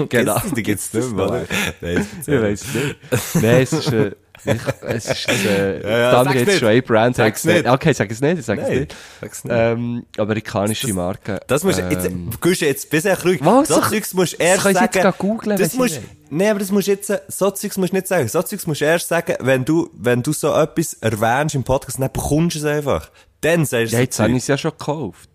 genau. 0.08 0.38
Die, 0.48 0.54
die 0.54 0.62
gibt's 0.62 0.92
nicht 0.92 1.10
mehr, 1.12 1.26
oder? 1.26 1.46
Nein, 1.80 2.06
Ich 2.20 2.26
weiß 2.28 2.74
nicht. 2.74 2.96
Nein, 3.34 3.62
es 3.62 3.72
ist, 3.72 3.92
äh, 3.92 4.12
ich, 4.44 4.60
es 4.82 5.04
ist, 5.06 5.28
äh, 5.46 5.80
Ja, 5.82 5.98
ja, 5.98 6.24
sag's 6.24 6.34
jetzt 6.34 6.46
nicht. 6.46 6.58
schon 6.60 6.68
eine 6.68 6.82
Brand. 6.82 7.16
Sag's 7.16 7.44
nicht. 7.44 7.66
Okay, 7.66 7.92
sag 7.92 8.10
es 8.10 8.20
nicht, 8.20 8.38
ich 8.38 8.44
sag 8.46 8.58
es 8.58 8.68
Nein, 8.68 8.78
nicht. 8.80 8.96
sag's 9.20 9.44
nicht. 9.44 9.54
Ähm, 9.56 10.06
amerikanische 10.18 10.92
Marke. 10.94 11.40
Das 11.46 11.64
musst 11.64 11.78
du, 11.78 11.82
ähm, 11.82 11.90
jetzt, 12.30 12.40
gehst 12.40 12.60
du 12.62 12.66
jetzt 12.66 12.90
bisher 12.90 13.22
ruhig. 13.22 13.40
Was? 13.42 13.68
So 13.68 13.80
Zeugs 13.80 14.14
musst 14.14 14.32
du 14.34 14.36
Das 14.38 14.46
erst 14.46 14.62
Sie 14.66 14.72
sagen. 14.74 14.90
jetzt 15.04 15.18
googlen, 15.18 15.58
das 15.58 15.74
musst, 15.74 16.00
nee, 16.30 16.48
aber 16.48 16.58
das 16.60 16.70
musst 16.70 16.86
du 16.88 16.92
jetzt, 16.92 17.12
so 17.28 17.50
Zeugs 17.50 17.76
musst 17.76 17.92
du 17.92 17.96
nicht 17.96 18.06
sagen. 18.08 18.28
So 18.28 18.42
Zeugs 18.42 18.66
musst 18.66 18.80
du 18.80 18.84
erst 18.84 19.08
sagen, 19.08 19.34
wenn 19.40 19.64
du, 19.64 19.90
wenn 19.94 20.22
du 20.22 20.32
so 20.32 20.54
etwas 20.54 20.94
erwähnst 20.94 21.54
im 21.54 21.64
Podcast, 21.64 21.98
dann 22.00 22.10
bekommst 22.12 22.56
du 22.56 22.60
es 22.60 22.64
einfach. 22.64 23.10
Dann 23.40 23.64
sagst 23.64 23.92
du 23.92 23.96
Ja, 23.96 24.02
jetzt 24.02 24.18
habe 24.18 24.30
ich 24.32 24.38
es 24.38 24.46
ja 24.46 24.58
schon 24.58 24.72
gekauft. 24.72 25.28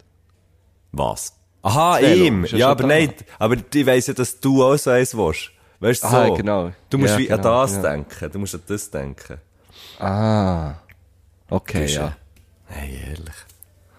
Was? 0.92 1.34
Aha, 1.62 2.00
Das 2.00 2.16
ihm. 2.16 2.46
ja 2.46 2.70
aber 2.70 2.86
nein, 2.86 3.12
aber 3.40 3.56
ich 3.74 3.86
weiss 3.88 4.06
ja, 4.08 4.14
dass 4.14 4.40
du 4.40 4.64
auch 4.64 4.78
so 4.78 4.92
eins 4.92 5.18
willst. 5.18 5.50
Weißt 5.80 6.04
du, 6.04 6.08
so. 6.08 6.16
Aha, 6.16 6.30
genau. 6.30 6.72
Du 6.90 6.98
musst 6.98 7.14
Ja, 7.14 7.20
wie 7.20 7.32
an 7.32 7.38
genau, 7.42 7.62
das 7.62 7.76
ja. 7.76 7.82
denken. 7.82 8.32
Du 8.32 8.40
musst 8.40 8.56
an 8.56 8.62
das 8.68 8.90
denken. 8.90 9.38
Ah. 10.00 10.74
Okay, 11.50 11.86
Ist 11.86 11.96
ja. 11.96 12.16
Hey, 12.68 13.00
ehrlich. 13.08 13.36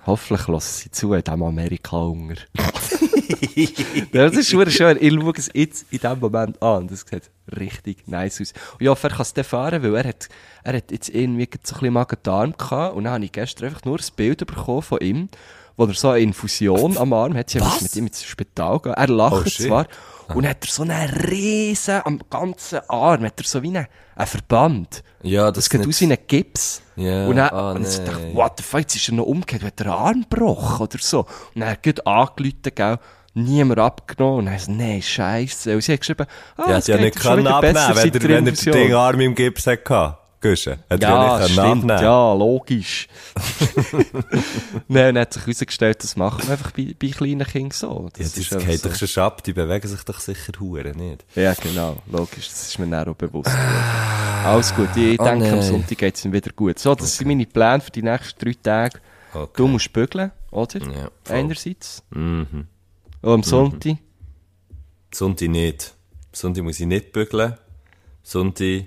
Hoffentlich 0.07 0.47
lassen 0.49 0.83
sie 0.83 0.91
zu 0.91 1.13
in 1.15 1.23
diesem 1.23 1.43
Amerika-Hunger. 1.43 2.37
ja, 3.55 4.29
das 4.29 4.37
ist 4.37 4.51
schon 4.51 4.71
schön. 4.71 4.99
Ich 5.01 5.13
schaue 5.13 5.33
es 5.37 5.51
jetzt 5.53 5.87
in 5.91 5.99
diesem 5.99 6.21
Moment 6.21 6.63
an. 6.63 6.79
und 6.79 6.91
Das 6.91 7.01
sieht 7.09 7.31
richtig 7.59 8.07
nice 8.09 8.41
aus. 8.41 8.53
Und 8.81 8.89
hoffe, 8.89 9.09
er 9.09 9.11
kann 9.11 9.23
es 9.23 9.35
dann 9.35 9.45
fahren, 9.45 9.83
weil 9.83 9.95
er 9.97 10.09
hat, 10.09 10.29
er 10.63 10.77
hat 10.77 10.91
jetzt 10.91 11.09
irgendwie 11.09 11.49
so 11.63 11.75
ein 11.75 11.81
bisschen 11.81 11.93
Magen-Darm 11.93 12.57
gehabt. 12.57 12.95
Und 12.97 13.05
dann 13.05 13.15
habe 13.15 13.25
ich 13.25 13.33
gestern 13.33 13.67
einfach 13.67 13.85
nur 13.85 13.99
ein 13.99 14.05
Bild 14.17 14.47
bekommen 14.47 14.83
von 14.83 15.01
ihm, 15.01 15.29
wo 15.77 15.85
er 15.85 15.95
so 15.95 16.11
eine 16.11 16.21
Infusion 16.21 16.97
am 16.99 17.13
Arm 17.13 17.35
hat. 17.37 17.51
Sie 17.51 17.61
haben 17.61 17.83
mit 17.83 17.97
ihm 17.97 18.07
ins 18.07 18.25
Spital 18.25 18.81
gehen. 18.81 18.93
Er 18.95 19.09
lacht 19.09 19.47
Oh, 19.47 19.51
zwar. 19.51 19.87
Und 20.29 20.43
dann 20.43 20.51
hat 20.51 20.65
er 20.65 20.71
so 20.71 20.83
einen 20.83 21.11
riesen, 21.11 22.01
am 22.05 22.21
ganzen 22.31 22.81
Arm, 22.89 23.25
hat 23.25 23.41
er 23.41 23.45
so 23.47 23.63
wie 23.63 23.69
einen, 23.69 23.87
einen 24.15 24.27
Verband. 24.27 25.03
Ja, 25.23 25.51
Das 25.51 25.71
geht 25.71 25.87
aus 25.87 26.01
wie 26.01 26.13
ein 26.13 26.19
Gips. 26.27 26.83
Ja, 26.97 27.27
und 27.27 27.37
dann, 27.37 27.51
ah, 27.51 27.73
und 27.73 27.87
ich 27.87 27.99
nein. 27.99 28.07
dachte, 28.07 28.35
what 28.35 28.53
the 28.57 28.63
fuck, 28.63 28.81
jetzt 28.81 28.97
ist 28.97 29.09
er 29.09 29.15
noch 29.15 29.25
umgekehrt, 29.27 29.63
hat 29.63 29.81
er 29.81 29.87
einen 29.87 29.95
Arm 29.95 30.27
gebrochen 30.29 30.83
oder 30.83 30.99
so. 31.01 31.21
Und 31.55 31.61
dann 31.61 31.71
hat 31.71 31.87
er 31.87 32.07
angerufen, 32.07 32.55
gell, 32.75 32.99
niemand 33.35 33.79
abgenommen. 33.79 34.39
Und 34.41 34.47
dann 34.47 34.59
so, 34.59 34.73
nee, 34.73 35.03
scheisse. 35.03 35.75
Und 35.75 35.83
sie 35.83 35.93
hat 35.93 36.01
geschrieben, 36.01 36.27
ah, 36.57 36.71
Ja, 36.71 36.77
hat 36.77 36.89
ja 36.89 36.97
nicht 36.97 37.17
können 37.21 37.47
abnehmen, 37.47 37.75
besser 37.75 37.97
wenn 37.97 38.13
er, 38.15 38.23
wenn 38.23 38.47
er 38.47 38.53
den 38.53 38.73
Ding 38.73 38.95
Arm 38.95 39.21
im 39.21 39.35
Gips 39.35 39.67
hatte. 39.67 40.17
Guschen. 40.41 40.79
Hat 40.91 41.03
ja 41.03 41.41
Ja, 41.41 41.49
stimmt, 41.49 41.89
ja, 41.91 42.33
logisch. 42.35 43.09
Nein, 44.89 45.15
dann 45.15 45.19
hat 45.19 45.33
sich 45.33 45.43
herausgestellt, 45.43 46.03
das 46.03 46.17
machen 46.17 46.43
wir 46.45 46.53
einfach 46.53 46.71
bei, 46.73 46.95
bei 46.99 47.09
kleinen 47.09 47.47
Kindern 47.47 47.71
so. 47.73 48.11
Ja, 48.17 48.25
das 48.25 48.37
ist 48.37 48.51
geht 48.51 48.69
einfach 48.69 48.99
doch 48.99 49.09
schon 49.09 49.23
ab, 49.25 49.43
die 49.43 49.53
bewegen 49.53 49.89
sich 49.89 50.03
doch 50.03 50.21
sicher 50.21 50.53
hure 50.61 50.93
nicht. 50.97 51.25
Ja, 51.35 51.55
genau, 51.55 51.97
logisch, 52.11 52.49
das 52.49 52.69
ist 52.69 52.79
mir 52.79 52.87
dann 52.87 53.09
auch 53.09 53.15
bewusst. 53.15 53.51
Alles 54.45 54.75
gut, 54.75 54.89
ich 54.97 55.19
Oh 55.19 55.25
denke, 55.25 55.47
am 55.47 55.59
nein. 55.59 55.63
Sonntag 55.63 55.99
geht 55.99 56.15
es 56.17 56.25
ihm 56.25 56.33
wieder 56.33 56.51
gut. 56.55 56.79
So, 56.79 56.95
das 56.95 57.17
sind 57.17 57.27
meine 57.27 57.47
Pläne 57.47 57.81
für 57.81 57.91
die 57.91 58.03
nächsten 58.03 58.39
drei 58.39 58.55
Tage. 58.63 59.01
Okay. 59.35 59.53
Du 59.57 59.67
musst 59.67 59.93
bügeln, 59.93 60.31
oder? 60.51 60.79
Ja, 60.81 61.11
voll. 61.25 61.37
Einerseits. 61.37 62.03
Mhm. 62.11 62.67
Und 63.23 63.33
am 63.33 63.43
Sonntag. 63.43 63.97
Sonntag 65.13 65.49
nicht. 65.49 65.95
Sonntag 66.33 66.63
muss 66.63 66.79
ich 66.79 66.87
nicht 66.87 67.13
bügeln. 67.13 67.55
Sonntag 68.23 68.87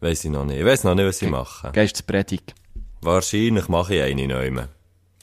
weiss 0.00 0.24
ich 0.24 0.30
noch 0.30 0.44
nicht. 0.44 0.60
Ich 0.60 0.66
weiss 0.66 0.84
noch 0.84 0.94
nicht, 0.94 1.06
was 1.06 1.20
ich 1.22 1.28
mache. 1.28 1.70
Gehst 1.72 1.98
du 1.98 2.02
Predigt? 2.04 2.54
Wahrscheinlich 3.02 3.68
mache 3.68 3.96
ich 3.96 4.02
eine 4.02 4.26
neu. 4.26 4.46
Ich 4.48 4.54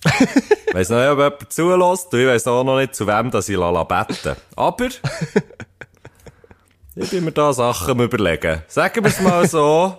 weiss 0.73 0.89
noch 0.89 0.99
nicht, 0.99 1.09
ob 1.09 1.17
jemand 1.19 1.53
zulässt. 1.53 2.13
Ich 2.13 2.27
weiss 2.27 2.47
auch 2.47 2.63
noch 2.63 2.77
nicht, 2.77 2.95
zu 2.95 3.07
wem 3.07 3.31
dass 3.31 3.49
ich 3.49 3.57
la 3.57 3.83
beten 3.83 4.35
Aber 4.55 4.87
ich 6.95 7.09
bin 7.09 7.25
mir 7.25 7.31
da 7.31 7.53
Sachen 7.53 7.99
überlegen. 7.99 8.61
Sagen 8.67 9.03
wir 9.03 9.11
es 9.11 9.19
mal 9.21 9.47
so. 9.47 9.97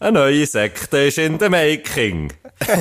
Eine 0.00 0.20
neue 0.20 0.46
Sekte 0.46 0.98
ist 0.98 1.18
in 1.18 1.38
the 1.38 1.48
making. 1.48 2.32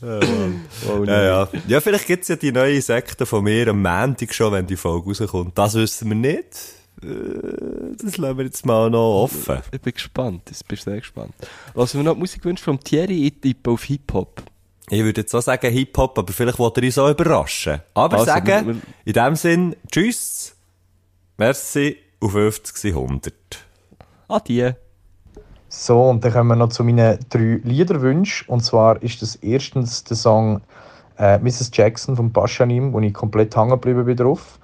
Oh, 0.00 1.04
Ja, 1.04 1.24
ja. 1.24 1.48
ja, 1.66 1.80
vielleicht 1.80 2.06
gibt's 2.06 2.28
ja 2.28 2.36
die 2.36 2.52
neue 2.52 2.80
Sekte 2.80 3.26
von 3.26 3.42
mir 3.42 3.66
am 3.66 3.82
Montag 3.82 4.32
schon, 4.32 4.52
wenn 4.52 4.64
die 4.64 4.76
Folge 4.76 5.08
rauskommt. 5.08 5.58
Das 5.58 5.74
wissen 5.74 6.08
wir 6.10 6.14
nicht. 6.14 6.56
Das 7.00 8.16
lassen 8.16 8.38
wir 8.38 8.44
jetzt 8.44 8.66
mal 8.66 8.90
noch 8.90 9.22
offen. 9.24 9.58
Ich 9.72 9.80
bin 9.80 9.92
gespannt, 9.92 10.42
ich 10.50 10.64
bin 10.66 10.78
sehr 10.78 10.98
gespannt. 10.98 11.32
Was 11.74 11.94
wir 11.94 12.02
noch 12.02 12.14
die 12.14 12.20
Musik 12.20 12.44
wünschen 12.44 12.64
vom 12.64 12.80
Thierry, 12.80 13.26
ich 13.26 13.40
tippe 13.40 13.70
auf 13.70 13.84
Hip-Hop. 13.84 14.42
Ich 14.90 15.02
würde 15.04 15.20
jetzt 15.20 15.34
auch 15.34 15.42
sagen 15.42 15.70
Hip-Hop, 15.70 16.18
aber 16.18 16.32
vielleicht 16.32 16.58
wollte 16.58 16.80
er 16.80 16.86
uns 16.86 16.98
auch 16.98 17.10
überraschen. 17.10 17.80
Aber 17.94 18.14
Also, 18.14 18.26
sagen, 18.26 18.46
wir- 18.66 18.74
wir- 18.74 18.80
in 19.04 19.12
dem 19.12 19.36
Sinn, 19.36 19.76
tschüss, 19.92 20.54
merci, 21.36 21.96
auf 22.20 22.32
50 22.32 22.76
sind 22.76 22.94
100. 22.94 23.34
Adieu. 24.28 24.72
So, 25.68 26.02
und 26.04 26.24
dann 26.24 26.32
kommen 26.32 26.48
wir 26.48 26.56
noch 26.56 26.70
zu 26.70 26.82
meinen 26.82 27.18
drei 27.28 27.60
Liederwünschen. 27.62 28.48
Und 28.48 28.60
zwar 28.64 29.02
ist 29.02 29.20
das 29.22 29.36
erstens 29.36 30.04
der 30.04 30.16
Song 30.16 30.62
äh, 31.18 31.38
Mrs. 31.38 31.70
Jackson 31.74 32.16
von 32.16 32.32
Paschanim, 32.32 32.92
wo 32.92 33.00
ich 33.00 33.12
komplett 33.12 33.54
hängen 33.56 33.70
geblieben 33.70 34.04
bin 34.06 34.16
drauf. 34.16 34.58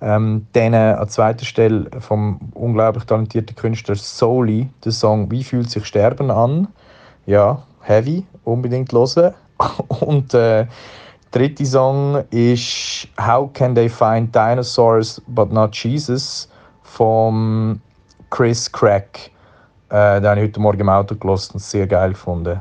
Ähm, 0.00 0.46
dann 0.52 0.74
äh, 0.74 0.96
an 0.98 1.08
zweiter 1.08 1.44
Stelle 1.44 1.88
vom 2.00 2.38
unglaublich 2.54 3.04
talentierten 3.04 3.56
Künstler 3.56 3.94
Soli, 3.94 4.68
der 4.84 4.92
Song 4.92 5.30
Wie 5.30 5.42
fühlt 5.42 5.70
sich 5.70 5.86
Sterben 5.86 6.30
an? 6.30 6.68
Ja, 7.24 7.62
heavy, 7.80 8.26
unbedingt 8.44 8.92
hören. 8.92 9.34
Und 10.00 10.34
äh, 10.34 10.66
der 10.66 10.68
dritte 11.30 11.64
Song 11.64 12.24
ist 12.30 13.08
How 13.20 13.50
Can 13.52 13.74
They 13.74 13.88
Find 13.88 14.34
Dinosaurs 14.34 15.20
But 15.26 15.52
Not 15.52 15.74
Jesus 15.74 16.48
von 16.82 17.80
Chris 18.30 18.70
Crack. 18.70 19.30
Äh, 19.88 20.20
den 20.20 20.28
habe 20.28 20.40
ich 20.40 20.48
heute 20.48 20.60
Morgen 20.60 20.80
im 20.80 20.88
Auto 20.88 21.14
gelassen 21.14 21.54
und 21.54 21.60
sehr 21.60 21.86
geil 21.86 22.10
gefunden. 22.10 22.60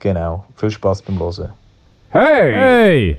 Genau. 0.00 0.44
Viel 0.56 0.70
Spaß 0.70 1.02
beim 1.02 1.18
Hören. 1.18 1.52
Hey! 2.10 3.18